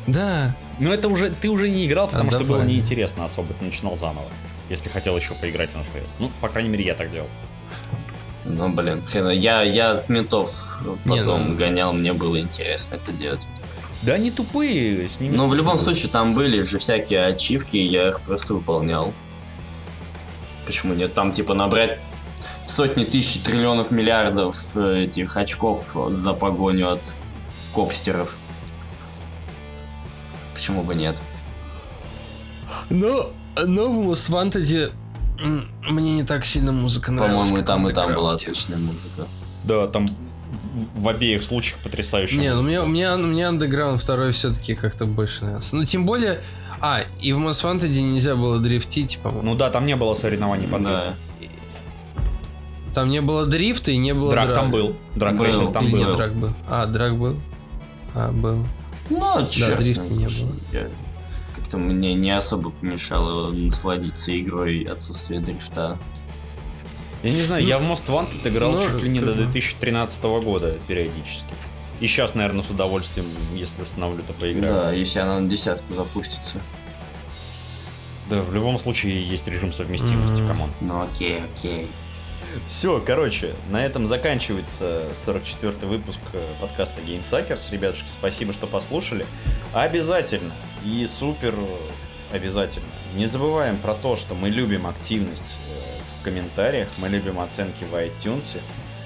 [0.07, 2.71] Да, Но это уже ты уже не играл, потому что было Отдавали.
[2.73, 3.53] неинтересно особо.
[3.53, 4.25] Ты начинал заново.
[4.69, 6.15] Если хотел еще поиграть в FPS.
[6.19, 7.27] Ну, по крайней мере, я так делал.
[8.45, 13.11] Ну, блин, хрен, я, я от ментов Не, потом ну- гонял, мне было интересно это
[13.11, 13.47] делать.
[14.01, 15.83] Да они тупые, с ними Ну, в любом было.
[15.83, 19.13] случае там были же всякие ачивки, и я их просто выполнял.
[20.65, 21.13] Почему нет?
[21.13, 21.99] Там типа набрать
[22.65, 27.01] сотни тысяч триллионов миллиардов э, этих очков за погоню от
[27.75, 28.37] копстеров.
[30.71, 31.15] Почему бы нет?
[32.89, 33.31] но,
[33.65, 34.91] но в Most Wanted
[35.41, 37.49] м, мне не так сильно музыка нравилась.
[37.49, 39.27] По-моему, и там, и там была отличная музыка.
[39.63, 40.05] Да, там
[40.95, 42.37] в, обеих случаях потрясающе.
[42.37, 45.75] Не, ну мне, мне, мне Underground второй все-таки как-то больше нравился.
[45.75, 46.41] Ну, тем более...
[46.79, 49.51] А, и в Most Wanted нельзя было дрифтить, по-моему.
[49.51, 50.89] Ну да, там не было соревнований по Да.
[51.03, 51.13] дрифту.
[52.93, 54.61] Там не было дрифта и не было Драк драга.
[54.61, 54.95] там был.
[55.15, 55.71] Драк Был.
[55.71, 55.99] там Или был.
[55.99, 56.53] нет, драк был?
[56.67, 57.39] А, драк был.
[58.13, 58.65] А, был.
[59.19, 60.55] Ну, черт с дрифта не было.
[60.71, 60.89] я-
[61.55, 65.97] Как-то мне не особо помешало насладиться игрой отсутствие дрифта.
[67.23, 69.41] Я не знаю, я в Most Wanted играл ну, чуть ли не как до бы.
[69.43, 71.53] 2013 года периодически.
[71.99, 74.73] И сейчас, наверное, с удовольствием, если установлю, то поиграю.
[74.85, 76.59] Да, если она на десятку запустится.
[78.29, 80.71] Да, в любом случае есть режим совместимости, come on.
[80.79, 81.87] Ну окей, окей.
[82.67, 87.71] Все, короче, на этом заканчивается 44-й выпуск э, подкаста Game Suckers.
[87.71, 89.25] Ребятушки, спасибо, что послушали.
[89.73, 90.53] Обязательно
[90.83, 92.89] и супер э, обязательно.
[93.15, 97.93] Не забываем про то, что мы любим активность э, в комментариях, мы любим оценки в
[97.95, 98.59] iTunes,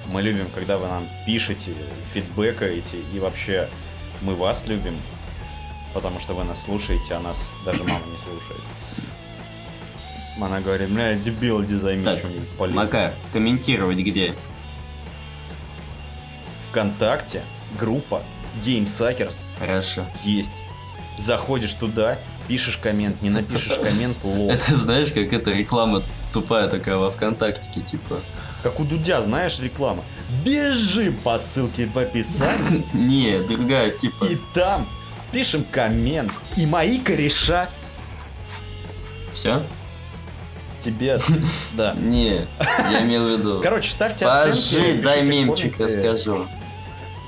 [0.07, 1.71] мы любим, когда вы нам пишете,
[2.13, 3.67] фидбэкаете, и вообще
[4.21, 4.95] мы вас любим,
[5.93, 8.61] потому что вы нас слушаете, а нас даже мама не слушает.
[10.39, 12.19] Она говорит, бля, дебил, иди займи Так.
[12.71, 14.33] Макар, комментировать где?
[16.69, 17.41] ВКонтакте
[17.79, 18.21] группа
[18.63, 20.05] Game Suckers Хорошо.
[20.23, 20.63] есть.
[21.17, 22.17] Заходишь туда,
[22.47, 24.49] пишешь коммент, не напишешь коммент, лол.
[24.49, 26.01] Это знаешь, как эта реклама
[26.33, 28.19] тупая такая во ВКонтактике, типа.
[28.61, 30.03] Как у Дудя, знаешь, реклама.
[30.43, 34.25] Бежи по ссылке в описании, Не, другая, типа.
[34.25, 34.85] и там
[35.31, 36.31] пишем коммент.
[36.57, 37.69] И мои кореша
[39.31, 39.61] Все?
[40.85, 41.19] Тебе...
[41.73, 41.93] Да.
[41.97, 42.47] Не,
[42.91, 43.59] я имел в виду.
[43.61, 44.75] Короче, ставьте оценки.
[44.75, 46.47] Подожди, дай мемчик расскажу.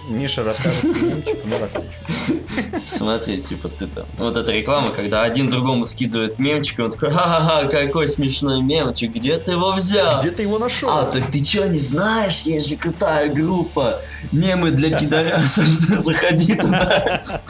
[0.09, 2.81] Миша расскажет мемчик, мы закончим.
[2.87, 4.05] Смотри, типа ты там.
[4.17, 9.11] Вот эта реклама, когда один другому скидывает мемчик, и он такой, ха-ха-ха, какой смешной мемчик,
[9.11, 10.17] где ты его взял?
[10.19, 10.89] Где ты его нашел?
[10.89, 12.43] А, так ты чё, не знаешь?
[12.43, 14.01] Есть же крутая группа.
[14.31, 15.65] Мемы для пидорасов.
[16.03, 17.41] Заходи туда.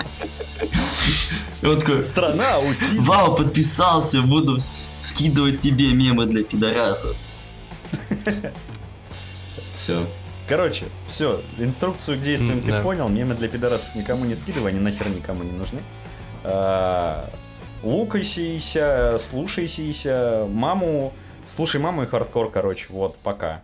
[1.64, 3.02] Он такой, Страна аутизм.
[3.02, 4.58] вау, подписался, буду
[5.00, 7.16] скидывать тебе мемы для пидорасов.
[9.74, 10.08] Все.
[10.48, 15.10] Короче, все, инструкцию к действиям ты понял, мемы для пидорасов никому не скидывай, они нахер
[15.10, 15.82] никому не нужны.
[16.44, 17.30] А,
[17.84, 21.14] Лукайся, слушайся, маму,
[21.46, 23.62] слушай маму и хардкор, короче, вот, пока.